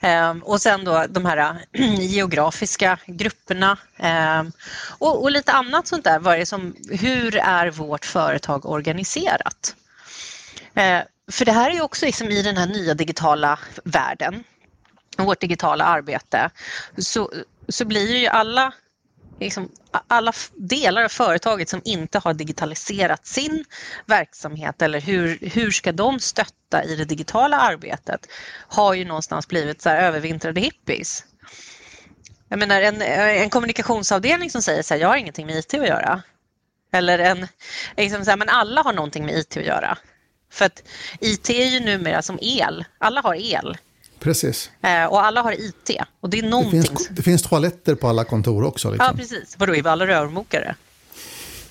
Ehm, 0.00 0.42
och 0.42 0.60
sen 0.60 0.84
då 0.84 1.06
de 1.08 1.24
här 1.24 1.36
eh, 1.72 2.00
geografiska 2.00 2.98
grupperna 3.06 3.78
ehm, 3.96 4.52
och, 4.98 5.22
och, 5.22 5.30
lite 5.30 5.52
annat 5.52 5.86
sånt 5.86 6.04
där. 6.04 6.18
Vad 6.18 6.38
är 6.38 6.44
som, 6.44 6.76
hur 6.90 7.36
är 7.36 7.70
vårt 7.70 8.04
företag 8.04 8.66
organiserat? 8.66 9.76
Ehm, 10.74 11.02
för 11.32 11.44
det 11.44 11.52
här 11.52 11.70
är 11.70 11.74
ju 11.74 11.80
också 11.80 12.06
liksom 12.06 12.28
i 12.28 12.42
den 12.42 12.56
här 12.56 12.66
nya 12.66 12.94
digitala 12.94 13.58
världen, 13.84 14.44
vårt 15.18 15.40
digitala 15.40 15.84
arbete, 15.84 16.50
så, 16.98 17.32
så 17.68 17.84
blir 17.84 18.16
ju 18.16 18.26
alla 18.26 18.72
liksom, 19.40 19.68
alla 20.08 20.32
delar 20.54 21.04
av 21.04 21.08
företaget 21.08 21.68
som 21.68 21.80
inte 21.84 22.18
har 22.18 22.34
digitaliserat 22.34 23.26
sin 23.26 23.64
verksamhet 24.06 24.82
eller 24.82 25.00
hur, 25.00 25.38
hur 25.42 25.70
ska 25.70 25.92
de 25.92 26.20
stötta 26.20 26.84
i 26.84 26.96
det 26.96 27.04
digitala 27.04 27.56
arbetet 27.56 28.26
har 28.68 28.94
ju 28.94 29.04
någonstans 29.04 29.48
blivit 29.48 29.82
så 29.82 29.88
här 29.88 30.02
övervintrade 30.02 30.60
hippies. 30.60 31.24
Jag 32.48 32.58
menar 32.58 32.82
en, 32.82 33.02
en 33.02 33.50
kommunikationsavdelning 33.50 34.50
som 34.50 34.62
säger 34.62 34.82
så 34.82 34.94
här, 34.94 35.00
jag 35.00 35.08
har 35.08 35.16
ingenting 35.16 35.46
med 35.46 35.56
IT 35.56 35.74
att 35.74 35.88
göra. 35.88 36.22
Eller 36.92 37.18
en, 37.18 37.48
liksom 37.96 38.24
så 38.24 38.30
här, 38.30 38.38
men 38.38 38.48
alla 38.48 38.82
har 38.82 38.92
någonting 38.92 39.26
med 39.26 39.34
IT 39.34 39.56
att 39.56 39.64
göra. 39.64 39.98
För 40.52 40.64
att 40.64 40.82
IT 41.20 41.50
är 41.50 41.66
ju 41.66 41.80
numera 41.80 42.22
som 42.22 42.38
el, 42.42 42.84
alla 42.98 43.20
har 43.20 43.34
el. 43.34 43.78
Precis. 44.20 44.70
Eh, 44.82 45.04
och 45.04 45.24
alla 45.24 45.42
har 45.42 45.52
IT. 45.52 45.90
Och 46.20 46.30
det, 46.30 46.38
är 46.38 46.42
någonting... 46.42 46.80
det, 46.80 46.86
finns, 46.86 47.08
det 47.08 47.22
finns 47.22 47.42
toaletter 47.42 47.94
på 47.94 48.08
alla 48.08 48.24
kontor 48.24 48.64
också. 48.64 48.90
Liksom. 48.90 49.06
Ja, 49.06 49.16
precis. 49.16 49.56
Vadå, 49.58 49.74
är 49.74 49.82
vi 49.82 49.88
alla 49.88 50.06
rörmokare? 50.06 50.74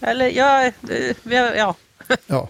Eller, 0.01 0.29
ja, 0.29 0.65
eh, 0.65 1.15
ja. 1.31 1.75
ja. 2.27 2.49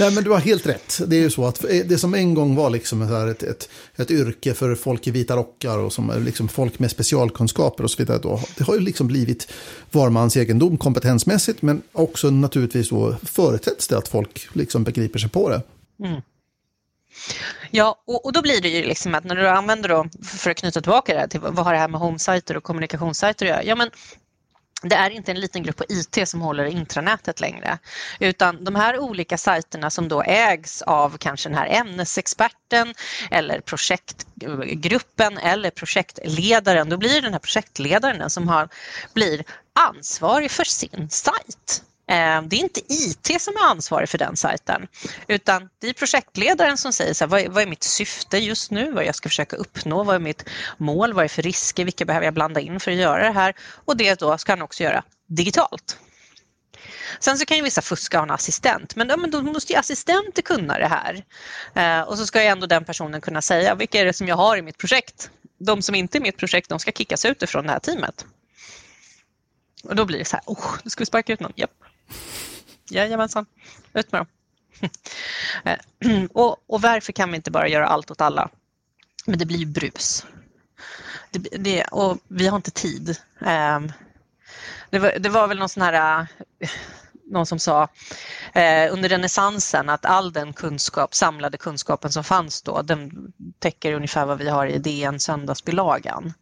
Nej, 0.00 0.14
men 0.14 0.24
du 0.24 0.30
har 0.30 0.38
helt 0.38 0.66
rätt. 0.66 1.00
Det 1.06 1.16
är 1.16 1.20
ju 1.20 1.30
så 1.30 1.46
att 1.46 1.64
det 1.84 1.98
som 1.98 2.14
en 2.14 2.34
gång 2.34 2.54
var 2.54 2.70
liksom 2.70 3.02
ett, 3.02 3.42
ett, 3.42 3.68
ett 3.96 4.10
yrke 4.10 4.54
för 4.54 4.74
folk 4.74 5.06
i 5.06 5.10
vita 5.10 5.36
rockar 5.36 5.78
och 5.78 5.92
som 5.92 6.24
liksom 6.24 6.48
folk 6.48 6.78
med 6.78 6.90
specialkunskaper 6.90 7.84
och 7.84 7.90
så 7.90 7.96
vidare. 7.98 8.18
Då, 8.18 8.40
det 8.56 8.64
har 8.64 8.74
ju 8.74 8.80
liksom 8.80 9.06
blivit 9.06 9.52
var 9.90 10.10
mans 10.10 10.36
egendom 10.36 10.78
kompetensmässigt 10.78 11.62
men 11.62 11.82
också 11.92 12.30
naturligtvis 12.30 12.88
då 12.88 13.16
förutsätts 13.22 13.88
det 13.88 13.98
att 13.98 14.08
folk 14.08 14.48
liksom 14.52 14.84
begriper 14.84 15.18
sig 15.18 15.30
på 15.30 15.48
det. 15.48 15.62
Mm. 16.04 16.22
Ja, 17.70 18.02
och, 18.06 18.24
och, 18.24 18.32
då 18.32 18.42
blir 18.42 18.60
det 18.60 18.68
ju 18.68 18.82
liksom 18.84 19.14
att 19.14 19.24
när 19.24 19.36
du 19.36 19.48
använder 19.48 19.88
då, 19.88 20.06
för 20.22 20.50
att 20.50 20.56
knyta 20.56 20.80
tillbaka 20.80 21.14
det 21.14 21.20
här 21.20 21.28
till 21.28 21.40
vad 21.40 21.64
har 21.64 21.72
det 21.72 21.78
här 21.78 21.88
med 21.88 22.00
homesajter 22.00 22.56
och 22.56 22.62
kommunikationssajter 22.62 23.46
att 23.46 23.50
göra? 23.50 23.62
Ja, 23.64 23.74
men 23.74 23.90
det 24.82 24.94
är 24.94 25.10
inte 25.10 25.30
en 25.30 25.40
liten 25.40 25.62
grupp 25.62 25.76
på 25.76 25.84
IT 25.88 26.28
som 26.28 26.40
håller 26.40 26.64
intranätet 26.64 27.40
längre, 27.40 27.78
utan 28.20 28.64
de 28.64 28.74
här 28.74 28.98
olika 28.98 29.38
sajterna 29.38 29.90
som 29.90 30.08
då 30.08 30.22
ägs 30.22 30.82
av 30.82 31.18
kanske 31.18 31.48
den 31.48 31.58
här 31.58 31.66
ämnesexperten 31.66 32.94
eller 33.30 33.60
projektgruppen 33.60 35.38
eller 35.38 35.70
projektledaren, 35.70 36.88
då 36.88 36.96
blir 36.96 37.22
den 37.22 37.32
här 37.32 37.40
projektledaren 37.40 38.18
den 38.18 38.30
som 38.30 38.48
har, 38.48 38.68
blir 39.14 39.44
ansvarig 39.72 40.50
för 40.50 40.64
sin 40.64 41.08
sajt. 41.10 41.82
Ehm, 42.08 42.48
det 42.48 42.56
är 42.56 42.60
inte 42.60 42.80
IT 42.88 43.42
som 43.42 43.56
är 43.56 43.70
ansvarig 43.70 44.08
för 44.08 44.18
den 44.18 44.36
sajten 44.36 44.86
utan 45.26 45.68
det 45.78 45.88
är 45.88 45.92
projektledaren 45.92 46.78
som 46.78 46.92
säger 46.92 47.14
så 47.14 47.24
här, 47.24 47.30
vad, 47.30 47.40
är, 47.40 47.48
vad 47.48 47.62
är 47.62 47.66
mitt 47.66 47.82
syfte 47.82 48.38
just 48.38 48.70
nu, 48.70 48.92
vad 48.92 49.04
jag 49.04 49.14
ska 49.14 49.28
försöka 49.28 49.56
uppnå, 49.56 50.04
vad 50.04 50.14
är 50.14 50.20
mitt 50.20 50.44
mål, 50.78 51.12
vad 51.12 51.24
är 51.24 51.28
för 51.28 51.42
risker, 51.42 51.84
vilka 51.84 52.04
behöver 52.04 52.26
jag 52.26 52.34
blanda 52.34 52.60
in 52.60 52.80
för 52.80 52.90
att 52.90 52.96
göra 52.96 53.22
det 53.22 53.32
här 53.32 53.54
och 53.84 53.96
det 53.96 54.20
då 54.20 54.38
ska 54.38 54.52
han 54.52 54.62
också 54.62 54.82
göra 54.82 55.02
digitalt. 55.26 55.98
Sen 57.20 57.38
så 57.38 57.44
kan 57.44 57.56
ju 57.56 57.62
vissa 57.62 57.82
fuska 57.82 58.16
och 58.16 58.20
ha 58.20 58.26
en 58.26 58.34
assistent, 58.34 58.96
men, 58.96 59.08
ja, 59.08 59.16
men 59.16 59.30
då 59.30 59.42
måste 59.42 59.72
ju 59.72 59.78
assistenter 59.78 60.42
kunna 60.42 60.78
det 60.78 60.86
här. 60.86 61.24
Eh, 61.74 62.08
och 62.08 62.18
så 62.18 62.26
ska 62.26 62.42
ju 62.42 62.48
ändå 62.48 62.66
den 62.66 62.84
personen 62.84 63.20
kunna 63.20 63.42
säga 63.42 63.74
vilka 63.74 64.00
är 64.00 64.04
det 64.04 64.12
som 64.12 64.28
jag 64.28 64.36
har 64.36 64.56
i 64.56 64.62
mitt 64.62 64.78
projekt. 64.78 65.30
De 65.58 65.82
som 65.82 65.94
inte 65.94 66.18
är 66.18 66.20
i 66.20 66.22
mitt 66.22 66.36
projekt, 66.36 66.68
de 66.68 66.78
ska 66.78 66.92
kickas 66.92 67.24
ut 67.24 67.42
ifrån 67.42 67.66
det 67.66 67.72
här 67.72 67.78
teamet. 67.78 68.26
Och 69.84 69.96
då 69.96 70.04
blir 70.04 70.18
det 70.18 70.24
så 70.24 70.36
här, 70.36 70.42
oh, 70.46 70.76
nu 70.82 70.90
ska 70.90 71.00
vi 71.00 71.06
sparka 71.06 71.32
ut 71.32 71.40
någon. 71.40 71.52
Japp. 71.56 71.70
Jajamensan, 72.90 73.46
ut 73.94 74.12
med 74.12 74.20
dem. 74.20 74.26
Eh, 75.64 76.24
och, 76.32 76.56
och 76.66 76.82
varför 76.82 77.12
kan 77.12 77.30
vi 77.30 77.36
inte 77.36 77.50
bara 77.50 77.68
göra 77.68 77.86
allt 77.86 78.10
åt 78.10 78.20
alla? 78.20 78.48
Men 79.26 79.38
det 79.38 79.46
blir 79.46 79.58
ju 79.58 79.66
brus. 79.66 80.26
Det, 81.30 81.38
det, 81.58 81.84
och 81.84 82.18
vi 82.28 82.46
har 82.46 82.56
inte 82.56 82.70
tid. 82.70 83.16
Um, 83.40 83.92
det, 84.90 84.98
var, 84.98 85.18
det 85.18 85.28
var 85.28 85.48
väl 85.48 85.58
någon 85.58 85.68
sån 85.68 85.82
här 85.82 86.26
eh, 86.60 86.68
någon 87.30 87.46
som 87.46 87.58
sa 87.58 87.88
eh, 88.52 88.92
under 88.92 89.08
renässansen 89.08 89.88
att 89.88 90.04
all 90.04 90.32
den 90.32 90.52
kunskap, 90.52 91.14
samlade 91.14 91.58
kunskapen 91.58 92.12
som 92.12 92.24
fanns 92.24 92.62
då, 92.62 92.82
den 92.82 93.32
täcker 93.58 93.92
ungefär 93.92 94.26
vad 94.26 94.38
vi 94.38 94.48
har 94.48 94.66
i 94.66 94.78
DN 94.78 95.20
söndagsbilagan. 95.20 96.32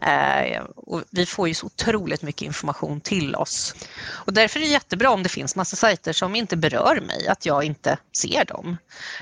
Eh, 0.00 0.62
och 0.76 1.02
vi 1.10 1.26
får 1.26 1.48
ju 1.48 1.54
så 1.54 1.66
otroligt 1.66 2.22
mycket 2.22 2.42
information 2.42 3.00
till 3.00 3.34
oss. 3.34 3.74
Och 4.06 4.32
därför 4.32 4.60
är 4.60 4.64
det 4.64 4.70
jättebra 4.70 5.10
om 5.10 5.22
det 5.22 5.28
finns 5.28 5.56
massa 5.56 5.76
sajter 5.76 6.12
som 6.12 6.34
inte 6.34 6.56
berör 6.56 7.00
mig, 7.00 7.28
att 7.28 7.46
jag 7.46 7.64
inte 7.64 7.98
ser 8.16 8.44
dem. 8.44 8.76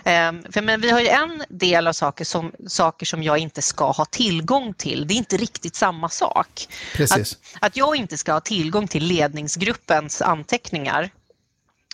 Eh, 0.05 0.53
för, 0.53 0.63
men 0.63 0.81
vi 0.81 0.91
har 0.91 1.01
ju 1.01 1.09
en 1.09 1.45
del 1.49 1.87
av 1.87 1.93
saker 1.93 2.25
som, 2.25 2.53
saker 2.67 3.07
som 3.07 3.23
jag 3.23 3.39
inte 3.39 3.63
ska 3.63 3.91
ha 3.91 4.05
tillgång 4.05 4.75
till. 4.75 5.07
Det 5.07 5.15
är 5.15 5.17
inte 5.17 5.37
riktigt 5.37 5.75
samma 5.75 6.09
sak. 6.09 6.69
Precis. 6.95 7.33
Att, 7.33 7.67
att 7.67 7.77
jag 7.77 7.97
inte 7.97 8.19
ska 8.19 8.33
ha 8.33 8.41
tillgång 8.41 8.89
till 8.89 9.05
ledningsgruppens 9.05 10.23
anteckningar 10.23 10.92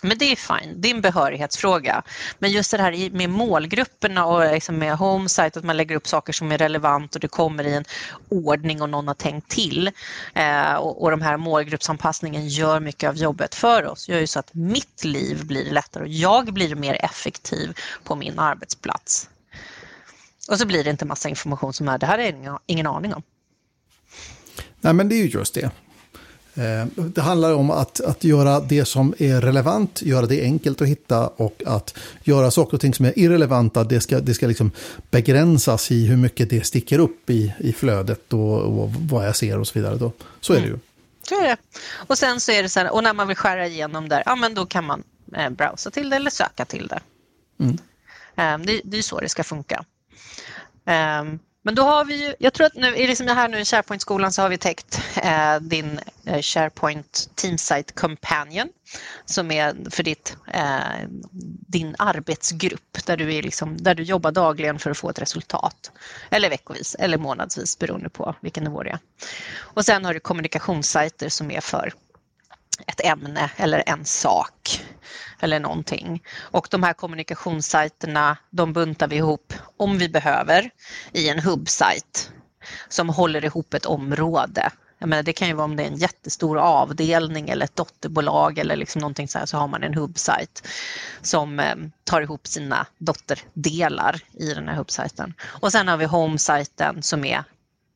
men 0.03 0.17
det 0.17 0.25
är 0.31 0.35
fine, 0.35 0.81
det 0.81 0.87
är 0.87 0.95
en 0.95 1.01
behörighetsfråga. 1.01 2.03
Men 2.39 2.51
just 2.51 2.71
det 2.71 2.77
här 2.77 3.09
med 3.09 3.29
målgrupperna 3.29 4.25
och 4.25 4.51
liksom 4.51 4.77
med 4.77 4.97
homesite, 4.97 5.59
att 5.59 5.65
man 5.65 5.77
lägger 5.77 5.95
upp 5.95 6.07
saker 6.07 6.33
som 6.33 6.51
är 6.51 6.57
relevant 6.57 7.15
och 7.15 7.21
det 7.21 7.27
kommer 7.27 7.63
i 7.67 7.73
en 7.73 7.85
ordning 8.29 8.81
och 8.81 8.89
någon 8.89 9.07
har 9.07 9.15
tänkt 9.15 9.49
till. 9.49 9.91
Eh, 10.33 10.73
och, 10.73 11.03
och 11.03 11.11
de 11.11 11.21
här 11.21 11.37
målgruppsanpassningen 11.37 12.47
gör 12.47 12.79
mycket 12.79 13.09
av 13.09 13.15
jobbet 13.15 13.55
för 13.55 13.85
oss. 13.85 14.09
gör 14.09 14.19
ju 14.19 14.27
så 14.27 14.39
att 14.39 14.53
mitt 14.53 15.03
liv 15.03 15.45
blir 15.45 15.71
lättare 15.71 16.03
och 16.03 16.09
jag 16.09 16.53
blir 16.53 16.75
mer 16.75 17.05
effektiv 17.05 17.77
på 18.03 18.15
min 18.15 18.39
arbetsplats. 18.39 19.29
Och 20.49 20.57
så 20.57 20.65
blir 20.65 20.83
det 20.83 20.89
inte 20.89 21.05
massa 21.05 21.29
information 21.29 21.73
som 21.73 21.87
är, 21.87 21.97
det 21.97 22.05
här 22.05 22.17
är 22.17 22.29
ingen, 22.29 22.57
ingen 22.65 22.87
aning 22.87 23.13
om. 23.13 23.23
Nej, 24.81 24.93
men 24.93 25.09
det 25.09 25.15
är 25.15 25.23
ju 25.23 25.29
just 25.29 25.53
det. 25.53 25.71
Eh, 26.59 26.85
det 26.95 27.21
handlar 27.21 27.53
om 27.53 27.71
att, 27.71 28.01
att 28.01 28.23
göra 28.23 28.59
det 28.59 28.85
som 28.85 29.13
är 29.17 29.41
relevant, 29.41 30.01
göra 30.01 30.25
det 30.25 30.41
enkelt 30.41 30.81
att 30.81 30.87
hitta 30.87 31.27
och 31.27 31.63
att 31.65 31.97
göra 32.23 32.51
saker 32.51 32.73
och 32.73 32.81
ting 32.81 32.93
som 32.93 33.05
är 33.05 33.19
irrelevanta, 33.19 33.83
det 33.83 34.01
ska, 34.01 34.19
det 34.19 34.33
ska 34.33 34.47
liksom 34.47 34.71
begränsas 35.11 35.91
i 35.91 36.05
hur 36.05 36.17
mycket 36.17 36.49
det 36.49 36.65
sticker 36.65 36.99
upp 36.99 37.29
i, 37.29 37.53
i 37.59 37.73
flödet 37.73 38.33
och, 38.33 38.61
och 38.61 38.89
vad 38.93 39.27
jag 39.27 39.35
ser 39.35 39.59
och 39.59 39.67
så 39.67 39.79
vidare. 39.79 39.95
Då. 39.95 40.11
Så 40.39 40.53
är 40.53 40.57
det 40.57 40.65
ju. 40.65 40.69
Mm. 40.69 40.79
Så 41.21 41.41
är 41.41 41.47
det. 41.47 41.57
Och 42.07 42.17
sen 42.17 42.39
så 42.39 42.51
är 42.51 42.63
det 42.63 42.69
så 42.69 42.79
här, 42.79 42.93
och 42.93 43.03
när 43.03 43.13
man 43.13 43.27
vill 43.27 43.37
skära 43.37 43.67
igenom 43.67 44.09
där, 44.09 44.23
ja 44.25 44.35
men 44.35 44.53
då 44.53 44.65
kan 44.65 44.85
man 44.85 45.03
eh, 45.35 45.49
browsa 45.49 45.91
till 45.91 46.09
det 46.09 46.15
eller 46.15 46.29
söka 46.29 46.65
till 46.65 46.87
det. 46.87 46.99
Mm. 47.59 47.77
Um, 48.55 48.65
det, 48.65 48.81
det 48.83 48.97
är 48.97 49.01
så 49.01 49.19
det 49.19 49.29
ska 49.29 49.43
funka. 49.43 49.83
Um, 50.85 51.39
men 51.69 51.75
då 51.75 51.81
har 51.83 52.05
vi 52.05 52.25
ju, 52.25 52.35
jag 52.39 52.53
tror 52.53 52.67
att 52.67 52.75
nu, 52.75 52.91
liksom 52.91 53.27
här 53.27 53.47
nu 53.47 53.59
i 53.59 53.65
SharePoint-skolan 53.65 54.31
så 54.31 54.41
har 54.41 54.49
vi 54.49 54.57
täckt 54.57 55.01
eh, 55.23 55.59
din 55.61 55.99
eh, 56.25 56.41
SharePoint 56.41 57.29
Teamsite 57.35 57.93
Companion 57.93 58.69
som 59.25 59.51
är 59.51 59.89
för 59.89 60.03
ditt, 60.03 60.37
eh, 60.53 61.07
din 61.67 61.95
arbetsgrupp 61.99 63.05
där 63.05 63.17
du, 63.17 63.35
är 63.35 63.43
liksom, 63.43 63.77
där 63.77 63.95
du 63.95 64.03
jobbar 64.03 64.31
dagligen 64.31 64.79
för 64.79 64.91
att 64.91 64.97
få 64.97 65.09
ett 65.09 65.19
resultat. 65.19 65.91
Eller 66.29 66.49
veckovis 66.49 66.95
eller 66.99 67.17
månadsvis 67.17 67.79
beroende 67.79 68.09
på 68.09 68.35
vilken 68.41 68.63
nivå 68.63 68.83
det 68.83 68.89
är. 68.89 68.99
Och 69.57 69.85
sen 69.85 70.05
har 70.05 70.13
du 70.13 70.19
kommunikationssajter 70.19 71.29
som 71.29 71.51
är 71.51 71.61
för 71.61 71.93
ett 72.87 73.05
ämne 73.05 73.51
eller 73.57 73.83
en 73.85 74.05
sak 74.05 74.83
eller 75.39 75.59
någonting. 75.59 76.23
Och 76.39 76.67
de 76.71 76.83
här 76.83 76.93
kommunikationssajterna, 76.93 78.37
de 78.49 78.73
buntar 78.73 79.07
vi 79.07 79.15
ihop 79.15 79.53
om 79.77 79.97
vi 79.97 80.09
behöver 80.09 80.69
i 81.11 81.29
en 81.29 81.39
hubbsajt 81.39 82.31
som 82.89 83.09
håller 83.09 83.45
ihop 83.45 83.73
ett 83.73 83.85
område. 83.85 84.71
Jag 84.99 85.09
menar, 85.09 85.23
det 85.23 85.33
kan 85.33 85.47
ju 85.47 85.53
vara 85.53 85.65
om 85.65 85.75
det 85.75 85.83
är 85.83 85.87
en 85.87 85.97
jättestor 85.97 86.57
avdelning 86.57 87.49
eller 87.49 87.65
ett 87.65 87.75
dotterbolag 87.75 88.57
eller 88.57 88.75
liksom 88.75 89.01
någonting 89.01 89.27
så 89.27 89.39
här 89.39 89.45
så 89.45 89.57
har 89.57 89.67
man 89.67 89.83
en 89.83 89.93
hubbsajt 89.93 90.67
som 91.21 91.59
eh, 91.59 91.75
tar 92.03 92.21
ihop 92.21 92.47
sina 92.47 92.87
dotterdelar 92.97 94.21
i 94.33 94.53
den 94.53 94.67
här 94.67 94.75
hubbsajten. 94.75 95.33
Och 95.41 95.71
sen 95.71 95.87
har 95.87 95.97
vi 95.97 96.05
homesajten 96.05 97.03
som 97.03 97.25
är 97.25 97.43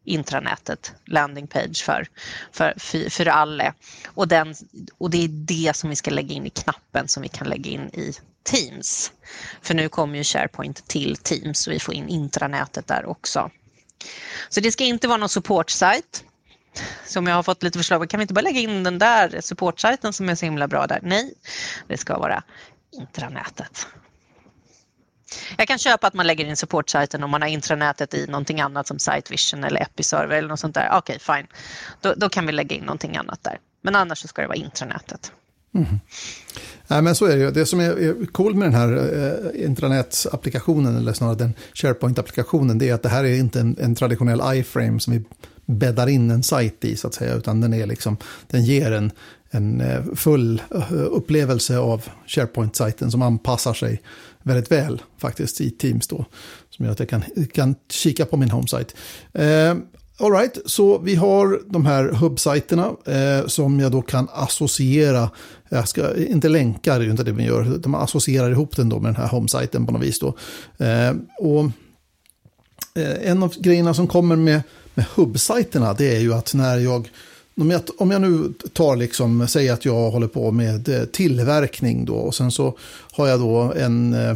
intranätet, 0.03 0.93
landing 1.05 1.47
page 1.47 1.83
för, 1.85 2.07
för, 2.51 2.73
för, 2.77 3.09
för 3.09 3.25
alla. 3.25 3.73
Och, 4.05 4.27
den, 4.27 4.55
och 4.97 5.09
det 5.09 5.23
är 5.23 5.27
det 5.27 5.75
som 5.75 5.89
vi 5.89 5.95
ska 5.95 6.11
lägga 6.11 6.35
in 6.35 6.45
i 6.45 6.49
knappen 6.49 7.07
som 7.07 7.23
vi 7.23 7.29
kan 7.29 7.47
lägga 7.47 7.71
in 7.71 7.89
i 7.93 8.13
Teams. 8.43 9.11
För 9.61 9.73
nu 9.73 9.89
kommer 9.89 10.17
ju 10.17 10.23
SharePoint 10.23 10.87
till 10.87 11.17
Teams 11.17 11.59
så 11.59 11.71
vi 11.71 11.79
får 11.79 11.93
in 11.93 12.09
intranätet 12.09 12.87
där 12.87 13.05
också. 13.05 13.51
Så 14.49 14.59
det 14.59 14.71
ska 14.71 14.83
inte 14.83 15.07
vara 15.07 15.17
någon 15.17 15.29
supportsajt. 15.29 16.23
Som 17.05 17.27
jag 17.27 17.35
har 17.35 17.43
fått 17.43 17.63
lite 17.63 17.79
förslag 17.79 18.09
kan 18.09 18.17
vi 18.17 18.21
inte 18.21 18.33
bara 18.33 18.41
lägga 18.41 18.59
in 18.59 18.83
den 18.83 18.99
där 18.99 19.41
supportsajten 19.41 20.13
som 20.13 20.29
är 20.29 20.35
så 20.35 20.45
himla 20.45 20.67
bra 20.67 20.87
där? 20.87 20.99
Nej, 21.03 21.33
det 21.87 21.97
ska 21.97 22.17
vara 22.17 22.43
intranätet. 22.91 23.87
Jag 25.57 25.67
kan 25.67 25.77
köpa 25.77 26.07
att 26.07 26.13
man 26.13 26.27
lägger 26.27 26.45
in 26.45 26.57
supportsajten 26.57 27.23
om 27.23 27.31
man 27.31 27.41
har 27.41 27.49
intranätet 27.49 28.13
i 28.13 28.27
någonting 28.27 28.61
annat 28.61 28.87
som 28.87 28.99
Sitevision 28.99 29.63
eller 29.63 29.81
Episerver 29.81 30.37
eller 30.37 30.49
något 30.49 30.59
sånt 30.59 30.75
där. 30.75 30.89
Okej, 30.93 31.19
okay, 31.21 31.35
fine. 31.37 31.47
Då, 32.01 32.13
då, 32.17 32.29
kan 32.29 32.45
vi 32.45 32.51
lägga 32.51 32.75
in 32.75 32.83
någonting 32.83 33.17
annat 33.17 33.43
där. 33.43 33.59
Men 33.81 33.95
annars 33.95 34.17
så 34.17 34.27
ska 34.27 34.41
det 34.41 34.47
vara 34.47 34.57
intranätet. 34.57 35.31
Mm. 35.75 35.99
Nej, 36.87 37.01
men 37.01 37.15
så 37.15 37.25
är 37.25 37.37
det 37.37 37.43
ju. 37.43 37.51
Det 37.51 37.65
som 37.65 37.79
är 37.79 38.25
coolt 38.25 38.55
med 38.55 38.71
den 38.71 38.79
här 38.79 38.93
eh, 38.93 39.65
intranätsapplikationen, 39.65 40.97
eller 40.97 41.13
snarare 41.13 41.35
den 41.35 41.53
SharePoint-applikationen, 41.73 42.77
det 42.77 42.89
är 42.89 42.93
att 42.93 43.03
det 43.03 43.09
här 43.09 43.23
är 43.23 43.35
inte 43.35 43.59
en, 43.59 43.77
en 43.79 43.95
traditionell 43.95 44.59
iframe 44.59 44.99
som 44.99 45.13
vi 45.13 45.23
bäddar 45.65 46.07
in 46.07 46.31
en 46.31 46.43
sajt 46.43 46.85
i, 46.85 46.95
så 46.95 47.07
att 47.07 47.13
säga, 47.13 47.33
utan 47.33 47.61
den, 47.61 47.73
är 47.73 47.85
liksom, 47.85 48.17
den 48.47 48.65
ger 48.65 48.91
en, 48.91 49.11
en 49.51 49.81
eh, 49.81 50.03
full 50.15 50.61
eh, 50.75 50.91
upplevelse 50.91 51.77
av 51.77 52.03
SharePoint-sajten 52.27 53.11
som 53.11 53.21
anpassar 53.21 53.73
sig 53.73 54.01
väldigt 54.43 54.71
väl 54.71 55.01
faktiskt 55.17 55.61
i 55.61 55.69
Teams 55.69 56.07
då. 56.07 56.25
Som 56.69 56.85
gör 56.85 56.91
att 56.91 56.99
jag 56.99 57.09
kan, 57.09 57.23
kan 57.53 57.75
kika 57.89 58.25
på 58.25 58.37
min 58.37 58.51
homesite. 58.51 58.93
Eh, 59.33 59.75
Alright, 60.19 60.57
så 60.65 60.97
vi 60.97 61.15
har 61.15 61.61
de 61.65 61.85
här 61.85 62.03
hubbsajterna 62.03 62.91
eh, 63.05 63.47
som 63.47 63.79
jag 63.79 63.91
då 63.91 64.01
kan 64.01 64.27
associera. 64.33 65.29
Jag 65.69 65.87
ska 65.87 66.15
inte 66.15 66.49
länka, 66.49 66.99
det 66.99 67.05
är 67.05 67.09
inte 67.09 67.23
det 67.23 67.31
vi 67.31 67.43
gör. 67.43 67.63
De 67.63 67.95
associerar 67.95 68.51
ihop 68.51 68.75
den 68.75 68.89
då 68.89 68.99
med 68.99 69.13
den 69.13 69.21
här 69.21 69.27
homesajten 69.27 69.85
på 69.85 69.91
något 69.91 70.01
vis. 70.01 70.19
Då. 70.19 70.27
Eh, 70.85 71.13
och 71.39 71.65
eh, 72.95 73.29
en 73.29 73.43
av 73.43 73.53
grejerna 73.57 73.93
som 73.93 74.07
kommer 74.07 74.35
med, 74.35 74.61
med 74.93 75.05
hubbsajterna 75.15 75.93
det 75.93 76.15
är 76.15 76.19
ju 76.19 76.33
att 76.33 76.53
när 76.53 76.77
jag 76.77 77.09
om 77.55 77.71
jag, 77.71 77.81
om 77.97 78.11
jag 78.11 78.21
nu 78.21 78.53
tar 78.73 78.95
liksom, 78.95 79.47
säger 79.47 79.73
att 79.73 79.85
jag 79.85 80.11
håller 80.11 80.27
på 80.27 80.51
med 80.51 80.89
eh, 80.89 81.03
tillverkning 81.03 82.05
då 82.05 82.15
och 82.15 82.35
sen 82.35 82.51
så 82.51 82.77
har 83.11 83.27
jag 83.27 83.39
då 83.39 83.73
en 83.77 84.13
eh, 84.13 84.35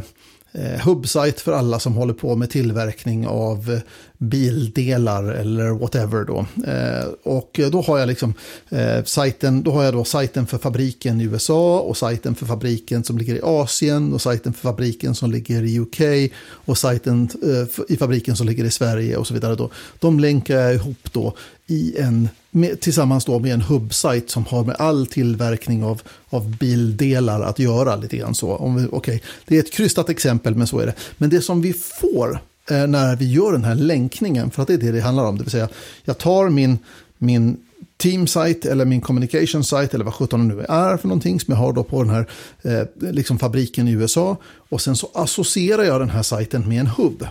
eh 0.51 0.79
hubbsajt 0.85 1.39
för 1.39 1.51
alla 1.51 1.79
som 1.79 1.93
håller 1.93 2.13
på 2.13 2.35
med 2.35 2.49
tillverkning 2.49 3.27
av 3.27 3.79
bildelar 4.17 5.23
eller 5.23 5.69
whatever 5.69 6.23
då. 6.23 6.45
Eh, 6.71 7.07
och 7.23 7.59
då 7.71 7.81
har 7.81 7.99
jag 7.99 8.07
liksom 8.07 8.33
eh, 8.69 9.03
sajten, 9.03 9.63
då 9.63 9.71
har 9.71 9.83
jag 9.83 9.93
då 9.93 10.03
sajten 10.03 10.47
för 10.47 10.57
fabriken 10.57 11.21
i 11.21 11.23
USA 11.23 11.79
och 11.79 11.97
sajten 11.97 12.35
för 12.35 12.45
fabriken 12.45 13.03
som 13.03 13.17
ligger 13.17 13.35
i 13.35 13.41
Asien 13.43 14.13
och 14.13 14.21
sajten 14.21 14.53
för 14.53 14.61
fabriken 14.61 15.15
som 15.15 15.31
ligger 15.31 15.63
i 15.63 15.79
UK 15.79 16.31
och 16.49 16.77
sajten 16.77 17.29
eh, 17.43 17.93
i 17.93 17.97
fabriken 17.97 18.35
som 18.35 18.47
ligger 18.47 18.65
i 18.65 18.71
Sverige 18.71 19.17
och 19.17 19.27
så 19.27 19.33
vidare 19.33 19.55
då. 19.55 19.69
De 19.99 20.19
länkar 20.19 20.55
jag 20.55 20.73
ihop 20.73 21.09
då 21.11 21.33
i 21.67 21.97
en, 21.97 22.29
med, 22.51 22.79
tillsammans 22.79 23.25
då 23.25 23.39
med 23.39 23.53
en 23.53 23.61
hubbsajt 23.61 24.29
som 24.29 24.45
har 24.45 24.63
med 24.63 24.75
all 24.79 25.07
tillverkning 25.07 25.83
av, 25.83 26.01
av 26.29 26.57
bildelar 26.57 27.41
att 27.41 27.59
göra 27.59 27.95
lite 27.95 28.17
grann 28.17 28.35
så. 28.35 28.55
Om 28.55 28.75
vi, 28.75 28.87
okay. 28.87 29.19
Det 29.45 29.55
är 29.55 29.59
ett 29.59 29.73
krystat 29.73 30.09
exempel 30.09 30.55
men 30.55 30.67
så 30.67 30.79
är 30.79 30.85
det. 30.85 30.93
Men 31.17 31.29
det 31.29 31.41
som 31.41 31.61
vi 31.61 31.73
får 31.73 32.39
när 32.69 33.15
vi 33.15 33.31
gör 33.31 33.51
den 33.51 33.63
här 33.63 33.75
länkningen, 33.75 34.51
för 34.51 34.61
att 34.61 34.67
det 34.67 34.73
är 34.73 34.77
det 34.77 34.91
det 34.91 35.01
handlar 35.01 35.25
om, 35.25 35.37
det 35.37 35.43
vill 35.43 35.51
säga 35.51 35.69
jag 36.03 36.17
tar 36.17 36.49
min, 36.49 36.79
min 37.17 37.57
Teamsite 37.97 38.71
eller 38.71 38.85
min 38.85 39.01
communication 39.01 39.63
site 39.63 39.89
eller 39.93 40.05
vad 40.05 40.13
sjutton 40.13 40.47
det 40.47 40.55
nu 40.55 40.65
är 40.69 40.97
för 40.97 41.07
någonting 41.07 41.39
som 41.39 41.51
jag 41.51 41.59
har 41.59 41.73
då 41.73 41.83
på 41.83 42.03
den 42.03 42.13
här 42.13 42.27
eh, 42.61 43.11
liksom 43.11 43.39
fabriken 43.39 43.87
i 43.87 43.91
USA. 43.91 44.37
Och 44.69 44.81
sen 44.81 44.95
så 44.95 45.09
associerar 45.13 45.83
jag 45.83 46.01
den 46.01 46.09
här 46.09 46.23
sajten 46.23 46.69
med 46.69 46.79
en 46.79 46.87
hubb. 46.87 47.27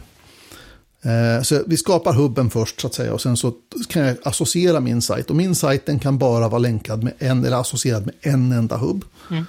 Eh, 1.02 1.42
så 1.42 1.62
vi 1.66 1.76
skapar 1.76 2.12
hubben 2.12 2.50
först 2.50 2.80
så 2.80 2.86
att 2.86 2.94
säga 2.94 3.12
och 3.12 3.20
sen 3.20 3.36
så 3.36 3.52
kan 3.88 4.02
jag 4.02 4.16
associera 4.22 4.80
min 4.80 5.02
sajt. 5.02 5.30
Och 5.30 5.36
min 5.36 5.54
sajt 5.54 5.86
den 5.86 5.98
kan 5.98 6.18
bara 6.18 6.48
vara 6.48 6.58
länkad 6.58 7.02
med 7.02 7.12
en 7.18 7.44
eller 7.44 7.60
associerad 7.60 8.06
med 8.06 8.14
en 8.20 8.52
enda 8.52 8.76
hubb. 8.76 9.04
Mm. 9.30 9.44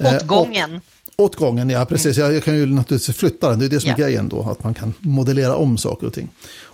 Eh, 0.00 0.14
åt 0.14 0.26
gången. 0.26 0.74
Och, 0.74 0.82
åt 1.16 1.36
gången, 1.36 1.70
ja 1.70 1.84
precis. 1.84 2.18
Mm. 2.18 2.34
Jag, 2.34 2.44
kan 2.44 2.56
ju 2.56 2.66
naturligtvis 2.66 3.16
flytta 3.16 3.50
den. 3.50 3.58
Det 3.58 3.64
är 3.64 3.68
det 3.68 3.80
som 3.80 3.90
är 3.90 3.96
grejen 3.96 4.28
då, 4.28 4.42
att 4.50 4.64
man 4.64 4.74
kan 4.74 4.94
modellera 5.00 5.56
om 5.56 5.78
saker 5.78 6.06
och 6.06 6.12
ting. 6.12 6.28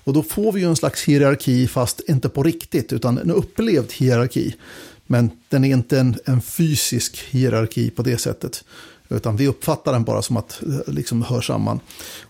Och 0.05 0.13
då 0.13 0.23
får 0.23 0.53
vi 0.53 0.61
ju 0.61 0.67
en 0.67 0.77
slags 0.77 1.05
hierarki 1.05 1.69
fast 1.69 2.01
inte 2.09 2.29
på 2.29 2.43
riktigt 2.43 2.93
utan 2.93 3.19
en 3.19 3.31
upplevd 3.31 3.93
hierarki. 3.93 4.55
Men 5.07 5.31
den 5.49 5.65
är 5.65 5.69
inte 5.69 5.99
en, 5.99 6.17
en 6.25 6.43
fysisk 6.43 7.25
hierarki 7.31 7.91
på 7.91 8.03
det 8.03 8.19
sättet. 8.19 8.65
Utan 9.09 9.37
vi 9.37 9.49
uppfattar 9.49 9.93
den 9.93 10.05
bara 10.05 10.23
som 10.23 10.37
att 10.37 10.63
eh, 10.63 10.93
liksom 10.93 11.23
hör 11.23 11.41
samman. 11.41 11.81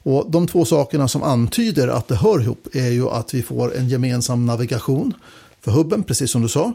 Och 0.03 0.31
de 0.31 0.47
två 0.47 0.65
sakerna 0.65 1.09
som 1.09 1.23
antyder 1.23 1.89
att 1.89 2.09
det 2.09 2.15
hör 2.15 2.41
ihop 2.41 2.69
är 2.73 2.89
ju 2.89 3.09
att 3.09 3.35
vi 3.35 3.43
får 3.43 3.77
en 3.77 3.89
gemensam 3.89 4.47
navigation 4.47 5.15
för 5.61 5.71
hubben, 5.71 6.03
precis 6.03 6.31
som 6.31 6.43
du 6.43 6.49
sa. 6.49 6.73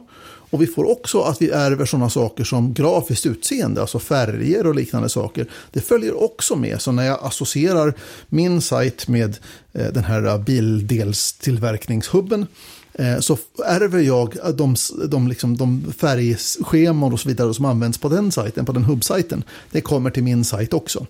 Och 0.55 0.61
vi 0.61 0.67
får 0.67 0.91
också 0.91 1.21
att 1.21 1.41
vi 1.41 1.49
ärver 1.49 1.85
sådana 1.85 2.09
saker 2.09 2.43
som 2.43 2.73
grafiskt 2.73 3.25
utseende, 3.25 3.81
alltså 3.81 3.99
färger 3.99 4.67
och 4.67 4.75
liknande 4.75 5.09
saker. 5.09 5.47
Det 5.71 5.81
följer 5.81 6.23
också 6.23 6.55
med, 6.55 6.81
så 6.81 6.91
när 6.91 7.05
jag 7.05 7.19
associerar 7.21 7.93
min 8.29 8.61
sajt 8.61 9.07
med 9.07 9.37
eh, 9.73 9.87
den 9.87 10.03
här 10.03 10.25
eh, 10.25 10.37
bildelstillverkningshubben 10.37 12.47
eh, 12.93 13.19
så 13.19 13.37
ärver 13.65 13.99
jag 13.99 14.37
de, 14.55 14.75
de, 15.07 15.27
liksom, 15.27 15.57
de 15.57 15.93
färgscheman 15.97 17.13
och 17.13 17.19
så 17.19 17.29
vidare 17.29 17.53
som 17.53 17.65
används 17.65 17.97
på 17.97 18.09
den 18.09 18.31
sajten, 18.31 18.65
på 18.65 18.71
den 18.71 18.83
hubbsajten. 18.83 19.43
Det 19.71 19.81
kommer 19.81 20.09
till 20.09 20.23
min 20.23 20.45
sajt 20.45 20.73
också. 20.73 21.05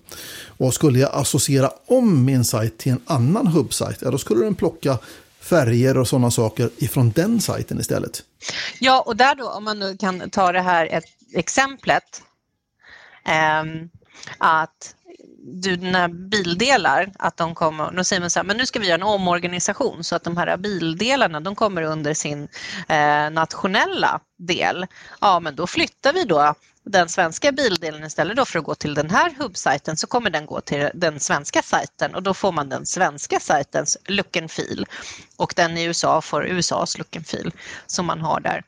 Och 0.46 0.74
skulle 0.74 0.98
jag 0.98 1.14
associera 1.14 1.70
om 1.86 2.24
min 2.24 2.44
sajt 2.44 2.78
till 2.78 2.92
en 2.92 3.00
annan 3.06 3.46
hubbsajt, 3.46 3.98
ja, 4.00 4.10
då 4.10 4.18
skulle 4.18 4.44
den 4.44 4.54
plocka 4.54 4.98
färger 5.46 5.98
och 5.98 6.08
sådana 6.08 6.30
saker 6.30 6.70
ifrån 6.76 7.10
den 7.10 7.40
sajten 7.40 7.80
istället. 7.80 8.22
Ja, 8.80 9.00
och 9.06 9.16
där 9.16 9.34
då, 9.34 9.50
om 9.50 9.64
man 9.64 9.78
nu 9.78 9.96
kan 9.96 10.30
ta 10.30 10.52
det 10.52 10.60
här 10.60 10.86
ett 10.86 11.04
exemplet, 11.34 12.22
eh, 13.28 13.64
att 14.38 14.94
du, 15.46 15.76
dina 15.76 16.08
bildelar, 16.08 17.12
att 17.18 17.36
de 17.36 17.54
kommer, 17.54 17.92
då 17.92 18.04
säger 18.04 18.20
man 18.20 18.30
så 18.30 18.38
här, 18.38 18.44
men 18.44 18.56
nu 18.56 18.66
ska 18.66 18.78
vi 18.78 18.86
göra 18.86 18.94
en 18.94 19.02
omorganisation 19.02 20.04
så 20.04 20.16
att 20.16 20.24
de 20.24 20.36
här 20.36 20.56
bildelarna 20.56 21.40
de 21.40 21.54
kommer 21.54 21.82
under 21.82 22.14
sin 22.14 22.48
eh, 22.88 23.30
nationella 23.30 24.20
del. 24.38 24.86
Ja, 25.20 25.40
men 25.40 25.56
då 25.56 25.66
flyttar 25.66 26.12
vi 26.12 26.24
då 26.24 26.54
den 26.90 27.08
svenska 27.08 27.52
bildelen 27.52 28.04
istället 28.04 28.36
då 28.36 28.44
för 28.44 28.58
att 28.58 28.64
gå 28.64 28.74
till 28.74 28.94
den 28.94 29.10
här 29.10 29.34
hubbsajten 29.38 29.96
så 29.96 30.06
kommer 30.06 30.30
den 30.30 30.46
gå 30.46 30.60
till 30.60 30.90
den 30.94 31.20
svenska 31.20 31.62
sajten 31.62 32.14
och 32.14 32.22
då 32.22 32.34
får 32.34 32.52
man 32.52 32.68
den 32.68 32.86
svenska 32.86 33.40
sajtens 33.40 33.96
look 34.06 34.36
and 34.36 34.50
feel 34.50 34.86
och 35.36 35.52
den 35.56 35.78
i 35.78 35.84
USA 35.84 36.20
får 36.20 36.46
USAs 36.46 36.98
look 36.98 37.16
and 37.16 37.26
feel 37.26 37.52
som 37.86 38.06
man 38.06 38.20
har 38.20 38.40
där. 38.40 38.62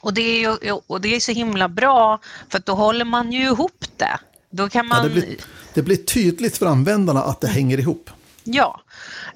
Och 0.00 0.14
det 0.14 0.22
är 0.22 0.40
ju 0.40 0.72
och 0.72 1.00
det 1.00 1.16
är 1.16 1.20
så 1.20 1.32
himla 1.32 1.68
bra 1.68 2.20
för 2.48 2.58
att 2.58 2.66
då 2.66 2.74
håller 2.74 3.04
man 3.04 3.32
ju 3.32 3.42
ihop 3.42 3.84
det. 3.96 4.18
Då 4.50 4.68
kan 4.68 4.86
man... 4.86 4.98
Ja, 4.98 5.04
det, 5.04 5.10
blir, 5.10 5.36
det 5.74 5.82
blir 5.82 5.96
tydligt 5.96 6.58
för 6.58 6.66
användarna 6.66 7.22
att 7.22 7.40
det 7.40 7.48
hänger 7.48 7.78
ihop. 7.78 8.10
Ja, 8.44 8.80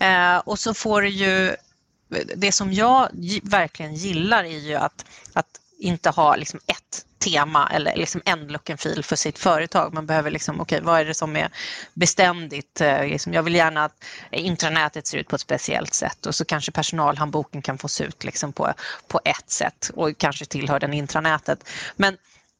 eh, 0.00 0.36
och 0.36 0.58
så 0.58 0.74
får 0.74 1.02
du 1.02 1.08
ju... 1.08 1.56
Det 2.36 2.52
som 2.52 2.72
jag 2.72 3.08
verkligen 3.42 3.94
gillar 3.94 4.44
är 4.44 4.58
ju 4.58 4.74
att, 4.74 5.04
att 5.32 5.46
inte 5.84 6.10
ha 6.10 6.36
liksom 6.36 6.60
ett 6.66 7.04
tema 7.18 7.68
eller 7.72 7.96
liksom 7.96 8.22
en 8.24 8.46
look 8.46 8.70
and 8.70 8.80
feel 8.80 9.02
för 9.02 9.16
sitt 9.16 9.38
företag. 9.38 9.94
Man 9.94 10.06
behöver 10.06 10.30
liksom, 10.30 10.60
okej, 10.60 10.76
okay, 10.76 10.86
vad 10.86 11.00
är 11.00 11.04
det 11.04 11.14
som 11.14 11.36
är 11.36 11.48
beständigt? 11.94 12.80
Eh, 12.80 13.06
liksom, 13.06 13.32
jag 13.32 13.42
vill 13.42 13.54
gärna 13.54 13.84
att 13.84 14.04
intranätet 14.30 15.06
ser 15.06 15.18
ut 15.18 15.28
på 15.28 15.36
ett 15.36 15.42
speciellt 15.42 15.94
sätt 15.94 16.26
och 16.26 16.34
så 16.34 16.44
kanske 16.44 16.72
personalhandboken 16.72 17.62
kan 17.62 17.78
få 17.78 17.88
se 17.88 18.04
ut 18.04 18.24
liksom 18.24 18.52
på, 18.52 18.72
på 19.08 19.20
ett 19.24 19.50
sätt 19.50 19.90
och 19.94 20.18
kanske 20.18 20.44
tillhör 20.44 20.80
den 20.80 20.94
intranätet. 20.94 21.68
Men 21.96 22.16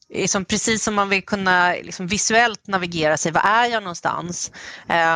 liksom, 0.08 0.44
precis 0.44 0.84
som 0.84 0.94
man 0.94 1.08
vill 1.08 1.24
kunna 1.24 1.72
liksom, 1.72 2.06
visuellt 2.06 2.66
navigera 2.66 3.16
sig, 3.16 3.32
var 3.32 3.40
är 3.40 3.66
jag 3.66 3.82
någonstans? 3.82 4.52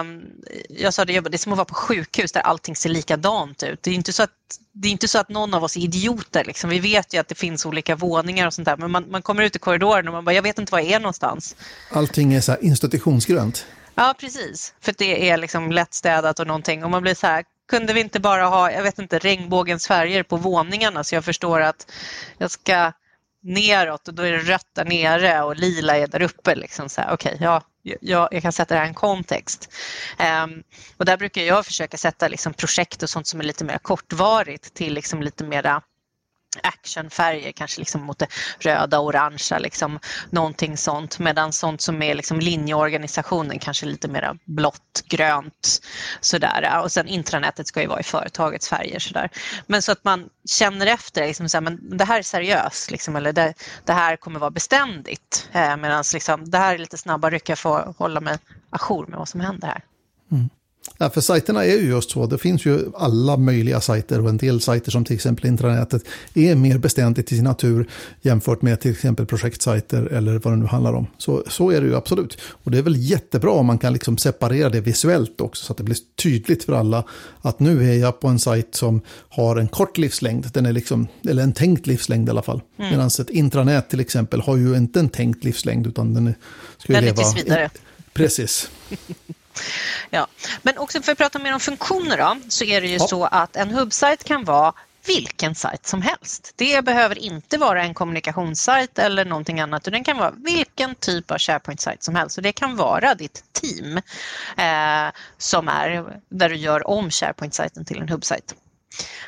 Um, 0.00 0.22
jag 0.68 0.94
sa 0.94 1.04
det, 1.04 1.20
det 1.20 1.36
är 1.36 1.38
som 1.38 1.52
att 1.52 1.58
vara 1.58 1.64
på 1.64 1.74
sjukhus 1.74 2.32
där 2.32 2.40
allting 2.40 2.76
ser 2.76 2.90
likadant 2.90 3.62
ut. 3.62 3.82
Det 3.82 3.90
är 3.90 3.94
inte 3.94 4.12
så 4.12 4.22
att, 4.22 4.30
det 4.72 4.88
är 4.88 4.92
inte 4.92 5.08
så 5.08 5.18
att 5.18 5.28
någon 5.28 5.54
av 5.54 5.64
oss 5.64 5.76
är 5.76 5.80
idioter. 5.80 6.44
Liksom. 6.44 6.70
Vi 6.70 6.78
vet 6.78 7.14
ju 7.14 7.18
att 7.18 7.28
det 7.28 7.34
finns 7.34 7.66
olika 7.66 7.96
våningar 7.96 8.46
och 8.46 8.54
sånt 8.54 8.66
där, 8.66 8.76
men 8.76 8.90
man, 8.90 9.10
man 9.10 9.22
kommer 9.22 9.42
ut 9.42 9.56
i 9.56 9.58
korridoren 9.58 10.08
och 10.08 10.14
man 10.14 10.24
bara, 10.24 10.34
jag 10.34 10.42
vet 10.42 10.58
inte 10.58 10.72
var 10.72 10.78
jag 10.78 10.90
är 10.90 11.00
någonstans. 11.00 11.56
Allting 11.90 12.34
är 12.34 12.40
så 12.40 12.56
institutionsgrönt. 12.60 13.66
Ja, 13.94 14.14
precis. 14.20 14.74
För 14.80 14.94
det 14.98 15.30
är 15.30 15.36
liksom 15.36 15.72
lättstädat 15.72 16.40
och 16.40 16.46
någonting. 16.46 16.84
Och 16.84 16.90
man 16.90 17.02
blir 17.02 17.14
så 17.14 17.26
här, 17.26 17.44
kunde 17.68 17.92
vi 17.92 18.00
inte 18.00 18.20
bara 18.20 18.46
ha, 18.46 18.72
jag 18.72 18.82
vet 18.82 18.98
inte, 18.98 19.18
regnbågens 19.18 19.86
färger 19.86 20.22
på 20.22 20.36
våningarna 20.36 21.04
så 21.04 21.14
jag 21.14 21.24
förstår 21.24 21.60
att 21.60 21.90
jag 22.38 22.50
ska 22.50 22.92
neråt 23.48 24.08
och 24.08 24.14
då 24.14 24.22
är 24.22 24.32
det 24.32 24.38
rött 24.38 24.66
där 24.74 24.84
nere 24.84 25.42
och 25.42 25.56
lila 25.56 25.96
är 25.96 26.06
där 26.06 26.22
uppe. 26.22 26.54
Liksom 26.54 26.88
så 26.88 27.02
okay, 27.12 27.36
ja, 27.40 27.62
jag, 27.82 28.28
jag, 28.32 28.42
kan 28.42 28.52
sätta 28.52 28.74
det 28.74 28.78
här 28.78 28.86
i 28.86 28.88
en 28.88 28.94
kontext. 28.94 29.72
Um, 30.44 30.62
och 30.96 31.04
där 31.04 31.16
brukar 31.16 31.42
jag 31.42 31.66
försöka 31.66 31.96
sätta 31.96 32.28
liksom 32.28 32.54
projekt 32.54 33.02
och 33.02 33.10
sånt 33.10 33.26
som 33.26 33.40
är 33.40 33.44
lite 33.44 33.64
mer 33.64 33.78
kortvarigt 33.78 34.74
till 34.74 34.94
liksom 34.94 35.22
lite 35.22 35.44
mera 35.44 35.82
actionfärger, 36.62 37.52
kanske 37.52 37.80
liksom 37.80 38.02
mot 38.02 38.18
det 38.18 38.26
röda 38.58 38.98
och 38.98 39.06
orangea, 39.06 39.58
liksom, 39.58 39.98
någonting 40.30 40.76
sånt. 40.76 41.18
Medan 41.18 41.52
sånt 41.52 41.80
som 41.80 42.02
är 42.02 42.14
liksom 42.14 42.40
linjeorganisationen 42.40 43.58
kanske 43.58 43.86
lite 43.86 44.08
mer 44.08 44.38
blått, 44.44 45.02
grönt 45.04 45.80
sådär. 46.20 46.80
Och 46.82 46.92
sen 46.92 47.08
intranätet 47.08 47.66
ska 47.66 47.80
ju 47.80 47.86
vara 47.86 48.00
i 48.00 48.02
företagets 48.02 48.68
färger 48.68 48.98
sådär. 48.98 49.30
Men 49.66 49.82
så 49.82 49.92
att 49.92 50.04
man 50.04 50.28
känner 50.48 50.86
efter, 50.86 51.26
liksom, 51.26 51.48
så 51.48 51.60
men 51.60 51.98
det 51.98 52.04
här 52.04 52.18
är 52.18 52.22
seriöst 52.22 52.90
liksom, 52.90 53.16
eller 53.16 53.32
det, 53.32 53.54
det 53.84 53.92
här 53.92 54.16
kommer 54.16 54.40
vara 54.40 54.50
beständigt. 54.50 55.48
Eh, 55.52 55.76
Medan 55.76 56.04
liksom, 56.14 56.50
det 56.50 56.58
här 56.58 56.74
är 56.74 56.78
lite 56.78 56.98
snabba 56.98 57.30
ryck, 57.30 57.48
jag 57.48 57.58
får 57.58 57.94
hålla 57.98 58.20
mig 58.20 58.38
ajour 58.70 59.06
med 59.06 59.18
vad 59.18 59.28
som 59.28 59.40
händer 59.40 59.68
här. 59.68 59.84
Mm. 60.32 60.50
Ja, 60.98 61.10
för 61.10 61.20
sajterna 61.20 61.64
är 61.64 61.76
ju 61.76 61.88
just 61.88 62.10
så. 62.10 62.26
Det 62.26 62.38
finns 62.38 62.66
ju 62.66 62.78
alla 62.96 63.36
möjliga 63.36 63.80
sajter 63.80 64.20
och 64.20 64.28
en 64.28 64.36
del 64.36 64.60
sajter 64.60 64.90
som 64.90 65.04
till 65.04 65.14
exempel 65.14 65.46
intranätet 65.46 66.02
är 66.34 66.54
mer 66.54 66.78
beständigt 66.78 67.32
i 67.32 67.36
sin 67.36 67.44
natur 67.44 67.90
jämfört 68.22 68.62
med 68.62 68.80
till 68.80 68.90
exempel 68.90 69.26
projektsajter 69.26 70.02
eller 70.02 70.38
vad 70.38 70.52
det 70.52 70.56
nu 70.56 70.66
handlar 70.66 70.92
om. 70.92 71.06
Så, 71.18 71.44
så 71.48 71.70
är 71.70 71.80
det 71.80 71.86
ju 71.86 71.96
absolut. 71.96 72.38
Och 72.42 72.70
det 72.70 72.78
är 72.78 72.82
väl 72.82 72.96
jättebra 72.96 73.50
om 73.50 73.66
man 73.66 73.78
kan 73.78 73.92
liksom 73.92 74.18
separera 74.18 74.70
det 74.70 74.80
visuellt 74.80 75.40
också 75.40 75.64
så 75.64 75.72
att 75.72 75.76
det 75.76 75.84
blir 75.84 75.96
tydligt 76.22 76.64
för 76.64 76.72
alla 76.72 77.04
att 77.40 77.60
nu 77.60 77.90
är 77.92 77.94
jag 77.94 78.20
på 78.20 78.28
en 78.28 78.38
sajt 78.38 78.74
som 78.74 79.00
har 79.28 79.56
en 79.56 79.68
kort 79.68 79.98
livslängd, 79.98 80.46
den 80.52 80.66
är 80.66 80.72
liksom, 80.72 81.08
eller 81.28 81.42
en 81.42 81.52
tänkt 81.52 81.86
livslängd 81.86 82.28
i 82.28 82.30
alla 82.30 82.42
fall. 82.42 82.60
Mm. 82.78 82.90
Medan 82.90 83.06
ett 83.06 83.30
intranät 83.30 83.90
till 83.90 84.00
exempel 84.00 84.40
har 84.40 84.56
ju 84.56 84.76
inte 84.76 85.00
en 85.00 85.08
tänkt 85.08 85.44
livslängd 85.44 85.86
utan 85.86 86.14
den 86.14 86.34
ska 86.78 86.92
ju 86.92 86.94
den 86.94 87.04
leva... 87.04 87.20
är 87.20 87.24
tills 87.24 87.44
vidare. 87.44 87.70
Precis. 88.12 88.70
Ja, 90.10 90.26
men 90.62 90.78
också 90.78 91.02
för 91.02 91.12
att 91.12 91.18
prata 91.18 91.38
mer 91.38 91.54
om 91.54 91.60
funktioner 91.60 92.16
då, 92.16 92.36
så 92.48 92.64
är 92.64 92.80
det 92.80 92.86
ju 92.86 92.96
ja. 92.96 93.06
så 93.08 93.24
att 93.24 93.56
en 93.56 93.70
hubbsajt 93.70 94.24
kan 94.24 94.44
vara 94.44 94.72
vilken 95.06 95.54
sajt 95.54 95.86
som 95.86 96.02
helst. 96.02 96.52
Det 96.56 96.84
behöver 96.84 97.18
inte 97.18 97.58
vara 97.58 97.82
en 97.82 97.94
kommunikationssajt 97.94 98.98
eller 98.98 99.24
någonting 99.24 99.60
annat. 99.60 99.84
Den 99.84 100.04
kan 100.04 100.16
vara 100.16 100.30
vilken 100.30 100.94
typ 100.94 101.30
av 101.30 101.38
SharePoint-sajt 101.38 102.02
som 102.02 102.14
helst. 102.14 102.36
Och 102.36 102.42
det 102.42 102.52
kan 102.52 102.76
vara 102.76 103.14
ditt 103.14 103.44
team 103.52 103.96
eh, 104.56 105.12
som 105.38 105.68
är 105.68 106.20
där 106.28 106.48
du 106.48 106.56
gör 106.56 106.88
om 106.88 107.10
SharePoint-sajten 107.10 107.84
till 107.84 108.00
en 108.00 108.08
hubbsajt. 108.08 108.54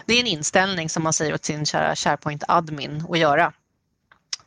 Det 0.07 0.15
är 0.15 0.21
en 0.21 0.27
inställning 0.27 0.89
som 0.89 1.03
man 1.03 1.13
säger 1.13 1.35
åt 1.35 1.45
sin 1.45 1.67
kära 1.67 1.95
SharePoint-admin 1.95 3.05
att 3.11 3.19
göra. 3.19 3.53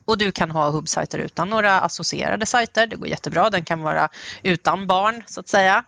Och 0.05 0.17
du 0.17 0.31
kan 0.31 0.51
ha 0.51 0.69
hubbsajter 0.69 1.19
utan 1.19 1.49
några 1.49 1.79
associerade 1.81 2.45
sajter. 2.45 2.87
Det 2.87 2.95
går 2.95 3.07
jättebra. 3.07 3.49
Den 3.49 3.65
kan 3.65 3.81
vara 3.81 4.09
utan 4.43 4.87
barn 4.87 5.23
så 5.27 5.39
att 5.39 5.47
säga. 5.47 5.83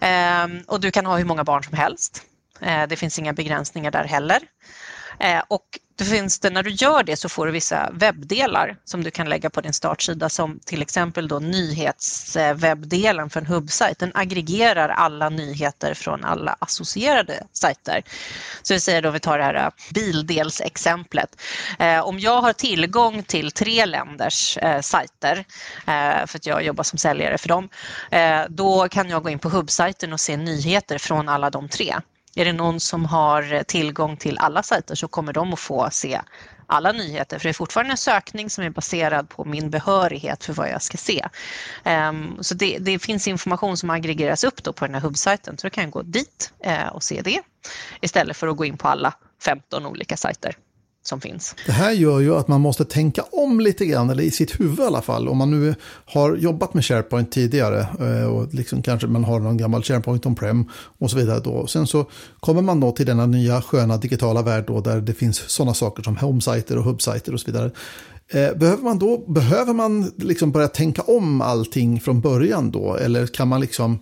Ehm, 0.00 0.62
och 0.66 0.80
du 0.80 0.90
kan 0.90 1.06
ha 1.06 1.16
hur 1.16 1.24
många 1.24 1.44
barn 1.44 1.64
som 1.64 1.74
helst. 1.74 2.22
Eh, 2.60 2.86
det 2.88 2.96
finns 2.96 3.18
inga 3.18 3.32
begränsningar 3.32 3.90
där 3.90 4.04
heller. 4.04 4.40
Eh, 5.18 5.42
och 5.48 5.78
det 5.96 6.04
finns 6.04 6.38
det, 6.38 6.50
när 6.50 6.62
du 6.62 6.70
gör 6.70 7.02
det 7.02 7.16
så 7.16 7.28
får 7.28 7.46
du 7.46 7.52
vissa 7.52 7.90
webbdelar 7.92 8.76
som 8.84 9.04
du 9.04 9.10
kan 9.10 9.28
lägga 9.28 9.50
på 9.50 9.60
din 9.60 9.72
startsida 9.72 10.28
som 10.28 10.60
till 10.66 10.82
exempel 10.82 11.28
då 11.28 11.38
nyhetswebbdelen 11.38 13.30
för 13.30 13.40
en 13.40 13.46
hubbsajt. 13.46 13.98
Den 13.98 14.12
aggregerar 14.14 14.88
alla 14.88 15.28
nyheter 15.28 15.94
från 15.94 16.24
alla 16.24 16.56
associerade 16.58 17.46
sajter. 17.52 18.02
Så 18.62 18.74
vi 18.74 18.80
säger 18.80 19.02
då 19.02 19.10
vi 19.10 19.20
tar 19.20 19.38
det 19.38 19.44
här 19.44 19.54
eh, 19.54 19.70
bildelsexemplet. 19.94 21.40
Eh, 21.78 22.00
om 22.00 22.18
jag 22.18 22.42
har 22.42 22.52
tillgång 22.52 23.22
till 23.22 23.50
tre 23.50 23.86
länders 23.86 24.58
sajter 24.80 25.44
för 26.26 26.36
att 26.36 26.46
jag 26.46 26.64
jobbar 26.64 26.84
som 26.84 26.98
säljare 26.98 27.38
för 27.38 27.48
dem, 27.48 27.68
då 28.48 28.88
kan 28.88 29.10
jag 29.10 29.22
gå 29.22 29.30
in 29.30 29.38
på 29.38 29.48
hubbsajten 29.48 30.12
och 30.12 30.20
se 30.20 30.36
nyheter 30.36 30.98
från 30.98 31.28
alla 31.28 31.50
de 31.50 31.68
tre. 31.68 31.94
Är 32.34 32.44
det 32.44 32.52
någon 32.52 32.80
som 32.80 33.04
har 33.04 33.52
eh, 33.52 33.62
tillgång 33.62 34.16
till 34.16 34.38
alla 34.38 34.62
sajter 34.62 34.94
så 34.94 35.08
kommer 35.08 35.32
de 35.32 35.52
att 35.52 35.60
få 35.60 35.88
se 35.92 36.20
alla 36.66 36.92
nyheter. 36.92 37.38
För 37.38 37.44
det 37.44 37.50
är 37.50 37.54
fortfarande 37.54 37.92
en 37.92 37.96
sökning 37.96 38.50
som 38.50 38.64
är 38.64 38.70
baserad 38.70 39.28
på 39.28 39.44
min 39.44 39.70
behörighet 39.70 40.44
för 40.44 40.52
vad 40.52 40.70
jag 40.70 40.82
ska 40.82 40.98
se. 40.98 41.28
Um, 41.84 42.38
så 42.40 42.54
det, 42.54 42.78
det, 42.78 42.98
finns 42.98 43.28
information 43.28 43.76
som 43.76 43.90
aggregeras 43.90 44.44
upp 44.44 44.62
då 44.62 44.72
på 44.72 44.84
den 44.86 44.94
här 44.94 45.00
hubbsajten. 45.00 45.58
Så 45.58 45.66
då 45.66 45.70
kan 45.70 45.84
jag 45.84 45.90
gå 45.90 46.02
dit 46.02 46.52
uh, 46.66 46.86
och 46.86 47.02
se 47.02 47.22
det. 47.22 47.40
Istället 48.00 48.36
för 48.36 48.48
att 48.48 48.56
gå 48.56 48.64
in 48.64 48.76
på 48.76 48.88
alla 48.88 49.14
15 49.44 49.86
olika 49.86 50.16
sajter 50.16 50.56
som 51.02 51.20
finns. 51.20 51.54
Det 51.66 51.72
här 51.72 51.92
gör 51.92 52.20
ju 52.20 52.36
att 52.36 52.48
man 52.48 52.60
måste 52.60 52.84
tänka 52.84 53.22
om 53.22 53.60
lite 53.60 53.86
grann, 53.86 54.10
eller 54.10 54.22
i 54.22 54.30
sitt 54.30 54.60
huvud 54.60 54.78
i 54.78 54.82
alla 54.82 55.02
fall. 55.02 55.28
Om 55.28 55.38
man 55.38 55.50
nu 55.50 55.74
har 56.04 56.36
jobbat 56.36 56.74
med 56.74 56.84
SharePoint 56.84 57.32
tidigare 57.32 57.80
eh, 57.80 58.26
och 58.26 58.54
liksom 58.54 58.82
kanske 58.82 59.06
man 59.06 59.24
har 59.24 59.40
någon 59.40 59.56
gammal 59.56 59.82
SharePoint 59.82 60.26
on-prem 60.26 60.64
och 60.98 61.10
så 61.10 61.16
vidare. 61.16 61.40
Då. 61.40 61.66
Sen 61.66 61.86
så 61.86 62.06
kommer 62.40 62.62
man 62.62 62.80
då 62.80 62.92
till 62.92 63.06
denna 63.06 63.26
nya 63.26 63.62
sköna 63.62 63.96
digitala 63.96 64.42
värld 64.42 64.64
då, 64.66 64.80
där 64.80 65.00
det 65.00 65.14
finns 65.14 65.50
sådana 65.50 65.74
saker 65.74 66.02
som 66.02 66.16
homesajter 66.16 66.78
och 66.78 66.84
hubsajter 66.84 67.34
och 67.34 67.40
så 67.40 67.46
vidare. 67.46 67.70
Eh, 68.28 68.54
behöver 68.54 68.82
man 68.82 68.98
då 68.98 69.18
behöver 69.18 69.72
man 69.72 70.12
liksom 70.16 70.52
börja 70.52 70.68
tänka 70.68 71.02
om 71.02 71.40
allting 71.40 72.00
från 72.00 72.20
början 72.20 72.70
då? 72.70 72.94
Eller 72.96 73.26
kan 73.26 73.48
man 73.48 73.60
liksom 73.60 73.98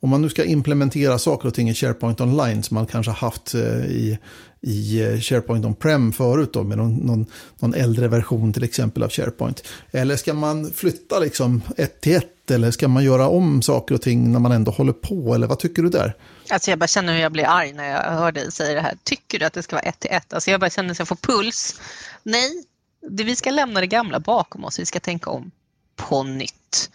om 0.00 0.10
man 0.10 0.22
nu 0.22 0.28
ska 0.28 0.44
implementera 0.44 1.18
saker 1.18 1.48
och 1.48 1.54
ting 1.54 1.68
i 1.70 1.74
SharePoint 1.74 2.20
online 2.20 2.62
som 2.62 2.74
man 2.74 2.86
kanske 2.86 3.12
haft 3.12 3.54
eh, 3.54 3.84
i, 3.86 4.18
i 4.60 5.00
eh, 5.00 5.20
SharePoint 5.20 5.64
on-prem 5.64 6.12
förut 6.12 6.52
då, 6.52 6.62
med 6.62 6.78
någon, 6.78 6.96
någon, 6.96 7.26
någon, 7.58 7.74
äldre 7.74 8.08
version 8.08 8.52
till 8.52 8.64
exempel 8.64 9.02
av 9.02 9.10
SharePoint. 9.10 9.68
Eller 9.90 10.16
ska 10.16 10.34
man 10.34 10.70
flytta 10.70 11.18
liksom 11.18 11.62
ett 11.76 12.00
till 12.00 12.16
ett 12.16 12.50
eller 12.50 12.70
ska 12.70 12.88
man 12.88 13.04
göra 13.04 13.28
om 13.28 13.62
saker 13.62 13.94
och 13.94 14.02
ting 14.02 14.32
när 14.32 14.38
man 14.38 14.52
ändå 14.52 14.70
håller 14.70 14.92
på? 14.92 15.34
Eller 15.34 15.46
vad 15.46 15.58
tycker 15.58 15.82
du 15.82 15.88
där? 15.88 16.14
Alltså 16.50 16.70
jag 16.70 16.78
bara 16.78 16.86
känner 16.86 17.12
hur 17.12 17.20
jag 17.20 17.32
blir 17.32 17.44
arg 17.44 17.72
när 17.72 17.90
jag 17.90 18.18
hör 18.18 18.32
dig 18.32 18.52
säga 18.52 18.74
det 18.74 18.80
här. 18.80 18.94
Tycker 19.04 19.38
du 19.38 19.44
att 19.44 19.52
det 19.52 19.62
ska 19.62 19.76
vara 19.76 19.84
ett 19.84 20.00
till 20.00 20.10
ett? 20.10 20.32
Alltså 20.32 20.50
jag 20.50 20.60
bara 20.60 20.70
känner 20.70 20.90
att 20.90 20.98
jag 20.98 21.08
får 21.08 21.16
puls. 21.16 21.80
Nej, 22.22 22.64
vi 23.10 23.36
ska 23.36 23.50
lämna 23.50 23.80
det 23.80 23.86
gamla 23.86 24.20
bakom 24.20 24.64
oss. 24.64 24.78
Vi 24.78 24.86
ska 24.86 25.00
tänka 25.00 25.30
om 25.30 25.50
på 25.98 26.22
nytt. 26.22 26.90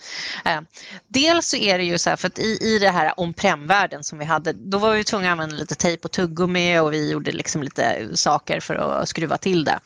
Eh, 0.46 0.62
dels 1.08 1.48
så 1.48 1.58
är 1.58 1.78
det 1.78 1.84
ju 1.84 1.98
så 1.98 2.10
här 2.10 2.18
för 2.18 2.28
att 2.28 2.40
i, 2.40 2.58
i 2.62 2.80
det 2.80 2.90
här 2.90 3.14
on-prem-världen 3.18 4.04
som 4.04 4.20
vi 4.20 4.26
hade, 4.26 4.54
då 4.54 4.78
var 4.78 4.94
vi 4.94 5.04
tvungna 5.04 5.28
att 5.28 5.32
använda 5.32 5.56
lite 5.56 5.76
tejp 5.76 6.06
och 6.06 6.12
tuggummi 6.12 6.80
och 6.80 6.94
vi 6.94 7.12
gjorde 7.12 7.32
liksom 7.32 7.64
lite 7.64 8.10
saker 8.18 8.60
för 8.60 8.76
att 8.76 9.10
skruva 9.10 9.38
till 9.38 9.64
det. 9.64 9.80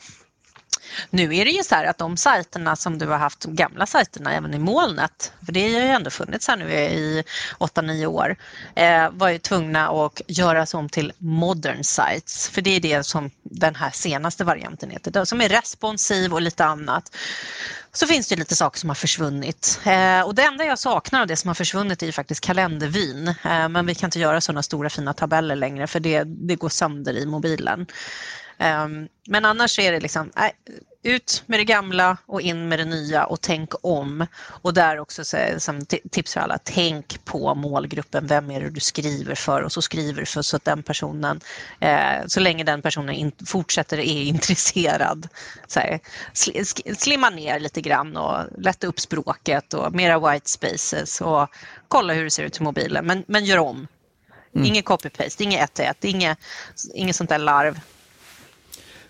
Nu 1.10 1.36
är 1.36 1.44
det 1.44 1.50
ju 1.50 1.62
så 1.62 1.74
här 1.74 1.84
att 1.84 1.98
de 1.98 2.16
sajterna 2.16 2.76
som 2.76 2.98
du 2.98 3.06
har 3.06 3.18
haft, 3.18 3.40
de 3.40 3.54
gamla 3.54 3.86
sajterna 3.86 4.32
även 4.32 4.54
i 4.54 4.58
molnet, 4.58 5.32
för 5.44 5.52
det 5.52 5.62
har 5.74 5.80
ju 5.80 5.86
ändå 5.86 6.10
funnits 6.10 6.48
här 6.48 6.56
nu 6.56 6.72
i 6.72 7.24
8-9 7.58 8.06
år, 8.06 8.36
eh, 8.74 9.10
var 9.10 9.28
ju 9.28 9.38
tvungna 9.38 9.88
att 9.88 10.20
göras 10.26 10.74
om 10.74 10.88
till 10.88 11.12
modern 11.18 11.84
sites. 11.84 12.48
För 12.48 12.62
det 12.62 12.70
är 12.70 12.80
det 12.80 13.04
som 13.04 13.30
den 13.42 13.74
här 13.74 13.90
senaste 13.90 14.44
varianten 14.44 14.90
heter, 14.90 15.24
som 15.24 15.40
är 15.40 15.48
responsiv 15.48 16.34
och 16.34 16.42
lite 16.42 16.64
annat. 16.64 17.16
Så 17.92 18.06
finns 18.06 18.28
det 18.28 18.36
lite 18.36 18.56
saker 18.56 18.80
som 18.80 18.90
har 18.90 18.94
försvunnit. 18.94 19.80
Eh, 19.84 20.20
och 20.20 20.34
det 20.34 20.42
enda 20.42 20.64
jag 20.64 20.78
saknar 20.78 21.20
av 21.20 21.26
det 21.26 21.36
som 21.36 21.48
har 21.48 21.54
försvunnit 21.54 22.02
är 22.02 22.06
ju 22.06 22.12
faktiskt 22.12 22.40
kalendervin. 22.40 23.28
Eh, 23.28 23.68
men 23.68 23.86
vi 23.86 23.94
kan 23.94 24.06
inte 24.06 24.18
göra 24.18 24.40
sådana 24.40 24.62
stora 24.62 24.90
fina 24.90 25.12
tabeller 25.12 25.56
längre 25.56 25.86
för 25.86 26.00
det, 26.00 26.24
det 26.24 26.56
går 26.56 26.68
sönder 26.68 27.16
i 27.16 27.26
mobilen. 27.26 27.86
Um, 28.60 29.08
men 29.26 29.44
annars 29.44 29.78
är 29.78 29.92
det 29.92 30.00
liksom, 30.00 30.30
ut 31.02 31.42
med 31.46 31.60
det 31.60 31.64
gamla 31.64 32.16
och 32.26 32.40
in 32.40 32.68
med 32.68 32.78
det 32.78 32.84
nya 32.84 33.24
och 33.24 33.40
tänk 33.40 33.72
om. 33.82 34.26
Och 34.46 34.74
där 34.74 34.98
också 34.98 35.24
så, 35.24 35.36
som 35.58 35.86
tips 35.86 36.34
för 36.34 36.40
alla, 36.40 36.58
tänk 36.64 37.24
på 37.24 37.54
målgruppen. 37.54 38.26
Vem 38.26 38.50
är 38.50 38.60
det 38.60 38.70
du 38.70 38.80
skriver 38.80 39.34
för? 39.34 39.62
Och 39.62 39.72
så 39.72 39.82
skriver 39.82 40.20
du 40.20 40.26
för 40.26 40.42
så 40.42 40.56
att 40.56 40.64
den 40.64 40.82
personen, 40.82 41.40
eh, 41.80 42.26
så 42.26 42.40
länge 42.40 42.64
den 42.64 42.82
personen 42.82 43.32
fortsätter 43.46 43.98
är 43.98 44.22
intresserad, 44.22 45.28
så 45.66 45.80
här, 45.80 46.00
sl, 46.32 46.50
slimma 46.98 47.30
ner 47.30 47.60
lite 47.60 47.80
grann 47.80 48.16
och 48.16 48.38
lätta 48.58 48.86
upp 48.86 49.00
språket 49.00 49.74
och 49.74 49.94
mera 49.94 50.32
white 50.32 50.48
spaces 50.48 51.20
och 51.20 51.48
kolla 51.88 52.12
hur 52.12 52.24
det 52.24 52.30
ser 52.30 52.44
ut 52.44 52.60
i 52.60 52.62
mobilen. 52.62 53.06
Men, 53.06 53.24
men 53.26 53.44
gör 53.44 53.58
om. 53.58 53.88
Mm. 54.54 54.66
Inget 54.66 54.84
copy-paste, 54.84 55.42
inget 55.42 55.70
ett 55.70 55.78
ett, 55.78 56.04
inget, 56.04 56.38
inget 56.94 57.16
sånt 57.16 57.30
där 57.30 57.38
larv. 57.38 57.80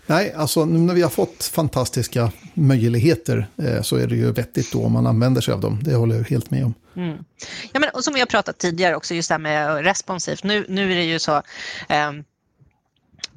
Nej, 0.08 0.32
alltså 0.32 0.64
nu 0.64 0.78
när 0.78 0.94
vi 0.94 1.02
har 1.02 1.10
fått 1.10 1.44
fantastiska 1.44 2.32
möjligheter 2.54 3.46
eh, 3.62 3.82
så 3.82 3.96
är 3.96 4.06
det 4.06 4.16
ju 4.16 4.32
vettigt 4.32 4.72
då 4.72 4.84
om 4.84 4.92
man 4.92 5.06
använder 5.06 5.40
sig 5.40 5.54
av 5.54 5.60
dem. 5.60 5.80
Det 5.82 5.94
håller 5.94 6.16
jag 6.16 6.24
helt 6.24 6.50
med 6.50 6.64
om. 6.64 6.74
Mm. 6.96 7.24
Ja, 7.72 7.80
men, 7.80 7.90
och 7.90 8.04
som 8.04 8.14
vi 8.14 8.20
har 8.20 8.26
pratat 8.26 8.58
tidigare 8.58 8.96
också, 8.96 9.14
just 9.14 9.28
det 9.28 9.34
här 9.34 9.38
med 9.38 9.84
responsivt. 9.84 10.44
Nu, 10.44 10.66
nu 10.68 10.92
är 10.92 10.96
det 10.96 11.04
ju 11.04 11.18
så 11.18 11.42
ehm, 11.88 12.24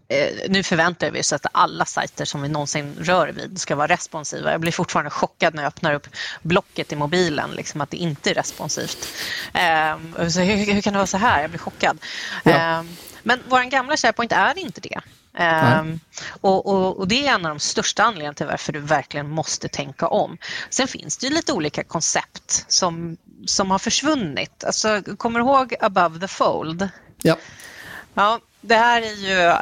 eh, 0.07 0.49
nu 0.49 0.63
förväntar 0.63 1.11
vi 1.11 1.21
oss 1.21 1.33
att 1.33 1.45
alla 1.51 1.85
sajter 1.85 2.25
som 2.25 2.41
vi 2.41 2.49
någonsin 2.49 2.95
rör 2.99 3.27
vid 3.27 3.61
ska 3.61 3.75
vara 3.75 3.87
responsiva. 3.87 4.51
Jag 4.51 4.61
blir 4.61 4.71
fortfarande 4.71 5.09
chockad 5.11 5.55
när 5.55 5.63
jag 5.63 5.67
öppnar 5.67 5.93
upp 5.93 6.07
blocket 6.41 6.91
i 6.91 6.95
mobilen, 6.95 7.51
liksom 7.51 7.81
att 7.81 7.89
det 7.89 7.97
inte 7.97 8.29
är 8.29 8.33
responsivt. 8.33 9.07
Eh, 9.53 10.27
så 10.27 10.39
hur, 10.39 10.73
hur, 10.73 10.81
kan 10.81 10.93
det 10.93 10.99
vara 10.99 11.07
så 11.07 11.17
här? 11.17 11.41
Jag 11.41 11.49
blir 11.49 11.59
chockad. 11.59 11.99
Ja. 12.43 12.51
Eh, 12.51 12.83
men 13.23 13.39
vår 13.49 13.69
gamla 13.71 13.97
SharePoint 13.97 14.31
är 14.31 14.57
inte 14.57 14.81
det. 14.81 15.01
Um, 15.39 15.99
och, 16.41 16.65
och, 16.65 16.99
och, 16.99 17.07
det 17.07 17.27
är 17.27 17.33
en 17.33 17.45
av 17.45 17.49
de 17.49 17.59
största 17.59 18.03
anledningarna 18.03 18.33
till 18.33 18.45
varför 18.45 18.73
du 18.73 18.79
verkligen 18.79 19.29
måste 19.29 19.67
tänka 19.67 20.07
om. 20.07 20.37
Sen 20.69 20.87
finns 20.87 21.17
det 21.17 21.27
ju 21.27 21.33
lite 21.33 21.53
olika 21.53 21.83
koncept 21.83 22.65
som, 22.67 23.17
som 23.45 23.71
har 23.71 23.79
försvunnit. 23.79 24.63
Alltså, 24.63 25.01
kommer 25.17 25.39
du 25.39 25.45
ihåg 25.45 25.75
Above 25.79 26.19
the 26.19 26.27
Fold? 26.27 26.89
Ja. 27.21 27.37
Ja, 28.13 28.39
det 28.61 28.75
här 28.75 29.01
är 29.01 29.13
ju 29.13 29.55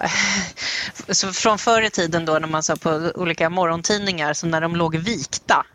så 1.13 1.33
från 1.33 1.57
förr 1.57 1.81
i 1.81 1.89
tiden 1.89 2.25
då 2.25 2.39
när 2.39 2.47
man 2.47 2.63
sa 2.63 2.75
på 2.75 3.11
olika 3.15 3.49
morgontidningar, 3.49 4.33
så 4.33 4.47
när 4.47 4.61
de 4.61 4.75
låg 4.75 4.95
vikta 4.95 5.65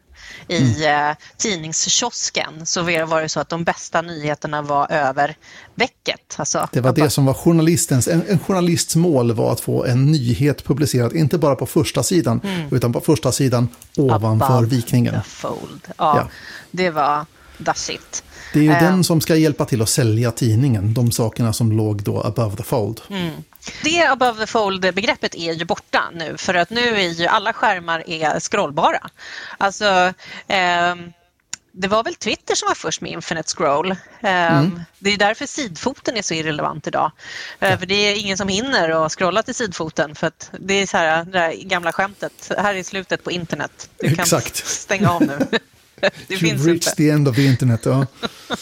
i 0.48 0.84
mm. 0.84 1.10
eh, 1.10 1.16
tidningskiosken 1.36 2.66
så 2.66 2.82
var 2.82 3.22
det 3.22 3.28
så 3.28 3.40
att 3.40 3.48
de 3.48 3.64
bästa 3.64 4.02
nyheterna 4.02 4.62
var 4.62 4.92
över 4.92 5.36
vecket. 5.74 6.34
Alltså, 6.36 6.68
det 6.72 6.80
var 6.80 6.92
det 6.92 7.10
som 7.10 7.26
var 7.26 7.34
journalistens, 7.34 8.08
en, 8.08 8.22
en 8.28 8.38
journalists 8.38 8.96
mål 8.96 9.32
var 9.32 9.52
att 9.52 9.60
få 9.60 9.84
en 9.84 10.12
nyhet 10.12 10.64
publicerad, 10.64 11.12
inte 11.12 11.38
bara 11.38 11.56
på 11.56 11.66
första 11.66 12.02
sidan, 12.02 12.40
mm. 12.44 12.74
utan 12.74 12.92
på 12.92 13.00
första 13.00 13.32
sidan 13.32 13.68
ovanför 13.96 14.58
Above 14.58 14.66
vikningen. 14.66 15.22
Fold. 15.26 15.80
Ja, 15.86 16.16
ja, 16.16 16.28
det 16.70 16.90
var 16.90 17.26
it. 17.90 18.24
Det 18.52 18.58
är 18.58 18.62
ju 18.62 18.68
den 18.68 19.04
som 19.04 19.20
ska 19.20 19.36
hjälpa 19.36 19.64
till 19.64 19.82
att 19.82 19.88
sälja 19.88 20.30
tidningen, 20.30 20.94
de 20.94 21.10
sakerna 21.10 21.52
som 21.52 21.72
låg 21.72 22.02
då 22.02 22.20
above 22.20 22.56
the 22.56 22.62
fold. 22.62 23.00
Mm. 23.10 23.32
Det 23.82 24.02
above 24.02 24.40
the 24.40 24.46
fold-begreppet 24.46 25.34
är 25.34 25.52
ju 25.52 25.64
borta 25.64 26.10
nu 26.14 26.36
för 26.36 26.54
att 26.54 26.70
nu 26.70 26.96
är 26.96 27.08
ju 27.08 27.26
alla 27.26 27.52
skärmar 27.52 28.10
är 28.10 28.40
scrollbara. 28.40 29.10
Alltså, 29.58 30.12
eh, 30.46 30.94
det 31.76 31.88
var 31.88 32.04
väl 32.04 32.14
Twitter 32.14 32.54
som 32.54 32.68
var 32.68 32.74
först 32.74 33.00
med 33.00 33.12
Infinite 33.12 33.48
Scroll. 33.56 33.90
Eh, 33.90 34.58
mm. 34.58 34.80
Det 34.98 35.10
är 35.10 35.18
därför 35.18 35.46
sidfoten 35.46 36.16
är 36.16 36.22
så 36.22 36.34
irrelevant 36.34 36.86
idag. 36.86 37.12
Eh, 37.60 37.70
ja. 37.70 37.78
För 37.78 37.86
det 37.86 37.94
är 37.94 38.14
ingen 38.14 38.36
som 38.36 38.48
hinner 38.48 39.06
att 39.06 39.12
scrolla 39.12 39.42
till 39.42 39.54
sidfoten 39.54 40.14
för 40.14 40.26
att 40.26 40.50
det 40.60 40.74
är 40.74 40.86
så 40.86 40.96
här, 40.96 41.24
det 41.24 41.30
där 41.30 41.52
gamla 41.52 41.92
skämtet. 41.92 42.52
Här 42.58 42.74
är 42.74 42.82
slutet 42.82 43.24
på 43.24 43.30
internet. 43.30 43.90
Du 43.98 44.14
kan 44.14 44.22
Exakt. 44.22 44.66
stänga 44.66 45.10
av 45.10 45.22
nu. 45.22 45.38
det 46.00 46.10
You've 46.28 46.38
finns 46.38 46.66
reached 46.66 46.74
inte. 46.74 46.90
the 46.90 47.10
end 47.10 47.28
of 47.28 47.36
the 47.36 47.46
internet. 47.46 47.80
Ja. 47.84 48.06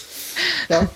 ja. 0.69 0.87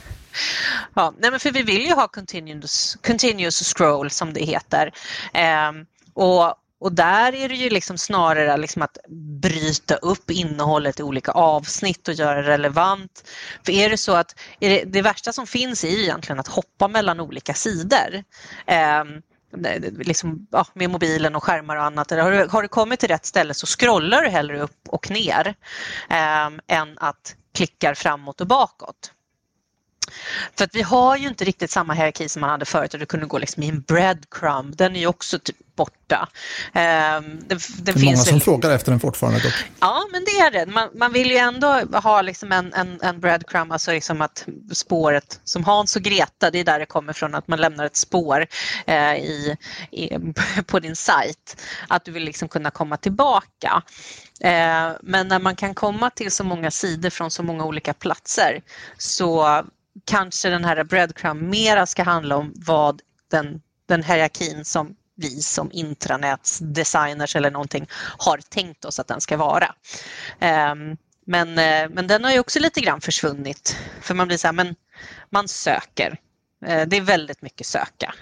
Ja, 0.95 1.15
nej 1.19 1.31
men 1.31 1.41
för 1.41 1.51
vi 1.51 1.63
vill 1.63 1.87
ju 1.87 1.93
ha 1.93 2.09
continuous, 2.09 2.97
continuous 3.07 3.75
scroll 3.75 4.11
som 4.11 4.33
det 4.33 4.45
heter. 4.45 4.93
Eh, 5.35 5.73
och, 6.15 6.55
och 6.79 6.93
där 6.93 7.35
är 7.35 7.49
det 7.49 7.55
ju 7.55 7.71
liksom 7.71 7.99
snarare 7.99 8.57
liksom 8.57 8.83
att 8.83 8.99
bryta 9.43 9.95
upp 9.95 10.31
innehållet 10.31 11.01
i 11.01 11.03
olika 11.03 11.33
avsnitt 11.33 12.09
och 12.09 12.15
göra 12.15 12.43
det 12.43 12.49
relevant. 12.49 13.29
För 13.65 13.73
är 13.73 13.91
det 13.91 13.97
så 13.97 14.13
att 14.13 14.35
det, 14.59 14.85
det, 14.85 15.03
värsta 15.03 15.33
som 15.33 15.47
finns 15.47 15.85
är 15.85 15.89
egentligen 15.89 16.41
att 16.41 16.49
hoppa 16.49 16.89
mellan 16.89 17.21
olika 17.21 17.55
sidor. 17.55 18.25
Eh, 18.67 19.05
liksom, 19.99 20.47
ja, 20.51 20.67
med 20.75 20.91
mobilen 20.91 21.37
och 21.37 21.45
skärmar 21.45 21.77
och 21.77 21.85
annat. 21.85 22.11
Har 22.11 22.31
du, 22.31 22.47
har 22.47 22.63
du 22.63 22.69
kommit 22.69 23.01
till 23.01 23.09
rätt 23.09 23.27
ställe 23.27 23.55
så 23.55 23.67
scrollar 23.67 24.23
du 24.23 24.29
hellre 24.29 24.61
upp 24.61 24.89
och 24.89 25.11
ner 25.11 25.55
eh, 26.11 26.77
än 26.77 26.99
att 26.99 27.37
klickar 27.55 27.95
framåt 27.95 28.41
och 28.41 28.47
bakåt. 28.47 29.13
För 30.57 30.65
att 30.65 30.75
vi 30.75 30.83
har 30.83 31.17
ju 31.17 31.29
inte 31.29 31.45
riktigt 31.45 31.71
samma 31.71 31.95
hierarki 31.95 32.29
som 32.29 32.41
man 32.41 32.51
hade 32.51 32.65
förut 32.65 32.95
och 32.95 33.01
det 33.01 33.07
kunde 33.07 33.27
gå 33.27 33.39
liksom 33.39 33.63
i 33.63 33.69
en 33.69 33.81
breadcrumb. 33.81 34.77
Den 34.77 34.97
är 34.97 35.01
ju 35.01 35.07
också 35.07 35.39
typ 35.39 35.57
borta. 35.77 36.29
Um, 36.67 37.41
det, 37.47 37.55
det, 37.55 37.83
det 37.83 37.91
är 37.91 38.05
många 38.05 38.17
som 38.17 38.35
väl... 38.35 38.43
frågar 38.43 38.71
efter 38.71 38.91
den 38.91 39.01
fortfarande 39.01 39.41
dock. 39.41 39.53
Ja, 39.81 40.07
men 40.13 40.25
det 40.25 40.31
är 40.31 40.51
det. 40.51 40.73
Man, 40.73 40.89
man 40.95 41.13
vill 41.13 41.31
ju 41.31 41.37
ändå 41.37 41.83
ha 41.93 42.23
liksom 42.23 42.53
en, 42.53 42.73
en, 42.73 43.01
en 43.03 43.21
breadcrumb, 43.21 43.73
alltså 43.73 43.93
liksom 43.93 44.23
att 44.23 44.47
spåret 44.73 45.41
som 45.45 45.65
Hans 45.65 45.97
och 45.97 46.03
Greta, 46.03 46.51
det 46.51 46.59
är 46.59 46.65
där 46.65 46.79
det 46.79 46.87
kommer 46.87 47.13
från, 47.13 47.35
att 47.35 47.49
man 47.49 47.61
lämnar 47.61 47.85
ett 47.85 47.97
spår 47.97 48.47
eh, 48.87 49.15
i, 49.15 49.57
i, 49.91 50.11
på 50.67 50.79
din 50.79 50.97
sajt. 50.97 51.63
Att 51.89 52.05
du 52.05 52.13
vill 52.13 52.25
liksom 52.25 52.49
kunna 52.49 52.71
komma 52.71 52.97
tillbaka. 52.97 53.83
Eh, 54.41 54.91
men 55.03 55.29
när 55.29 55.39
man 55.39 55.57
kan 55.57 55.75
komma 55.75 56.11
till 56.11 56.31
så 56.31 56.45
många 56.45 56.71
sidor 56.71 57.11
från 57.11 57.31
så 57.31 57.43
många 57.43 57.65
olika 57.65 57.95
platser 57.95 58.63
så 58.99 59.65
kanske 60.05 60.51
den 60.51 60.65
här 60.65 60.85
breadcrumb 60.85 61.43
mera 61.43 61.87
ska 61.87 62.03
handla 62.03 62.37
om 62.37 62.53
vad 62.57 63.03
den, 63.31 63.63
den 63.87 64.03
hierarkin 64.03 64.65
som 64.65 64.97
vi 65.17 65.43
som 65.43 65.73
intranätsdesigners 65.73 67.37
eller 67.37 67.51
någonting 67.51 67.87
har 68.19 68.39
tänkt 68.39 68.85
oss 68.85 69.01
att 69.01 69.09
den 69.09 69.21
ska 69.21 69.37
vara. 69.37 69.75
Ehm, 70.41 70.97
men, 71.27 71.49
eh, 71.59 71.89
men 71.91 72.07
den 72.07 72.25
har 72.25 72.33
ju 72.33 72.39
också 72.39 72.59
lite 72.59 72.81
grann 72.81 73.01
försvunnit 73.01 73.77
för 74.01 74.15
man 74.15 74.27
blir 74.27 74.37
så 74.37 74.47
här, 74.47 74.53
men 74.53 74.75
man 75.31 75.49
söker. 75.49 76.21
Eh, 76.67 76.87
det 76.87 76.97
är 76.97 77.01
väldigt 77.01 77.43
mycket 77.43 77.67
söka 77.67 78.15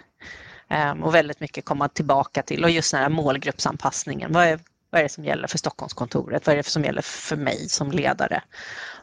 ehm, 0.69 1.03
och 1.03 1.15
väldigt 1.15 1.41
mycket 1.41 1.65
komma 1.65 1.89
tillbaka 1.89 2.43
till 2.43 2.65
och 2.65 2.71
just 2.71 2.93
den 2.93 3.01
här 3.01 3.09
målgruppsanpassningen. 3.09 4.33
Vad 4.33 4.45
är, 4.45 4.61
vad 4.91 4.99
är 4.99 5.03
det 5.03 5.09
som 5.09 5.25
gäller 5.25 5.49
för 5.49 5.59
Stockholmskontoret? 5.59 6.47
Vad 6.47 6.53
är 6.53 6.57
det 6.57 6.69
som 6.69 6.85
gäller 6.85 7.03
för 7.03 7.37
mig 7.37 7.69
som 7.69 7.93
ledare? 7.93 8.43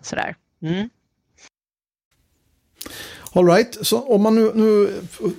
Sådär. 0.02 0.36
Mm. 0.62 0.90
All 3.34 3.46
right, 3.46 3.78
så 3.82 4.00
om 4.00 4.22
man 4.22 4.36
nu, 4.36 4.52
nu 4.56 4.90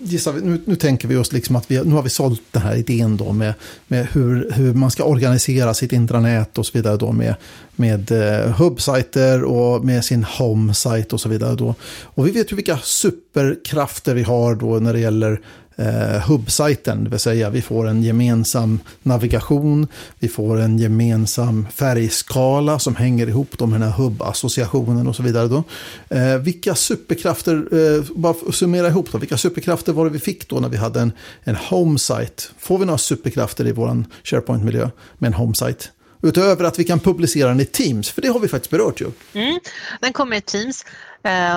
gissar 0.03 0.33
vi, 0.33 0.41
nu, 0.41 0.61
nu 0.65 0.77
tänker 0.77 1.09
vi 1.09 1.17
oss 1.17 1.33
liksom 1.33 1.57
att 1.57 1.71
vi, 1.71 1.85
nu 1.85 1.95
har 1.95 2.03
vi 2.03 2.11
sålt 2.11 2.43
den 2.51 2.63
här 2.63 2.77
idén 2.77 3.17
då 3.17 3.33
med, 3.33 3.55
med 3.87 4.07
hur, 4.13 4.51
hur 4.53 4.75
man 4.75 4.91
ska 4.91 5.05
organisera 5.05 5.75
sitt 5.75 5.93
intranät 5.93 6.59
och 6.59 6.67
så 6.67 6.73
vidare 6.75 6.97
då 6.97 7.13
med, 7.13 7.35
med 7.77 8.13
eh, 8.13 8.51
hubbsajter 8.51 9.45
och 9.45 9.85
med 9.85 10.05
sin 10.05 10.25
homesite 10.25 11.15
och 11.15 11.21
så 11.21 11.29
vidare 11.29 11.57
då. 11.57 11.75
Och 12.03 12.27
vi 12.27 12.31
vet 12.31 12.53
ju 12.53 12.57
vilka 12.57 12.79
superkrafter 12.79 14.15
vi 14.15 14.23
har 14.23 14.55
då 14.55 14.67
när 14.67 14.93
det 14.93 15.01
gäller 15.01 15.41
eh, 15.77 16.29
hubbsajten, 16.29 17.05
det 17.05 17.11
vill 17.11 17.19
säga 17.19 17.51
vi 17.51 17.63
får 17.63 17.89
en 17.89 18.03
gemensam 18.03 18.81
navigation, 19.03 19.87
vi 20.19 20.29
får 20.29 20.61
en 20.61 20.79
gemensam 20.79 21.67
färgskala 21.75 22.79
som 22.79 22.97
hänger 22.97 23.27
ihop 23.27 23.61
med 23.61 23.69
den 23.69 23.83
här 23.83 23.97
hubbassociationen 23.97 25.07
och 25.07 25.17
så 25.17 25.23
vidare. 25.23 25.49
Då. 25.49 25.65
Eh, 26.09 26.37
vilka 26.37 26.75
superkrafter, 26.75 27.55
eh, 27.55 28.05
bara 28.15 28.53
summera 28.53 28.89
ihop 28.89 29.13
då, 29.13 29.19
vilka 29.19 29.37
superkrafter 29.37 29.93
var 29.93 30.05
det 30.05 30.11
vi 30.11 30.19
fick 30.19 30.49
då 30.49 30.61
när 30.61 30.69
vi 30.69 30.77
hade 30.77 31.01
en, 31.01 31.13
en 31.43 31.57
homesite? 31.57 32.43
Får 32.59 32.79
vi 32.79 32.85
några 32.85 32.99
superkrafter 32.99 33.67
i 33.67 33.73
vår 33.73 34.05
SharePoint-miljö 34.25 34.91
med 35.19 35.29
en 35.29 35.35
homesite? 35.35 35.85
Utöver 36.23 36.65
att 36.65 36.79
vi 36.79 36.85
kan 36.85 37.01
publicera 37.01 37.49
den 37.49 37.61
i 37.61 37.65
Teams, 37.65 38.11
för 38.11 38.23
det 38.23 38.29
har 38.29 38.41
vi 38.41 38.49
faktiskt 38.49 38.71
berört 38.71 39.01
ju. 39.01 39.11
Mm, 39.33 39.61
den 40.01 40.13
kommer 40.13 40.37
i 40.37 40.41
Teams. 40.41 40.85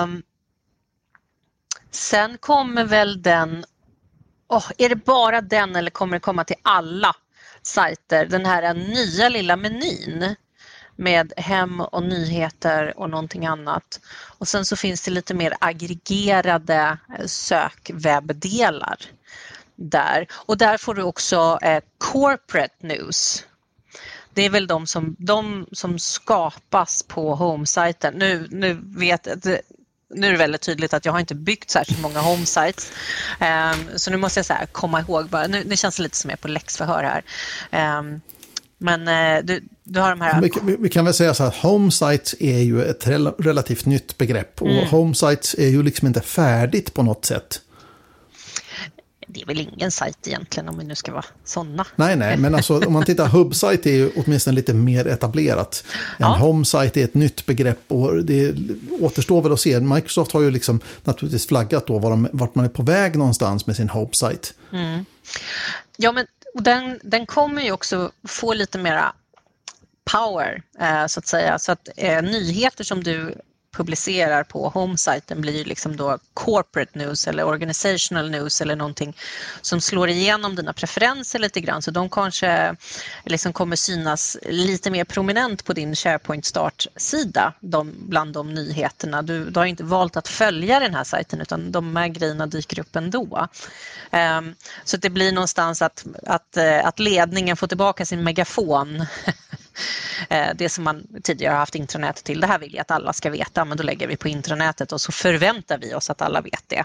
Um, 0.02 0.22
sen 1.90 2.38
kommer 2.40 2.84
väl 2.84 3.22
den 3.22 3.64
oh, 4.48 4.70
är 4.78 4.88
det 4.88 4.96
bara 4.96 5.40
den 5.40 5.76
eller 5.76 5.90
kommer 5.90 6.16
det 6.16 6.20
komma 6.20 6.44
till 6.44 6.56
alla 6.62 7.16
sajter? 7.62 8.26
Den 8.26 8.46
här 8.46 8.74
nya 8.74 9.28
lilla 9.28 9.56
menyn 9.56 10.36
med 10.96 11.32
hem 11.36 11.80
och 11.80 12.02
nyheter 12.02 12.98
och 12.98 13.10
någonting 13.10 13.46
annat. 13.46 14.00
Och 14.38 14.48
sen 14.48 14.64
så 14.64 14.76
finns 14.76 15.02
det 15.02 15.10
lite 15.10 15.34
mer 15.34 15.54
aggregerade 15.60 16.98
sökwebbdelar 17.26 18.96
där. 19.76 20.26
Och 20.32 20.58
där 20.58 20.78
får 20.78 20.94
du 20.94 21.02
också 21.02 21.58
eh, 21.62 21.82
corporate 21.98 22.74
news. 22.86 23.44
Det 24.34 24.42
är 24.42 24.50
väl 24.50 24.66
de 24.66 24.86
som, 24.86 25.16
de 25.18 25.66
som 25.72 25.98
skapas 25.98 27.02
på 27.02 27.34
homesajten. 27.34 28.14
Nu, 28.14 28.48
nu 28.50 28.80
vet 28.82 29.42
nu 30.14 30.26
är 30.26 30.32
det 30.32 30.38
väldigt 30.38 30.60
tydligt 30.60 30.94
att 30.94 31.04
jag 31.04 31.12
har 31.12 31.20
inte 31.20 31.34
byggt 31.34 31.70
särskilt 31.70 32.00
många 32.00 32.20
homesites. 32.20 32.92
Um, 33.40 33.98
så 33.98 34.10
nu 34.10 34.16
måste 34.16 34.38
jag 34.38 34.46
så 34.46 34.54
komma 34.72 35.00
ihåg, 35.00 35.28
bara, 35.28 35.46
nu, 35.46 35.64
nu 35.66 35.76
känns 35.76 35.96
det 35.96 36.02
lite 36.02 36.16
som 36.16 36.30
jag 36.30 36.36
är 36.36 36.42
på 36.42 36.48
läxförhör 36.48 37.22
här. 37.70 37.98
Um, 37.98 38.20
men 38.78 39.08
uh, 39.08 39.44
du, 39.44 39.64
du 39.84 40.00
har 40.00 40.10
de 40.10 40.20
här... 40.20 40.40
Vi, 40.40 40.76
vi, 40.78 40.88
kan 40.88 41.04
väl 41.04 41.14
säga 41.14 41.34
så 41.34 41.44
här, 41.44 41.54
homesites 41.62 42.34
är 42.40 42.58
ju 42.58 42.84
ett 42.84 43.06
relativt 43.38 43.86
nytt 43.86 44.18
begrepp. 44.18 44.62
Och 44.62 44.70
mm. 44.70 44.86
homesites 44.86 45.54
är 45.54 45.68
ju 45.68 45.82
liksom 45.82 46.06
inte 46.06 46.20
färdigt 46.20 46.94
på 46.94 47.02
något 47.02 47.24
sätt 47.24 47.60
det 49.26 49.42
är 49.42 49.46
väl 49.46 49.60
ingen 49.60 49.90
sajt 49.90 50.26
egentligen 50.26 50.68
om 50.68 50.78
vi 50.78 50.84
nu 50.84 50.94
ska 50.94 51.12
vara 51.12 51.24
sådana. 51.44 51.86
Nej, 51.96 52.16
nej, 52.16 52.36
men 52.36 52.54
alltså 52.54 52.78
om 52.86 52.92
man 52.92 53.04
tittar, 53.04 53.26
hubbsajt 53.26 53.86
är 53.86 53.92
ju 53.92 54.10
åtminstone 54.16 54.54
lite 54.54 54.74
mer 54.74 55.06
etablerat. 55.06 55.84
En 55.86 56.16
ja. 56.18 56.36
homesite 56.36 57.00
är 57.00 57.04
ett 57.04 57.14
nytt 57.14 57.46
begrepp 57.46 57.78
och 57.88 58.24
det 58.24 58.54
återstår 59.00 59.42
väl 59.42 59.52
att 59.52 59.60
se. 59.60 59.80
Microsoft 59.80 60.32
har 60.32 60.40
ju 60.40 60.50
liksom 60.50 60.80
naturligtvis 61.04 61.46
flaggat 61.46 61.86
då 61.86 61.98
var 61.98 62.10
de, 62.10 62.28
vart 62.32 62.54
man 62.54 62.64
är 62.64 62.68
på 62.68 62.82
väg 62.82 63.16
någonstans 63.16 63.66
med 63.66 63.76
sin 63.76 63.88
homesite. 63.88 64.48
Mm. 64.72 65.04
Ja, 65.96 66.12
men 66.12 66.26
den, 66.54 67.00
den 67.02 67.26
kommer 67.26 67.62
ju 67.62 67.72
också 67.72 68.10
få 68.28 68.54
lite 68.54 68.78
mera 68.78 69.12
power, 70.12 70.62
eh, 70.80 71.06
så 71.06 71.20
att 71.20 71.26
säga. 71.26 71.58
Så 71.58 71.72
att 71.72 71.88
eh, 71.96 72.22
nyheter 72.22 72.84
som 72.84 73.04
du 73.04 73.34
publicerar 73.76 74.44
på 74.44 74.68
homesajten 74.68 75.40
blir 75.40 75.64
liksom 75.64 75.96
då 75.96 76.18
corporate 76.34 76.98
news 76.98 77.26
eller 77.28 77.44
organizational 77.44 78.30
news 78.30 78.60
eller 78.60 78.76
någonting 78.76 79.16
som 79.60 79.80
slår 79.80 80.08
igenom 80.08 80.56
dina 80.56 80.72
preferenser 80.72 81.38
lite 81.38 81.60
grann 81.60 81.82
så 81.82 81.90
de 81.90 82.10
kanske 82.10 82.76
liksom 83.24 83.52
kommer 83.52 83.76
synas 83.76 84.36
lite 84.42 84.90
mer 84.90 85.04
prominent 85.04 85.64
på 85.64 85.72
din 85.72 85.94
SharePoint 85.96 86.44
startsida 86.44 87.52
de, 87.60 87.94
bland 88.08 88.32
de 88.32 88.54
nyheterna. 88.54 89.22
Du, 89.22 89.50
du 89.50 89.60
har 89.60 89.66
inte 89.66 89.84
valt 89.84 90.16
att 90.16 90.28
följa 90.28 90.80
den 90.80 90.94
här 90.94 91.04
sajten 91.04 91.40
utan 91.40 91.72
de 91.72 91.96
här 91.96 92.08
grejerna 92.08 92.46
dyker 92.46 92.80
upp 92.80 92.96
ändå. 92.96 93.48
Um, 94.10 94.54
så 94.84 94.96
det 94.96 95.10
blir 95.10 95.32
någonstans 95.32 95.82
att, 95.82 96.06
att, 96.26 96.56
eh, 96.56 96.86
att 96.86 96.98
ledningen 96.98 97.56
får 97.56 97.66
tillbaka 97.66 98.06
sin 98.06 98.24
megafon 98.24 99.06
Eh, 100.30 100.48
det 100.54 100.68
som 100.68 100.84
man 100.84 101.06
tidigare 101.22 101.52
har 101.52 101.58
haft 101.58 101.74
intranät 101.74 102.24
till, 102.24 102.40
det 102.40 102.46
här 102.46 102.58
vill 102.58 102.74
jag 102.74 102.80
att 102.80 102.90
alla 102.90 103.12
ska 103.12 103.30
veta, 103.30 103.64
men 103.64 103.76
då 103.76 103.82
lägger 103.82 104.06
vi 104.06 104.16
på 104.16 104.28
intranätet 104.28 104.92
och 104.92 105.00
så 105.00 105.12
förväntar 105.12 105.78
vi 105.78 105.94
oss 105.94 106.10
att 106.10 106.22
alla 106.22 106.40
vet 106.40 106.64
det. 106.66 106.84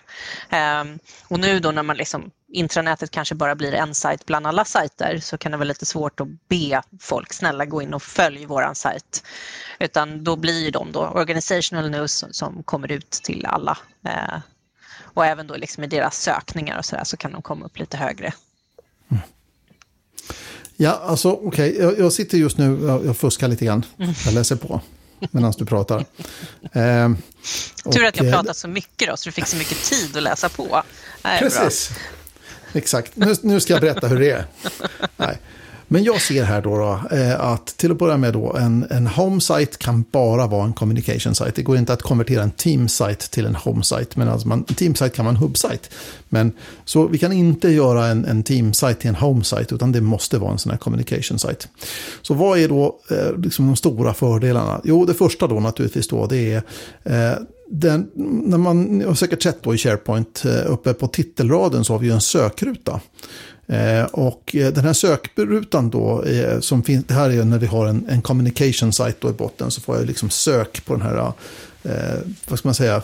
Ehm, 0.49 0.99
och 1.27 1.39
nu 1.39 1.59
då 1.59 1.71
när 1.71 1.83
man 1.83 1.97
liksom 1.97 2.31
intranätet 2.53 3.11
kanske 3.11 3.35
bara 3.35 3.55
blir 3.55 3.73
en 3.73 3.95
sajt 3.95 4.25
bland 4.25 4.47
alla 4.47 4.65
sajter 4.65 5.19
så 5.19 5.37
kan 5.37 5.51
det 5.51 5.57
vara 5.57 5.67
lite 5.67 5.85
svårt 5.85 6.19
att 6.19 6.27
be 6.47 6.81
folk 6.99 7.33
snälla 7.33 7.65
gå 7.65 7.81
in 7.81 7.93
och 7.93 8.03
följ 8.03 8.45
våran 8.45 8.75
sajt. 8.75 9.23
Utan 9.79 10.23
då 10.23 10.35
blir 10.35 10.71
de 10.71 10.91
då 10.91 11.07
organizational 11.07 11.89
news 11.89 12.25
som 12.31 12.63
kommer 12.63 12.91
ut 12.91 13.11
till 13.11 13.45
alla. 13.45 13.77
Eh, 14.05 14.39
och 15.13 15.25
även 15.25 15.47
då 15.47 15.55
liksom 15.55 15.83
i 15.83 15.87
deras 15.87 16.17
sökningar 16.21 16.77
och 16.77 16.85
så 16.85 16.95
där 16.95 17.03
så 17.03 17.17
kan 17.17 17.31
de 17.31 17.41
komma 17.41 17.65
upp 17.65 17.79
lite 17.79 17.97
högre. 17.97 18.33
Ja, 20.81 21.01
alltså 21.05 21.31
okej, 21.31 21.71
okay. 21.71 21.83
jag, 21.83 21.99
jag, 21.99 22.13
sitter 22.13 22.37
just 22.37 22.57
nu, 22.57 22.79
jag, 22.85 23.05
jag 23.05 23.17
fuskar 23.17 23.47
lite 23.47 23.65
grann. 23.65 23.85
Mm. 23.99 24.13
Jag 24.25 24.33
läser 24.33 24.55
på 24.55 24.81
medan 25.31 25.53
du 25.57 25.65
pratar. 25.65 26.05
Eh, 26.73 27.11
Tur 27.93 28.05
att 28.05 28.17
jag 28.17 28.25
eh, 28.25 28.33
pratat 28.33 28.57
så 28.57 28.67
mycket 28.67 29.09
då, 29.09 29.17
så 29.17 29.29
du 29.29 29.33
fick 29.33 29.47
så 29.47 29.57
mycket 29.57 29.83
tid 29.83 30.17
att 30.17 30.23
läsa 30.23 30.49
på. 30.49 30.83
Precis. 31.39 31.89
Bra. 31.89 31.97
Exakt, 32.73 33.15
nu, 33.15 33.35
nu 33.41 33.59
ska 33.59 33.73
jag 33.73 33.81
berätta 33.81 34.07
hur 34.07 34.19
det 34.19 34.31
är. 34.31 34.45
Nej. 35.17 35.37
Men 35.93 36.03
jag 36.03 36.21
ser 36.21 36.43
här 36.43 36.61
då, 36.61 36.77
då 36.77 37.17
eh, 37.17 37.41
att 37.41 37.65
till 37.65 37.91
att 37.91 37.97
börja 37.97 38.17
med 38.17 38.33
då 38.33 38.55
en, 38.55 38.85
en 38.89 39.07
home 39.07 39.41
site 39.41 39.77
kan 39.77 40.05
bara 40.11 40.47
vara 40.47 40.65
en 40.65 40.73
communication 40.73 41.35
site. 41.35 41.51
Det 41.55 41.61
går 41.61 41.77
inte 41.77 41.93
att 41.93 42.01
konvertera 42.01 42.43
en 42.43 42.51
team 42.51 42.87
site 42.87 43.29
till 43.29 43.45
en 43.45 43.55
home 43.55 43.83
site. 43.83 44.07
Men 44.15 44.27
alltså 44.27 44.47
man, 44.47 44.65
en 44.67 44.75
team 44.75 44.95
site 44.95 45.09
kan 45.09 45.25
vara 45.25 45.35
en 45.35 45.41
hub 45.41 45.57
site. 45.57 45.89
Men 46.29 46.51
så 46.85 47.07
vi 47.07 47.17
kan 47.17 47.33
inte 47.33 47.69
göra 47.69 48.07
en, 48.07 48.25
en 48.25 48.43
team 48.43 48.73
site 48.73 48.93
till 48.93 49.09
en 49.09 49.15
home 49.15 49.43
site 49.43 49.75
utan 49.75 49.91
det 49.91 50.01
måste 50.01 50.37
vara 50.37 50.51
en 50.51 50.57
sån 50.57 50.71
här 50.71 50.77
communication 50.77 51.39
site. 51.39 51.67
Så 52.21 52.33
vad 52.33 52.59
är 52.59 52.69
då 52.69 52.99
eh, 53.09 53.37
liksom 53.37 53.67
de 53.67 53.75
stora 53.75 54.13
fördelarna? 54.13 54.81
Jo, 54.83 55.05
det 55.05 55.13
första 55.13 55.47
då 55.47 55.59
naturligtvis 55.59 56.07
då 56.07 56.25
det 56.25 56.53
är 56.53 56.63
eh, 57.03 57.37
den, 57.71 58.09
när 58.45 58.57
man 58.57 59.03
har 59.07 59.13
säkert 59.13 59.43
sett 59.43 59.63
då 59.63 59.75
i 59.75 59.77
SharePoint 59.77 60.45
eh, 60.45 60.71
uppe 60.71 60.93
på 60.93 61.07
titelraden 61.07 61.83
så 61.83 61.93
har 61.93 61.99
vi 61.99 62.07
ju 62.07 62.13
en 62.13 62.21
sökruta. 62.21 62.99
Eh, 63.71 64.03
och 64.03 64.55
eh, 64.55 64.73
den 64.73 64.85
här 64.85 64.93
sökrutan 64.93 65.89
då, 65.89 66.23
som 66.59 66.83
finns, 66.83 67.05
det 67.05 67.13
här 67.13 67.29
är 67.29 67.43
när 67.43 67.59
vi 67.59 67.65
har 67.65 67.85
en, 67.85 68.05
en 68.09 68.21
communication 68.21 68.93
site 68.93 69.15
då 69.19 69.29
i 69.29 69.33
botten, 69.33 69.71
så 69.71 69.81
får 69.81 69.95
jag 69.95 70.05
liksom 70.05 70.29
sök 70.29 70.85
på 70.85 70.93
den 70.93 71.01
här, 71.01 71.33
eh, 71.83 72.19
vad 72.47 72.59
ska 72.59 72.67
man 72.67 72.75
säga, 72.75 73.01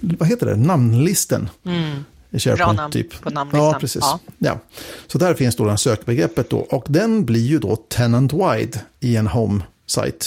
vad 0.00 0.28
heter 0.28 0.46
det, 0.46 0.56
namnlisten. 0.56 1.48
Mm. 1.64 2.04
I 2.30 2.38
SharePoint 2.38 2.76
namn 2.76 2.92
typ. 2.92 3.20
på 3.20 3.30
namnlistan. 3.30 3.72
Ja, 3.72 3.78
precis. 3.80 4.02
Ja. 4.02 4.20
ja. 4.38 4.58
Så 5.06 5.18
där 5.18 5.34
finns 5.34 5.56
då 5.56 5.64
den 5.64 5.78
sökbegreppet 5.78 6.50
då, 6.50 6.58
och 6.58 6.84
den 6.88 7.24
blir 7.24 7.46
ju 7.46 7.58
då 7.58 7.76
tenant 7.76 8.32
wide 8.32 8.78
i 9.00 9.16
en 9.16 9.26
home 9.26 9.62
site. 9.86 10.26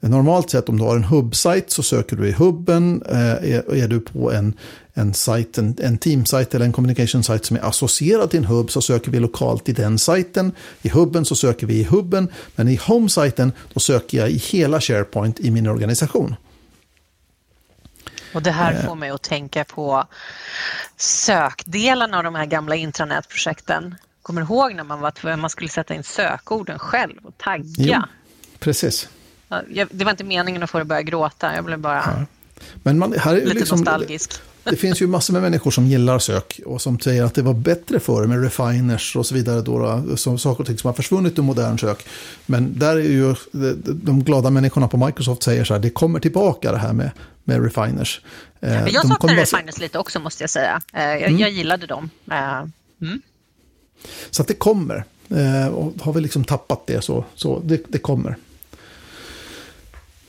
Normalt 0.00 0.50
sett 0.50 0.68
om 0.68 0.78
du 0.78 0.84
har 0.84 0.96
en 0.96 1.04
hubbsite 1.04 1.64
så 1.66 1.82
söker 1.82 2.16
du 2.16 2.28
i 2.28 2.32
hubben. 2.32 3.02
Är, 3.06 3.74
är 3.74 3.88
du 3.88 4.00
på 4.00 4.32
en 4.32 4.54
en, 4.94 5.14
site, 5.14 5.60
en, 5.60 5.76
en 5.80 5.98
team-site 5.98 6.56
eller 6.56 6.66
en 6.66 6.72
communication 6.72 7.24
site 7.24 7.46
som 7.46 7.56
är 7.56 7.60
associerad 7.60 8.30
till 8.30 8.38
en 8.38 8.44
hubb 8.44 8.70
så 8.70 8.82
söker 8.82 9.10
vi 9.10 9.20
lokalt 9.20 9.68
i 9.68 9.72
den 9.72 9.98
sajten. 9.98 10.52
I 10.82 10.88
hubben 10.88 11.24
så 11.24 11.36
söker 11.36 11.66
vi 11.66 11.74
i 11.74 11.84
hubben, 11.84 12.28
men 12.56 12.68
i 12.68 12.76
home-sajten 12.76 13.52
då 13.72 13.80
söker 13.80 14.18
jag 14.18 14.30
i 14.30 14.36
hela 14.36 14.80
SharePoint 14.80 15.40
i 15.40 15.50
min 15.50 15.66
organisation. 15.66 16.36
Och 18.34 18.42
det 18.42 18.50
här 18.50 18.72
eh. 18.72 18.86
får 18.86 18.94
mig 18.94 19.10
att 19.10 19.22
tänka 19.22 19.64
på 19.64 20.06
sökdelen 20.96 22.14
av 22.14 22.24
de 22.24 22.34
här 22.34 22.46
gamla 22.46 22.74
intranätprojekten. 22.74 23.94
Kommer 24.22 24.40
du 24.40 24.46
ihåg 24.46 24.74
när 24.74 24.84
man, 24.84 25.00
var, 25.00 25.36
man 25.36 25.50
skulle 25.50 25.68
sätta 25.68 25.94
in 25.94 26.02
sökorden 26.02 26.78
själv 26.78 27.16
och 27.22 27.38
tagga? 27.38 27.64
Jo, 27.76 28.00
precis. 28.58 29.08
Det 29.90 30.04
var 30.04 30.10
inte 30.10 30.24
meningen 30.24 30.62
att 30.62 30.70
få 30.70 30.78
dig 30.78 30.82
att 30.82 30.88
börja 30.88 31.02
gråta, 31.02 31.54
jag 31.54 31.64
blev 31.64 31.78
bara 31.78 31.96
ja. 32.06 32.26
Men 32.82 32.98
man, 32.98 33.12
här 33.18 33.34
är 33.34 33.40
lite 33.40 33.54
liksom, 33.54 33.78
nostalgisk. 33.78 34.40
Det 34.64 34.76
finns 34.76 35.02
ju 35.02 35.06
massor 35.06 35.32
med 35.32 35.42
människor 35.42 35.70
som 35.70 35.86
gillar 35.86 36.18
sök 36.18 36.60
och 36.66 36.82
som 36.82 37.00
säger 37.00 37.24
att 37.24 37.34
det 37.34 37.42
var 37.42 37.54
bättre 37.54 38.00
förr 38.00 38.26
med 38.26 38.42
refiners 38.42 39.16
och 39.16 39.26
så 39.26 39.34
vidare. 39.34 39.60
Då, 39.60 40.16
som 40.16 40.38
saker 40.38 40.60
och 40.60 40.66
ting 40.66 40.78
som 40.78 40.88
har 40.88 40.94
försvunnit 40.94 41.38
ur 41.38 41.42
modern 41.42 41.78
sök. 41.78 42.06
Men 42.46 42.78
där 42.78 42.96
är 42.96 43.00
ju 43.00 43.34
de 43.86 44.24
glada 44.24 44.50
människorna 44.50 44.88
på 44.88 44.96
Microsoft 44.96 45.42
säger 45.42 45.64
så 45.64 45.74
här, 45.74 45.80
det 45.80 45.90
kommer 45.90 46.20
tillbaka 46.20 46.72
det 46.72 46.78
här 46.78 46.92
med, 46.92 47.10
med 47.44 47.62
refiners. 47.64 48.20
Eh, 48.60 48.86
jag 48.88 49.08
saknar 49.08 49.34
refiners 49.34 49.78
lite 49.78 49.98
också 49.98 50.20
måste 50.20 50.42
jag 50.42 50.50
säga. 50.50 50.80
Eh, 50.92 51.02
jag, 51.02 51.22
mm. 51.22 51.38
jag 51.38 51.50
gillade 51.50 51.86
dem. 51.86 52.10
Eh, 52.30 52.58
mm. 53.02 53.22
Så 54.30 54.42
att 54.42 54.48
det 54.48 54.54
kommer. 54.54 55.04
Och 55.72 55.92
har 56.00 56.12
vi 56.12 56.20
liksom 56.20 56.44
tappat 56.44 56.86
det 56.86 57.04
så, 57.04 57.24
så 57.34 57.60
det, 57.64 57.82
det 57.88 57.98
kommer. 57.98 58.36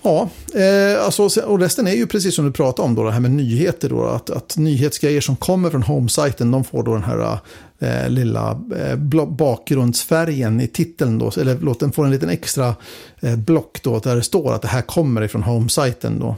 Ja, 0.03 0.29
eh, 0.53 1.05
alltså, 1.05 1.41
och 1.41 1.59
resten 1.59 1.87
är 1.87 1.93
ju 1.93 2.07
precis 2.07 2.35
som 2.35 2.45
du 2.45 2.51
pratade 2.51 2.87
om, 2.87 2.95
då, 2.95 3.03
det 3.03 3.11
här 3.11 3.19
med 3.19 3.31
nyheter. 3.31 3.89
Då, 3.89 4.05
att, 4.05 4.29
att 4.29 4.57
nyhetsgrejer 4.57 5.21
som 5.21 5.35
kommer 5.35 5.69
från 5.69 5.83
homesajten, 5.83 6.51
de 6.51 6.63
får 6.63 6.83
då 6.83 6.93
den 6.93 7.03
här 7.03 7.39
eh, 7.79 8.09
lilla 8.09 8.61
eh, 8.77 8.95
bakgrundsfärgen 9.27 10.61
i 10.61 10.67
titeln. 10.67 11.19
Då, 11.19 11.31
eller 11.37 11.57
låt 11.59 11.79
den 11.79 11.91
få 11.91 12.03
en 12.03 12.11
liten 12.11 12.29
extra 12.29 12.75
eh, 13.21 13.35
block 13.35 13.79
då, 13.83 13.99
där 13.99 14.15
det 14.15 14.23
står 14.23 14.53
att 14.53 14.61
det 14.61 14.67
här 14.67 14.81
kommer 14.81 15.21
ifrån 15.21 15.43
homesajten. 15.43 16.19
Då. 16.19 16.35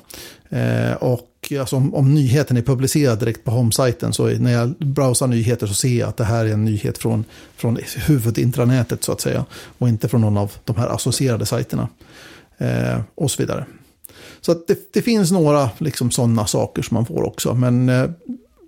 Eh, 0.58 0.94
och 0.94 1.54
alltså, 1.60 1.76
om, 1.76 1.96
om, 1.96 2.14
nyheten 2.14 2.58
är 2.58 2.62
publicerad 2.62 3.20
direkt 3.20 3.44
på 3.44 3.52
homesajten 3.52 4.14
så 4.14 4.26
när 4.28 4.52
jag 4.52 4.70
browsar 4.70 5.28
nyheter 5.28 5.68
så 5.68 5.74
ser 5.74 6.00
jag 6.00 6.10
att 6.10 6.18
det 6.18 6.24
här 6.24 6.46
är 6.46 6.54
en 6.54 6.66
nyhet 6.66 6.98
från, 6.98 7.26
från 7.58 7.78
huvudintranätet 8.06 9.04
så 9.04 9.12
att 9.12 9.22
säga. 9.22 9.46
Och 9.78 9.90
inte 9.90 10.08
från 10.08 10.22
någon 10.22 10.38
av 10.38 10.52
de 10.64 10.76
här 10.76 10.88
associerade 10.88 11.46
sajterna. 11.46 11.88
Eh, 12.58 13.02
och 13.16 13.32
så 13.32 13.42
vidare. 13.42 13.66
Så 14.42 14.52
att 14.52 14.68
det, 14.68 14.94
det 14.94 15.02
finns 15.02 15.32
några 15.32 15.70
liksom 15.78 16.12
sådana 16.12 16.46
saker 16.46 16.82
som 16.82 16.96
man 16.96 17.06
får 17.06 17.24
också. 17.24 17.54
Men 17.54 17.90
eh, 17.90 18.10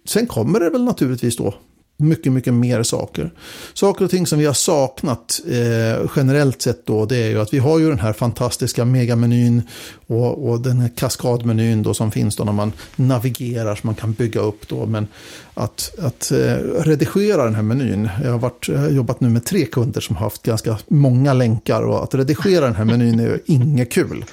sen 0.06 0.28
kommer 0.28 0.60
det 0.60 0.70
väl 0.70 0.84
naturligtvis 0.84 1.38
då 1.38 1.54
mycket, 1.98 2.32
mycket 2.32 2.54
mer 2.54 2.84
saker. 2.84 3.32
Saker 3.74 4.06
och 4.06 4.12
ting 4.12 4.28
som 4.28 4.40
vi 4.40 4.46
har 4.46 4.54
saknat 4.54 5.42
eh, 5.48 6.10
generellt 6.16 6.62
sett 6.62 6.86
då, 6.86 7.06
det 7.06 7.18
är 7.18 7.30
ju 7.30 7.42
att 7.42 7.54
vi 7.54 7.58
har 7.58 7.80
ju 7.80 7.90
den 7.90 8.00
här 8.00 8.14
fantastiska 8.14 8.86
megamenyn 8.86 9.62
och, 10.08 10.50
och 10.50 10.62
den 10.62 10.80
här 10.80 10.90
kaskadmenyn 10.96 11.84
då 11.84 11.94
som 11.94 12.12
finns 12.12 12.36
då 12.36 12.44
när 12.44 12.52
man 12.52 12.72
navigerar 12.96 13.76
som 13.76 13.88
man 13.88 13.96
kan 13.96 14.14
bygga 14.14 14.42
upp 14.42 14.68
då. 14.68 14.86
Men 14.86 15.08
att, 15.54 15.96
att 16.00 16.32
eh, 16.32 16.56
redigera 16.80 17.44
den 17.44 17.56
här 17.56 17.64
menyn, 17.64 18.10
jag 18.24 18.32
har 18.32 18.40
varit, 18.40 18.68
jag 18.68 18.80
har 18.80 18.90
jobbat 18.90 19.22
nu 19.22 19.30
med 19.30 19.46
tre 19.46 19.66
kunder 19.66 20.02
som 20.02 20.16
har 20.16 20.24
haft 20.24 20.44
ganska 20.44 20.78
många 20.88 21.34
länkar 21.34 21.82
och 21.82 22.04
att 22.04 22.16
redigera 22.16 22.66
den 22.66 22.76
här 22.76 22.86
menyn 22.86 23.20
är 23.20 23.24
ju 23.24 23.40
inget 23.46 23.92
kul. 23.92 24.26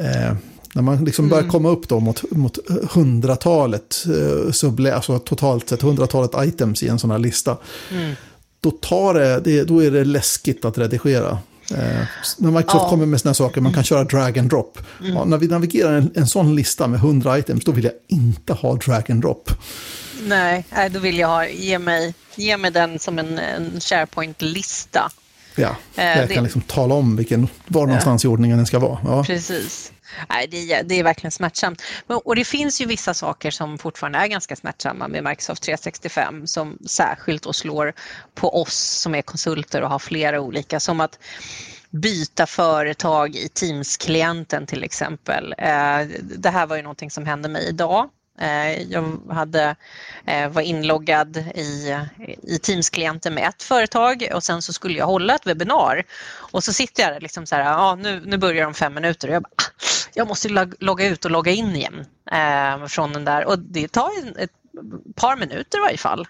Eh, 0.00 0.36
när 0.74 0.82
man 0.82 1.04
liksom 1.04 1.28
börjar 1.28 1.42
mm. 1.42 1.52
komma 1.52 1.68
upp 1.68 1.88
då 1.88 2.00
mot, 2.00 2.30
mot 2.30 2.58
hundratalet, 2.90 4.04
eh, 4.06 4.52
suble, 4.52 4.94
alltså 4.94 5.18
totalt 5.18 5.68
sett 5.68 5.82
hundratalet 5.82 6.30
items 6.48 6.82
i 6.82 6.88
en 6.88 6.98
sån 6.98 7.10
här 7.10 7.18
lista. 7.18 7.56
Mm. 7.92 8.14
Då, 8.60 8.70
tar 8.70 9.14
det, 9.14 9.40
det, 9.40 9.64
då 9.64 9.84
är 9.84 9.90
det 9.90 10.04
läskigt 10.04 10.64
att 10.64 10.78
redigera. 10.78 11.38
Eh, 11.70 12.06
när 12.38 12.50
Microsoft 12.50 12.82
ja. 12.84 12.88
kommer 12.88 13.06
med 13.06 13.20
sådana 13.20 13.34
saker, 13.34 13.60
man 13.60 13.72
kan 13.72 13.84
köra 13.84 14.04
drag 14.04 14.38
and 14.38 14.50
drop. 14.50 14.78
Mm. 15.00 15.14
Ja, 15.14 15.24
när 15.24 15.38
vi 15.38 15.48
navigerar 15.48 15.92
en, 15.92 16.10
en 16.14 16.26
sån 16.26 16.56
lista 16.56 16.86
med 16.86 16.98
100 16.98 17.38
items, 17.38 17.64
då 17.64 17.72
vill 17.72 17.84
jag 17.84 17.92
inte 18.08 18.52
ha 18.52 18.74
drag 18.74 19.10
and 19.10 19.22
drop. 19.22 19.50
Nej, 20.22 20.64
då 20.90 20.98
vill 20.98 21.18
jag 21.18 21.28
ha, 21.28 21.46
ge 21.46 21.78
mig, 21.78 22.14
ge 22.36 22.56
mig 22.56 22.70
den 22.70 22.98
som 22.98 23.18
en, 23.18 23.38
en 23.38 23.80
SharePoint-lista. 23.80 25.10
Ja, 25.54 25.76
eh, 25.96 26.04
jag 26.04 26.28
det... 26.28 26.34
kan 26.34 26.44
liksom 26.44 26.60
tala 26.60 26.94
om 26.94 27.16
vilken, 27.16 27.48
var 27.66 27.86
någonstans 27.86 28.24
ja. 28.24 28.30
i 28.30 28.32
ordningen 28.32 28.56
den 28.56 28.66
ska 28.66 28.78
vara. 28.78 28.98
Ja. 29.04 29.24
Precis. 29.24 29.92
Nej, 30.28 30.46
det, 30.46 30.72
är, 30.72 30.82
det 30.82 30.94
är 30.94 31.04
verkligen 31.04 31.32
smärtsamt. 31.32 31.82
Och 32.06 32.36
det 32.36 32.44
finns 32.44 32.80
ju 32.80 32.86
vissa 32.86 33.14
saker 33.14 33.50
som 33.50 33.78
fortfarande 33.78 34.18
är 34.18 34.26
ganska 34.26 34.56
smärtsamma 34.56 35.08
med 35.08 35.24
Microsoft 35.24 35.62
365 35.62 36.46
som 36.46 36.78
särskilt 36.86 37.42
då 37.42 37.52
slår 37.52 37.92
på 38.34 38.62
oss 38.62 38.74
som 38.74 39.14
är 39.14 39.22
konsulter 39.22 39.82
och 39.82 39.90
har 39.90 39.98
flera 39.98 40.40
olika. 40.40 40.80
Som 40.80 41.00
att 41.00 41.18
byta 41.90 42.46
företag 42.46 43.36
i 43.36 43.48
Teams-klienten 43.48 44.66
till 44.66 44.84
exempel. 44.84 45.54
Eh, 45.58 46.00
det 46.22 46.50
här 46.50 46.66
var 46.66 46.76
ju 46.76 46.82
någonting 46.82 47.10
som 47.10 47.26
hände 47.26 47.48
mig 47.48 47.68
idag 47.68 48.08
eh, 48.40 48.82
jag 48.82 49.20
hade, 49.30 49.76
eh, 50.26 50.48
var 50.48 50.62
inloggad 50.62 51.36
i, 51.36 51.96
i 52.42 52.58
Teams-klienten 52.58 53.34
med 53.34 53.48
ett 53.48 53.62
företag 53.62 54.28
och 54.34 54.44
sen 54.44 54.62
så 54.62 54.72
skulle 54.72 54.98
jag 54.98 55.06
hålla 55.06 55.34
ett 55.34 55.46
webbinar. 55.46 56.04
Och 56.30 56.64
så 56.64 56.72
sitter 56.72 57.02
jag 57.02 57.12
där 57.12 57.20
liksom 57.20 57.46
så 57.46 57.54
här, 57.54 57.62
ja, 57.62 57.94
nu, 57.94 58.22
nu 58.26 58.36
börjar 58.36 58.64
de 58.64 58.74
fem 58.74 58.94
minuter 58.94 59.28
och 59.28 59.34
jag 59.34 59.42
bara, 59.42 59.50
ah, 59.56 59.70
jag 60.14 60.28
måste 60.28 60.48
logga 60.78 61.06
ut 61.06 61.24
och 61.24 61.30
logga 61.30 61.52
in 61.52 61.76
igen 61.76 62.04
eh, 62.32 62.86
från 62.86 63.12
den 63.12 63.24
där 63.24 63.44
och 63.44 63.58
det 63.58 63.88
tar 63.88 64.10
ett 64.38 64.50
par 65.14 65.36
minuter 65.36 65.78
i 65.78 65.80
varje 65.80 65.98
fall. 65.98 66.26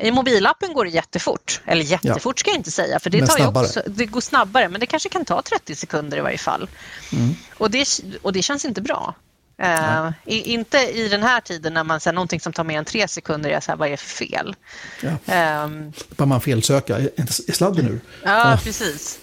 I 0.00 0.10
mobilappen 0.10 0.72
går 0.72 0.84
det 0.84 0.90
jättefort, 0.90 1.60
eller 1.64 1.82
jättefort 1.82 2.38
ska 2.38 2.50
jag 2.50 2.56
inte 2.56 2.70
säga 2.70 2.98
för 3.00 3.10
det, 3.10 3.26
tar 3.26 3.62
också, 3.62 3.82
det 3.86 4.06
går 4.06 4.20
snabbare 4.20 4.68
men 4.68 4.80
det 4.80 4.86
kanske 4.86 5.08
kan 5.08 5.24
ta 5.24 5.42
30 5.42 5.74
sekunder 5.74 6.18
i 6.18 6.20
varje 6.20 6.38
fall. 6.38 6.68
Mm. 7.12 7.34
Och, 7.58 7.70
det, 7.70 7.86
och 8.22 8.32
det 8.32 8.42
känns 8.42 8.64
inte 8.64 8.80
bra. 8.80 9.14
Uh, 9.62 10.10
inte 10.24 10.78
i 10.78 11.08
den 11.08 11.22
här 11.22 11.40
tiden 11.40 11.74
när 11.74 11.84
man 11.84 12.00
säger 12.00 12.14
någonting 12.14 12.40
som 12.40 12.52
tar 12.52 12.64
mer 12.64 12.78
än 12.78 12.84
tre 12.84 13.08
sekunder, 13.08 13.50
är 13.50 13.60
så 13.60 13.70
här, 13.70 13.76
vad 13.76 13.88
är 13.88 13.90
det 13.90 13.96
för 13.96 14.26
fel? 14.26 14.56
Ja. 15.00 15.64
Um, 15.64 15.92
man 16.16 16.40
felsöka, 16.40 16.98
är 16.98 17.52
sladden 17.52 17.88
ur? 17.88 18.00
Ja, 18.24 18.58
precis. 18.64 19.18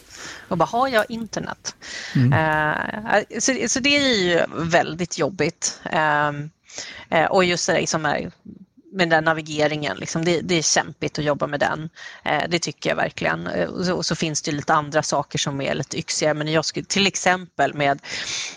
Och 0.48 0.58
bara, 0.58 0.66
har 0.66 0.88
jag 0.88 1.06
internet? 1.10 1.76
Mm. 2.16 2.34
Uh, 2.34 3.40
så, 3.40 3.68
så, 3.68 3.80
det 3.80 3.98
är 3.98 4.24
ju 4.24 4.42
väldigt 4.56 5.18
jobbigt. 5.18 5.82
Um, 5.94 6.50
uh, 7.14 7.26
och 7.26 7.46
just 7.46 7.68
det 7.68 7.90
som 7.90 8.06
är 8.06 8.32
med 8.94 9.10
den 9.10 9.24
navigeringen, 9.24 9.98
liksom, 9.98 10.26
det, 10.26 10.42
det, 10.42 10.56
är 10.56 10.62
kämpigt 10.62 11.20
att 11.20 11.26
jobba 11.26 11.48
med 11.48 11.60
den. 11.60 11.90
Eh, 12.24 12.44
det 12.50 12.60
tycker 12.60 12.90
jag 12.90 12.96
verkligen. 12.96 13.48
Eh, 13.48 13.70
och 13.70 13.86
så, 13.86 13.96
och 13.96 14.06
så, 14.06 14.16
finns 14.16 14.42
det 14.42 14.52
lite 14.52 14.74
andra 14.74 15.04
saker 15.04 15.40
som 15.40 15.62
är 15.62 15.76
lite 15.76 15.98
yxigare, 16.00 16.34
Men 16.34 16.48
jag 16.48 16.66
skulle, 16.66 16.86
till 16.86 17.08
exempel 17.08 17.74
med 17.74 18.00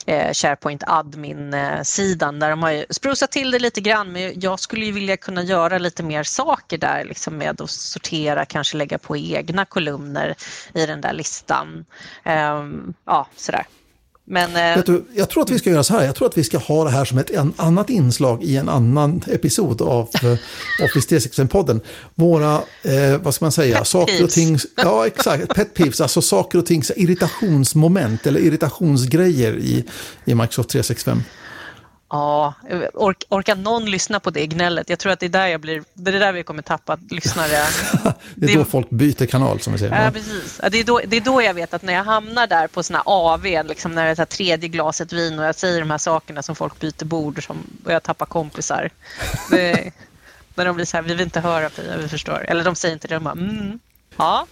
eh, 0.06 0.32
SharePoint 0.32 0.82
admin-sidan 0.86 2.38
där 2.38 2.50
de 2.50 2.62
har 2.62 2.70
ju 2.70 2.86
sprosat 2.90 3.32
till 3.32 3.50
det 3.50 3.58
lite 3.58 3.80
grann. 3.80 4.12
Men 4.12 4.40
jag 4.40 4.60
skulle 4.60 4.86
ju 4.86 4.92
vilja 4.92 5.16
kunna 5.16 5.42
göra 5.42 5.78
lite 5.78 6.02
mer 6.02 6.22
saker 6.22 6.78
där 6.78 7.04
liksom 7.04 7.38
med 7.38 7.60
att 7.60 7.70
sortera, 7.70 8.44
kanske 8.44 8.76
lägga 8.76 8.98
på 8.98 9.16
egna 9.16 9.64
kolumner 9.64 10.34
i 10.74 10.86
den 10.86 11.00
där 11.00 11.12
listan. 11.12 11.84
Eh, 12.24 12.64
ja, 13.04 13.28
sådär. 13.36 13.66
Men, 14.28 14.76
eh, 14.78 14.84
du, 14.84 15.04
jag 15.14 15.30
tror 15.30 15.42
att 15.42 15.50
vi 15.50 15.58
ska 15.58 15.70
göra 15.70 15.82
så 15.82 15.94
här. 15.94 16.04
Jag 16.04 16.14
tror 16.14 16.28
att 16.28 16.38
vi 16.38 16.44
ska 16.44 16.58
ha 16.58 16.84
det 16.84 16.90
här 16.90 17.04
som 17.04 17.18
ett 17.18 17.30
en, 17.30 17.52
annat 17.56 17.90
inslag 17.90 18.42
i 18.42 18.56
en 18.56 18.68
annan 18.68 19.22
episod 19.26 19.82
av 19.82 20.08
eh, 20.22 20.84
Office 20.84 21.16
365-podden. 21.16 21.80
Våra, 22.14 22.54
eh, 22.82 23.18
vad 23.22 23.34
ska 23.34 23.44
man 23.44 23.52
säga, 23.52 23.78
pet 23.78 23.86
saker 23.86 24.24
och 24.24 24.30
ting. 24.30 24.58
Ja, 24.76 25.06
exakt. 25.06 25.54
Pet 25.54 25.74
peeves, 25.74 26.00
alltså 26.00 26.22
saker 26.22 26.58
och 26.58 26.66
ting, 26.66 26.82
irritationsmoment 26.96 28.26
eller 28.26 28.40
irritationsgrejer 28.40 29.56
i, 29.56 29.84
i 30.24 30.34
Microsoft 30.34 30.68
365. 30.68 31.22
Ja, 32.08 32.54
ork, 32.94 33.24
orkar 33.28 33.56
någon 33.56 33.90
lyssna 33.90 34.20
på 34.20 34.30
det 34.30 34.46
gnället? 34.46 34.90
Jag 34.90 34.98
tror 34.98 35.12
att 35.12 35.20
det 35.20 35.26
är 35.26 35.30
där, 35.30 35.46
jag 35.46 35.60
blir, 35.60 35.84
det 35.94 36.10
är 36.10 36.20
där 36.20 36.32
vi 36.32 36.42
kommer 36.42 36.62
tappa 36.62 36.98
lyssnare. 37.10 37.48
det 38.34 38.52
är 38.52 38.56
då 38.56 38.64
folk 38.64 38.90
byter 38.90 39.26
kanal 39.26 39.60
som 39.60 39.72
vi 39.72 39.78
säger. 39.78 40.04
Ja, 40.04 40.10
precis. 40.10 40.60
det, 40.70 40.78
är 40.78 40.84
då, 40.84 41.00
det 41.06 41.16
är 41.16 41.20
då 41.20 41.42
jag 41.42 41.54
vet 41.54 41.74
att 41.74 41.82
när 41.82 41.92
jag 41.92 42.04
hamnar 42.04 42.46
där 42.46 42.66
på 42.66 42.82
såna 42.82 43.02
AV, 43.04 43.44
liksom 43.44 43.94
när 43.94 44.14
det 44.14 44.22
är 44.22 44.24
tredje 44.24 44.68
glaset 44.68 45.12
vin 45.12 45.38
och 45.38 45.44
jag 45.44 45.54
säger 45.54 45.80
de 45.80 45.90
här 45.90 45.98
sakerna 45.98 46.42
som 46.42 46.56
folk 46.56 46.80
byter 46.80 47.04
bord 47.04 47.46
som, 47.46 47.56
och 47.84 47.92
jag 47.92 48.02
tappar 48.02 48.26
kompisar. 48.26 48.90
Det, 49.50 49.92
när 50.54 50.64
de 50.64 50.76
blir 50.76 50.86
så 50.86 50.96
här, 50.96 51.04
vi 51.04 51.14
vill 51.14 51.20
inte 51.20 51.40
höra 51.40 51.70
Pia, 51.70 51.96
vi 51.96 52.08
förstår. 52.08 52.44
Eller 52.48 52.64
de 52.64 52.74
säger 52.74 52.94
inte 52.94 53.08
det, 53.08 53.14
de 53.14 53.24
bara, 53.24 53.32
mm, 53.32 53.78
ja, 54.16 54.46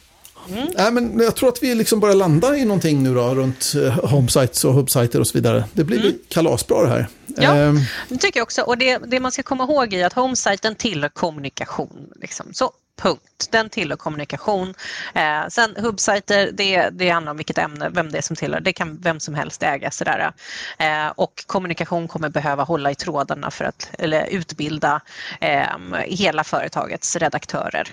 Mm. 0.48 0.68
Nej, 0.76 0.92
men 0.92 1.20
jag 1.20 1.36
tror 1.36 1.48
att 1.48 1.62
vi 1.62 1.74
liksom 1.74 2.00
börjar 2.00 2.14
landa 2.14 2.56
i 2.56 2.64
någonting 2.64 3.02
nu 3.02 3.14
då, 3.14 3.34
runt 3.34 3.72
eh, 3.84 4.10
homesites 4.10 4.64
och 4.64 4.74
hubsites 4.74 5.14
och 5.14 5.26
så 5.26 5.38
vidare. 5.38 5.64
Det 5.72 5.84
blir 5.84 6.00
mm. 6.00 6.18
kalasbra 6.28 6.82
det 6.82 6.88
här. 6.88 7.08
Ja, 7.26 7.54
ehm. 7.56 7.80
det 8.08 8.16
tycker 8.16 8.40
jag 8.40 8.44
också. 8.44 8.62
Och 8.62 8.78
det, 8.78 8.98
det 8.98 9.20
man 9.20 9.32
ska 9.32 9.42
komma 9.42 9.64
ihåg 9.64 9.94
är 9.94 10.06
att 10.06 10.12
homesiten 10.12 10.74
tillhör 10.74 11.08
kommunikation. 11.08 12.08
Liksom. 12.20 12.46
Så 12.52 12.72
punkt. 12.96 13.48
Den 13.50 13.70
tillhör 13.70 13.96
kommunikation. 13.96 14.74
Eh, 15.14 15.48
sen 15.48 15.76
hubsiter, 15.76 16.50
det, 16.52 16.88
det 16.90 17.10
handlar 17.10 17.30
om 17.30 17.36
vilket 17.36 17.58
ämne, 17.58 17.88
vem 17.92 18.12
det 18.12 18.18
är 18.18 18.22
som 18.22 18.36
tillhör. 18.36 18.60
Det 18.60 18.72
kan 18.72 19.00
vem 19.00 19.20
som 19.20 19.34
helst 19.34 19.62
äga. 19.62 19.90
Sådär. 19.90 20.32
Eh, 20.78 21.08
och 21.16 21.44
kommunikation 21.46 22.08
kommer 22.08 22.28
behöva 22.28 22.62
hålla 22.62 22.90
i 22.90 22.94
trådarna 22.94 23.50
för 23.50 23.64
att 23.64 23.90
eller 23.98 24.26
utbilda 24.26 25.00
eh, 25.40 25.66
hela 26.04 26.44
företagets 26.44 27.16
redaktörer. 27.16 27.88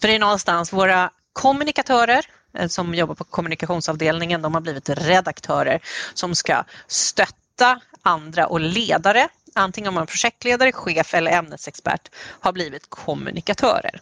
För 0.00 0.08
det 0.08 0.14
är 0.14 0.18
någonstans 0.18 0.72
våra 0.72 1.10
kommunikatörer 1.36 2.26
eh, 2.58 2.68
som 2.68 2.94
jobbar 2.94 3.14
på 3.14 3.24
kommunikationsavdelningen, 3.24 4.42
de 4.42 4.54
har 4.54 4.60
blivit 4.60 4.88
redaktörer 4.88 5.80
som 6.14 6.34
ska 6.34 6.64
stötta 6.86 7.80
andra 8.02 8.46
och 8.46 8.60
ledare, 8.60 9.28
antingen 9.54 9.88
om 9.88 9.94
man 9.94 10.02
är 10.02 10.06
projektledare, 10.06 10.72
chef 10.72 11.14
eller 11.14 11.30
ämnesexpert, 11.30 12.10
har 12.40 12.52
blivit 12.52 12.90
kommunikatörer. 12.90 14.00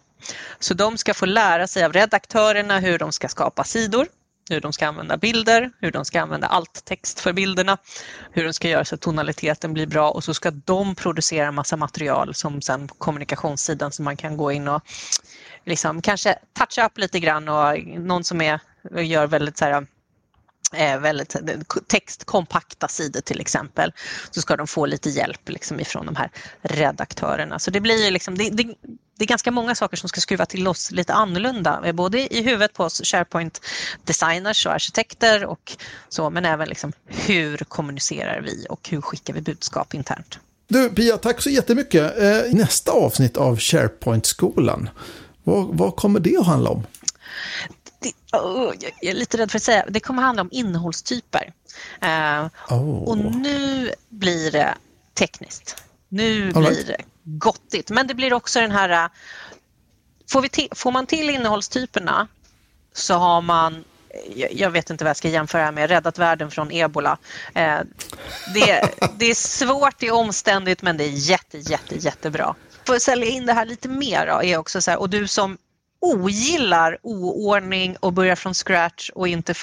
Så 0.59 0.73
de 0.73 0.97
ska 0.97 1.13
få 1.13 1.25
lära 1.25 1.67
sig 1.67 1.85
av 1.85 1.93
redaktörerna 1.93 2.79
hur 2.79 2.99
de 2.99 3.11
ska 3.11 3.27
skapa 3.27 3.63
sidor, 3.63 4.07
hur 4.49 4.61
de 4.61 4.73
ska 4.73 4.87
använda 4.87 5.17
bilder, 5.17 5.71
hur 5.79 5.91
de 5.91 6.05
ska 6.05 6.21
använda 6.21 6.47
alt-text 6.47 7.19
för 7.19 7.33
bilderna, 7.33 7.77
hur 8.31 8.43
de 8.43 8.53
ska 8.53 8.69
göra 8.69 8.85
så 8.85 8.95
att 8.95 9.01
tonaliteten 9.01 9.73
blir 9.73 9.87
bra 9.87 10.11
och 10.11 10.23
så 10.23 10.33
ska 10.33 10.51
de 10.51 10.95
producera 10.95 11.51
massa 11.51 11.77
material 11.77 12.33
som 12.33 12.61
sen 12.61 12.87
kommunikationssidan 12.87 13.91
som 13.91 14.05
man 14.05 14.17
kan 14.17 14.37
gå 14.37 14.51
in 14.51 14.67
och 14.67 14.83
liksom 15.65 16.01
kanske 16.01 16.35
toucha 16.53 16.85
upp 16.85 16.97
lite 16.97 17.19
grann 17.19 17.49
och 17.49 17.79
någon 17.87 18.23
som 18.23 18.41
är, 18.41 18.59
gör 19.01 19.27
väldigt 19.27 19.57
så 19.57 19.65
här, 19.65 19.87
eh, 20.73 20.99
väldigt 20.99 21.35
textkompakta 21.87 22.87
sidor 22.87 23.21
till 23.21 23.39
exempel, 23.39 23.93
så 24.31 24.41
ska 24.41 24.57
de 24.57 24.67
få 24.67 24.85
lite 24.85 25.09
hjälp 25.09 25.49
liksom 25.49 25.79
ifrån 25.79 26.05
de 26.05 26.15
här 26.15 26.31
redaktörerna. 26.61 27.59
Så 27.59 27.71
det 27.71 27.79
blir 27.79 28.11
liksom, 28.11 28.37
det, 28.37 28.49
det, 28.49 28.63
det 29.17 29.23
är 29.23 29.27
ganska 29.27 29.51
många 29.51 29.75
saker 29.75 29.97
som 29.97 30.09
ska 30.09 30.21
skruva 30.21 30.45
till 30.45 30.67
oss 30.67 30.91
lite 30.91 31.13
annorlunda, 31.13 31.93
både 31.93 32.33
i 32.33 32.41
huvudet 32.41 32.73
på 32.73 32.83
oss 32.83 33.01
SharePoint 33.03 33.61
designers 34.03 34.65
och 34.65 34.71
arkitekter 34.71 35.45
och 35.45 35.77
så, 36.09 36.29
men 36.29 36.45
även 36.45 36.69
liksom 36.69 36.91
hur 37.05 37.57
kommunicerar 37.57 38.41
vi 38.41 38.65
och 38.69 38.89
hur 38.89 39.01
skickar 39.01 39.33
vi 39.33 39.41
budskap 39.41 39.93
internt. 39.93 40.39
Du 40.67 40.89
Pia, 40.89 41.17
tack 41.17 41.41
så 41.41 41.49
jättemycket. 41.49 42.17
Eh, 42.17 42.53
nästa 42.53 42.91
avsnitt 42.91 43.37
av 43.37 43.59
SharePoint-skolan 43.59 44.89
vad, 45.45 45.77
vad 45.77 45.95
kommer 45.95 46.19
det 46.19 46.37
att 46.37 46.45
handla 46.45 46.69
om? 46.69 46.83
Det, 47.99 48.37
oh, 48.37 48.73
jag 48.79 49.11
är 49.11 49.13
lite 49.13 49.37
rädd 49.37 49.51
för 49.51 49.57
att 49.57 49.63
säga. 49.63 49.85
Det 49.89 49.99
kommer 49.99 50.21
handla 50.21 50.41
om 50.41 50.49
innehållstyper. 50.51 51.53
Uh, 52.03 52.47
oh. 52.69 53.03
Och 53.03 53.17
nu 53.17 53.91
blir 54.09 54.51
det 54.51 54.75
tekniskt. 55.13 55.83
Nu 56.09 56.51
All 56.55 56.63
blir 56.63 56.71
right. 56.71 56.87
det 56.87 56.97
gottigt. 57.23 57.89
Men 57.89 58.07
det 58.07 58.13
blir 58.13 58.33
också 58.33 58.59
den 58.59 58.71
här... 58.71 59.05
Uh, 59.05 59.11
får, 60.29 60.41
vi 60.41 60.69
får 60.71 60.91
man 60.91 61.05
till 61.05 61.29
innehållstyperna 61.29 62.27
så 62.93 63.13
har 63.13 63.41
man 63.41 63.83
jag 64.51 64.69
vet 64.69 64.89
inte 64.89 65.03
vad 65.03 65.09
jag 65.09 65.17
ska 65.17 65.29
jämföra 65.29 65.71
med, 65.71 65.89
räddat 65.89 66.17
världen 66.19 66.51
från 66.51 66.71
ebola. 66.71 67.17
Det, 68.53 68.89
det, 69.17 69.25
är 69.25 69.35
svårt, 69.35 69.99
det 69.99 70.07
är 70.07 70.13
omständigt 70.13 70.81
men 70.81 70.97
det 70.97 71.03
är 71.03 71.09
jätte, 71.09 71.57
jätte, 71.57 71.95
jättebra 71.95 72.55
för 72.85 72.95
att 72.95 73.01
sälja 73.01 73.27
in 73.27 73.45
det 73.45 73.53
här 73.53 73.65
lite 73.65 73.89
mer 73.89 74.27
då, 74.27 74.43
är 74.43 74.57
också 74.57 74.81
så 74.81 74.91
här, 74.91 74.99
och 74.99 75.09
du 75.09 75.27
som 75.27 75.57
ogillar 75.99 76.97
oordning 77.03 77.97
och 77.99 78.13
börjar 78.13 78.35
från 78.35 78.53
scratch 78.53 79.09
och 79.09 79.27
inte 79.27 79.53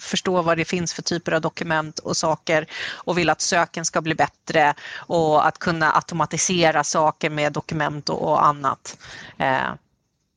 förstå 0.00 0.42
vad 0.42 0.56
det 0.56 0.64
finns 0.64 0.94
för 0.94 1.02
typer 1.02 1.32
av 1.32 1.40
dokument 1.40 1.98
och 1.98 2.16
saker 2.16 2.66
och 2.92 3.18
vill 3.18 3.30
att 3.30 3.40
söken 3.40 3.84
ska 3.84 4.00
bli 4.00 4.14
bättre 4.14 4.74
och 4.96 5.46
att 5.46 5.58
kunna 5.58 5.92
automatisera 5.92 6.84
saker 6.84 7.30
med 7.30 7.52
dokument 7.52 8.08
och, 8.08 8.46
annat. 8.46 8.98
Eh, 9.38 9.72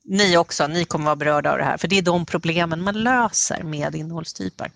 ni 0.06 0.38
också, 0.38 0.68
ni 0.68 0.86
kommer 0.86 1.06
vara 1.06 1.16
berörda 1.16 1.52
av 1.52 1.58
det 1.58 1.64
här 1.64 1.78
för 1.78 1.88
det 1.88 1.98
är 1.98 2.02
de 2.02 2.26
problemen 2.26 2.82
man 2.82 3.04
löser 3.04 3.64
med 3.64 3.96
innehållstyper. 3.96 4.72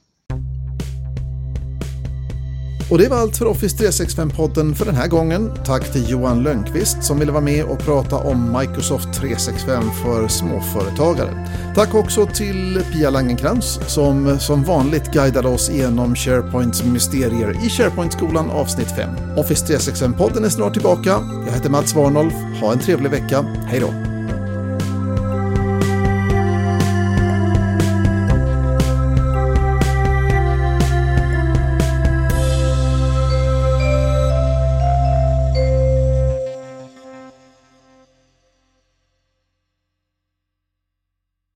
Och 2.89 2.97
det 2.97 3.09
var 3.09 3.17
allt 3.17 3.37
för 3.37 3.45
Office 3.45 3.77
365-podden 3.77 4.75
för 4.75 4.85
den 4.85 4.95
här 4.95 5.07
gången. 5.07 5.51
Tack 5.65 5.91
till 5.91 6.09
Johan 6.09 6.43
Lönnqvist 6.43 7.03
som 7.03 7.19
ville 7.19 7.31
vara 7.31 7.43
med 7.43 7.65
och 7.65 7.79
prata 7.79 8.15
om 8.15 8.57
Microsoft 8.59 9.13
365 9.13 9.83
för 10.03 10.27
småföretagare. 10.27 11.47
Tack 11.75 11.95
också 11.95 12.25
till 12.25 12.81
Pia 12.93 13.09
Langenkrans 13.09 13.79
som 13.87 14.39
som 14.39 14.63
vanligt 14.63 15.11
guidade 15.13 15.47
oss 15.47 15.69
igenom 15.69 16.15
SharePoints 16.15 16.83
mysterier 16.83 17.65
i 17.65 17.69
SharePoint-skolan 17.69 18.49
avsnitt 18.49 18.91
5. 18.95 19.09
Office 19.37 19.77
365-podden 19.77 20.45
är 20.45 20.49
snart 20.49 20.73
tillbaka. 20.73 21.09
Jag 21.47 21.53
heter 21.53 21.69
Mats 21.69 21.95
Warnolf. 21.95 22.33
Ha 22.61 22.71
en 22.71 22.79
trevlig 22.79 23.11
vecka. 23.11 23.41
Hej 23.67 23.79
då! 23.79 24.16